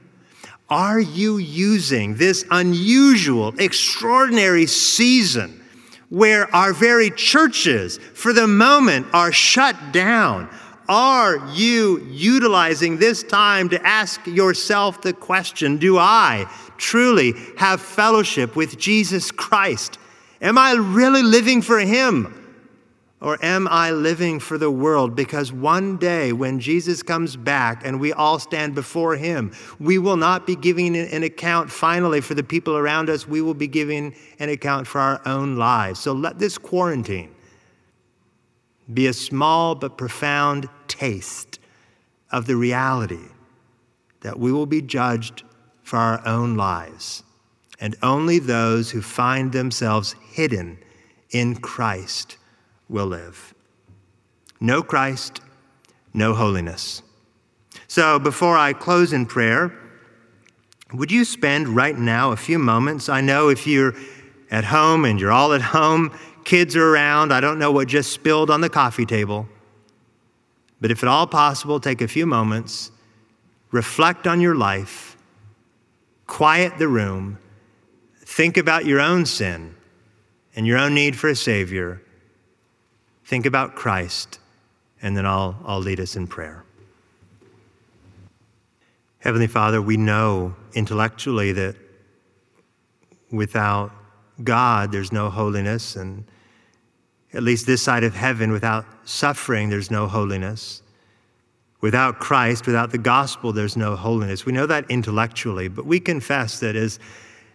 Are 0.69 0.99
you 0.99 1.37
using 1.37 2.15
this 2.15 2.43
unusual, 2.51 3.53
extraordinary 3.57 4.65
season 4.65 5.60
where 6.11 6.53
our 6.53 6.73
very 6.73 7.09
churches, 7.09 7.97
for 7.97 8.33
the 8.33 8.45
moment, 8.45 9.07
are 9.13 9.31
shut 9.31 9.77
down? 9.93 10.49
Are 10.89 11.37
you 11.53 12.05
utilizing 12.11 12.97
this 12.97 13.23
time 13.23 13.69
to 13.69 13.87
ask 13.87 14.27
yourself 14.27 15.01
the 15.01 15.13
question 15.13 15.77
Do 15.77 15.97
I 15.97 16.51
truly 16.77 17.33
have 17.57 17.81
fellowship 17.81 18.57
with 18.57 18.77
Jesus 18.77 19.31
Christ? 19.31 19.97
Am 20.41 20.57
I 20.57 20.73
really 20.73 21.23
living 21.23 21.61
for 21.61 21.79
Him? 21.79 22.40
Or 23.21 23.37
am 23.45 23.67
I 23.67 23.91
living 23.91 24.39
for 24.39 24.57
the 24.57 24.71
world? 24.71 25.15
Because 25.15 25.53
one 25.53 25.97
day 25.97 26.33
when 26.33 26.59
Jesus 26.59 27.03
comes 27.03 27.35
back 27.35 27.85
and 27.85 27.99
we 27.99 28.11
all 28.11 28.39
stand 28.39 28.73
before 28.73 29.15
him, 29.15 29.51
we 29.79 29.99
will 29.99 30.17
not 30.17 30.47
be 30.47 30.55
giving 30.55 30.97
an 30.97 31.21
account 31.21 31.69
finally 31.69 32.19
for 32.19 32.33
the 32.33 32.43
people 32.43 32.75
around 32.75 33.11
us. 33.11 33.27
We 33.27 33.43
will 33.43 33.53
be 33.53 33.67
giving 33.67 34.15
an 34.39 34.49
account 34.49 34.87
for 34.87 34.99
our 34.99 35.21
own 35.27 35.55
lives. 35.55 35.99
So 35.99 36.13
let 36.13 36.39
this 36.39 36.57
quarantine 36.57 37.35
be 38.91 39.05
a 39.05 39.13
small 39.13 39.75
but 39.75 39.99
profound 39.99 40.67
taste 40.87 41.59
of 42.31 42.47
the 42.47 42.55
reality 42.55 43.27
that 44.21 44.39
we 44.39 44.51
will 44.51 44.65
be 44.65 44.81
judged 44.81 45.43
for 45.83 45.97
our 45.97 46.27
own 46.27 46.55
lives. 46.55 47.21
And 47.79 47.95
only 48.01 48.39
those 48.39 48.89
who 48.89 49.03
find 49.03 49.51
themselves 49.51 50.15
hidden 50.31 50.79
in 51.29 51.55
Christ 51.57 52.37
will 52.91 53.07
live. 53.07 53.55
No 54.59 54.83
Christ, 54.83 55.41
no 56.13 56.35
holiness. 56.35 57.01
So 57.87 58.19
before 58.19 58.57
I 58.57 58.73
close 58.73 59.13
in 59.13 59.25
prayer, 59.25 59.73
would 60.93 61.11
you 61.11 61.23
spend 61.23 61.69
right 61.69 61.97
now 61.97 62.31
a 62.31 62.35
few 62.35 62.59
moments? 62.59 63.07
I 63.07 63.21
know 63.21 63.49
if 63.49 63.65
you're 63.65 63.95
at 64.51 64.65
home 64.65 65.05
and 65.05 65.19
you're 65.19 65.31
all 65.31 65.53
at 65.53 65.61
home, 65.61 66.15
kids 66.43 66.75
are 66.75 66.93
around, 66.93 67.31
I 67.31 67.39
don't 67.39 67.57
know 67.57 67.71
what 67.71 67.87
just 67.87 68.11
spilled 68.11 68.49
on 68.49 68.61
the 68.61 68.69
coffee 68.69 69.05
table. 69.05 69.47
But 70.81 70.91
if 70.91 71.01
at 71.01 71.07
all 71.07 71.27
possible, 71.27 71.79
take 71.79 72.01
a 72.01 72.07
few 72.07 72.25
moments, 72.25 72.91
reflect 73.71 74.27
on 74.27 74.41
your 74.41 74.55
life, 74.55 75.15
quiet 76.27 76.77
the 76.77 76.87
room, 76.87 77.37
think 78.17 78.57
about 78.57 78.85
your 78.85 78.99
own 78.99 79.25
sin 79.25 79.75
and 80.55 80.67
your 80.67 80.77
own 80.77 80.93
need 80.93 81.15
for 81.15 81.29
a 81.29 81.35
Savior 81.35 82.01
Think 83.31 83.45
about 83.45 83.75
Christ, 83.75 84.39
and 85.01 85.15
then 85.15 85.25
I'll, 85.25 85.55
I'll 85.63 85.79
lead 85.79 86.01
us 86.01 86.17
in 86.17 86.27
prayer. 86.27 86.65
Heavenly 89.19 89.47
Father, 89.47 89.81
we 89.81 89.95
know 89.95 90.53
intellectually 90.73 91.53
that 91.53 91.77
without 93.31 93.93
God, 94.43 94.91
there's 94.91 95.13
no 95.13 95.29
holiness, 95.29 95.95
and 95.95 96.25
at 97.31 97.41
least 97.41 97.65
this 97.65 97.81
side 97.81 98.03
of 98.03 98.13
heaven, 98.13 98.51
without 98.51 98.85
suffering, 99.05 99.69
there's 99.69 99.89
no 99.89 100.07
holiness. 100.07 100.81
Without 101.79 102.19
Christ, 102.19 102.67
without 102.67 102.91
the 102.91 102.97
gospel, 102.97 103.53
there's 103.53 103.77
no 103.77 103.95
holiness. 103.95 104.45
We 104.45 104.51
know 104.51 104.65
that 104.65 104.91
intellectually, 104.91 105.69
but 105.69 105.85
we 105.85 106.01
confess 106.01 106.59
that 106.59 106.75
as, 106.75 106.99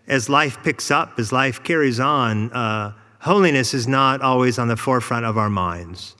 as 0.09 0.31
life 0.31 0.57
picks 0.63 0.91
up, 0.91 1.19
as 1.19 1.33
life 1.33 1.63
carries 1.63 2.01
on, 2.01 2.51
uh, 2.55 2.95
holiness 3.27 3.75
is 3.75 3.89
not 3.89 4.23
always 4.23 4.57
on 4.57 4.69
the 4.69 4.77
forefront 4.77 5.27
of 5.27 5.37
our 5.37 5.51
minds. 5.51 6.15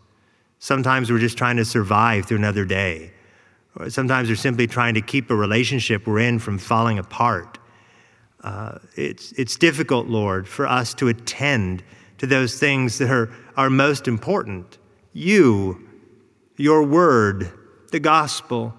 Sometimes 0.59 1.09
we're 1.09 1.21
just 1.21 1.39
trying 1.39 1.57
to 1.57 1.65
survive 1.65 2.27
through 2.27 2.39
another 2.39 2.65
day. 2.65 3.13
Sometimes 3.89 4.29
we're 4.29 4.35
simply 4.35 4.67
trying 4.67 4.95
to 4.95 5.01
keep 5.01 5.31
a 5.31 5.35
relationship 5.35 6.05
we're 6.05 6.19
in 6.19 6.41
from 6.41 6.59
falling 6.59 6.99
apart. 6.99 7.59
Uh, 8.43 8.79
it's, 8.97 9.31
it's 9.33 9.55
difficult, 9.55 10.09
Lord, 10.09 10.49
for 10.49 10.67
us 10.67 10.95
to 10.95 11.07
attend 11.07 11.85
to 12.19 12.27
those 12.27 12.59
things 12.59 12.99
that 12.99 13.11
are, 13.11 13.33
are 13.57 13.71
most 13.71 14.09
important 14.09 14.79
you, 15.13 15.89
your 16.57 16.83
word, 16.83 17.53
the 17.93 18.01
gospel. 18.01 18.75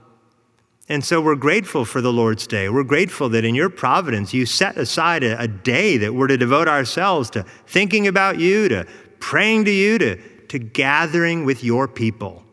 And 0.90 1.04
so 1.04 1.20
we're 1.20 1.36
grateful 1.36 1.84
for 1.84 2.00
the 2.00 2.14
Lord's 2.14 2.48
Day. 2.48 2.70
We're 2.70 2.84
grateful 2.84 3.28
that 3.30 3.44
in 3.44 3.56
your 3.56 3.70
providence, 3.70 4.34
you 4.34 4.46
set 4.46 4.78
aside 4.78 5.24
a, 5.24 5.40
a, 5.42 5.48
day 5.48 5.98
that 5.98 6.14
we're 6.14 6.28
to 6.28 6.38
devote 6.38 6.70
ourselves 6.70 7.30
to 7.32 7.44
thinking 7.66 8.08
about 8.08 8.40
you, 8.40 8.70
to 8.70 8.88
praying 9.20 9.66
to 9.66 9.72
you, 9.72 9.98
to, 9.98 10.16
to 10.48 10.60
gathering 10.60 11.44
with 11.44 11.62
your 11.62 11.90
people. 11.90 12.44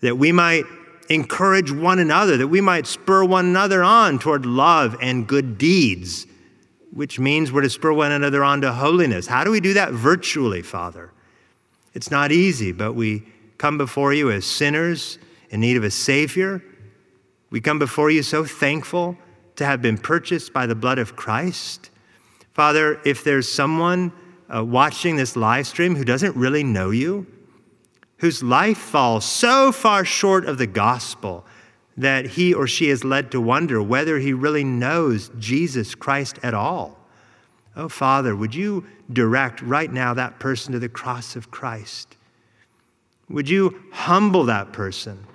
That 0.00 0.18
we 0.18 0.30
might 0.30 0.64
encourage 1.08 1.72
one 1.72 1.98
another, 1.98 2.36
that 2.36 2.48
we 2.48 2.60
might 2.60 2.86
spur 2.86 3.24
one 3.24 3.46
another 3.46 3.82
on 3.82 4.18
toward 4.18 4.44
love 4.44 4.94
and 5.00 5.26
good 5.26 5.56
deeds, 5.56 6.26
which 6.92 7.18
means 7.18 7.50
we're 7.50 7.62
to 7.62 7.70
spur 7.70 7.94
one 7.94 8.12
another 8.12 8.44
on 8.44 8.60
to 8.60 8.72
holiness. 8.72 9.26
How 9.26 9.42
do 9.42 9.50
we 9.50 9.60
do 9.60 9.72
that 9.72 9.92
virtually, 9.92 10.60
Father? 10.60 11.12
It's 11.94 12.10
not 12.10 12.30
easy, 12.30 12.72
but 12.72 12.92
we 12.92 13.22
come 13.56 13.78
before 13.78 14.12
you 14.12 14.30
as 14.30 14.44
sinners 14.44 15.18
in 15.48 15.60
need 15.60 15.78
of 15.78 15.84
a 15.84 15.90
Savior 15.90 16.62
we 17.50 17.60
come 17.60 17.78
before 17.78 18.10
you 18.10 18.22
so 18.22 18.44
thankful 18.44 19.16
to 19.56 19.64
have 19.64 19.82
been 19.82 19.98
purchased 19.98 20.52
by 20.52 20.66
the 20.66 20.74
blood 20.74 20.98
of 20.98 21.16
Christ. 21.16 21.90
Father, 22.52 23.00
if 23.04 23.24
there's 23.24 23.50
someone 23.50 24.12
uh, 24.54 24.64
watching 24.64 25.16
this 25.16 25.36
live 25.36 25.66
stream 25.66 25.94
who 25.94 26.04
doesn't 26.04 26.36
really 26.36 26.62
know 26.62 26.90
you, 26.90 27.26
whose 28.18 28.42
life 28.42 28.78
falls 28.78 29.24
so 29.24 29.72
far 29.72 30.04
short 30.04 30.44
of 30.44 30.58
the 30.58 30.66
gospel 30.66 31.44
that 31.96 32.26
he 32.26 32.54
or 32.54 32.66
she 32.66 32.88
is 32.88 33.04
led 33.04 33.30
to 33.32 33.40
wonder 33.40 33.82
whether 33.82 34.18
he 34.18 34.32
really 34.32 34.64
knows 34.64 35.30
Jesus 35.38 35.94
Christ 35.94 36.38
at 36.42 36.54
all. 36.54 36.96
Oh, 37.74 37.88
Father, 37.88 38.34
would 38.34 38.54
you 38.54 38.86
direct 39.12 39.62
right 39.62 39.92
now 39.92 40.14
that 40.14 40.38
person 40.38 40.72
to 40.72 40.78
the 40.78 40.88
cross 40.88 41.36
of 41.36 41.50
Christ? 41.50 42.16
Would 43.28 43.48
you 43.48 43.82
humble 43.92 44.44
that 44.44 44.72
person? 44.72 45.26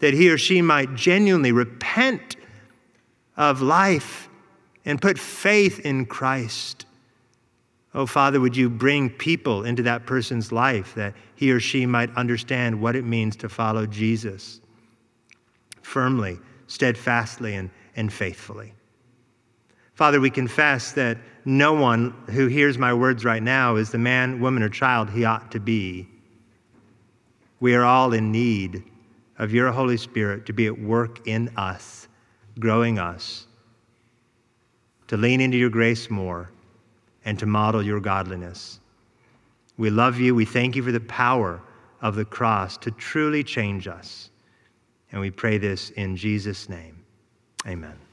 That 0.00 0.14
he 0.14 0.30
or 0.30 0.38
she 0.38 0.62
might 0.62 0.94
genuinely 0.94 1.52
repent 1.52 2.36
of 3.36 3.62
life 3.62 4.28
and 4.84 5.00
put 5.00 5.18
faith 5.18 5.80
in 5.80 6.06
Christ. 6.06 6.86
Oh, 7.94 8.06
Father, 8.06 8.40
would 8.40 8.56
you 8.56 8.68
bring 8.68 9.10
people 9.10 9.64
into 9.64 9.82
that 9.84 10.06
person's 10.06 10.52
life 10.52 10.94
that 10.94 11.14
he 11.34 11.50
or 11.50 11.60
she 11.60 11.86
might 11.86 12.14
understand 12.16 12.80
what 12.80 12.94
it 12.94 13.04
means 13.04 13.36
to 13.36 13.48
follow 13.48 13.86
Jesus 13.86 14.60
firmly, 15.82 16.38
steadfastly, 16.66 17.54
and, 17.54 17.70
and 17.96 18.12
faithfully? 18.12 18.74
Father, 19.94 20.20
we 20.20 20.28
confess 20.28 20.92
that 20.92 21.16
no 21.46 21.72
one 21.72 22.10
who 22.30 22.48
hears 22.48 22.76
my 22.76 22.92
words 22.92 23.24
right 23.24 23.42
now 23.42 23.76
is 23.76 23.90
the 23.90 23.98
man, 23.98 24.40
woman, 24.40 24.62
or 24.62 24.68
child 24.68 25.08
he 25.08 25.24
ought 25.24 25.50
to 25.52 25.60
be. 25.60 26.06
We 27.60 27.74
are 27.74 27.84
all 27.84 28.12
in 28.12 28.30
need 28.30 28.84
of 29.38 29.52
your 29.52 29.70
Holy 29.70 29.96
Spirit 29.96 30.46
to 30.46 30.52
be 30.52 30.66
at 30.66 30.78
work 30.78 31.26
in 31.26 31.50
us, 31.56 32.08
growing 32.58 32.98
us, 32.98 33.46
to 35.08 35.16
lean 35.16 35.40
into 35.40 35.56
your 35.56 35.70
grace 35.70 36.10
more, 36.10 36.50
and 37.24 37.38
to 37.38 37.46
model 37.46 37.82
your 37.82 38.00
godliness. 38.00 38.80
We 39.76 39.90
love 39.90 40.18
you. 40.18 40.34
We 40.34 40.44
thank 40.44 40.76
you 40.76 40.82
for 40.82 40.92
the 40.92 41.00
power 41.00 41.60
of 42.00 42.14
the 42.14 42.24
cross 42.24 42.76
to 42.78 42.90
truly 42.92 43.42
change 43.42 43.88
us. 43.88 44.30
And 45.12 45.20
we 45.20 45.30
pray 45.30 45.58
this 45.58 45.90
in 45.90 46.16
Jesus' 46.16 46.68
name. 46.68 47.04
Amen. 47.66 48.05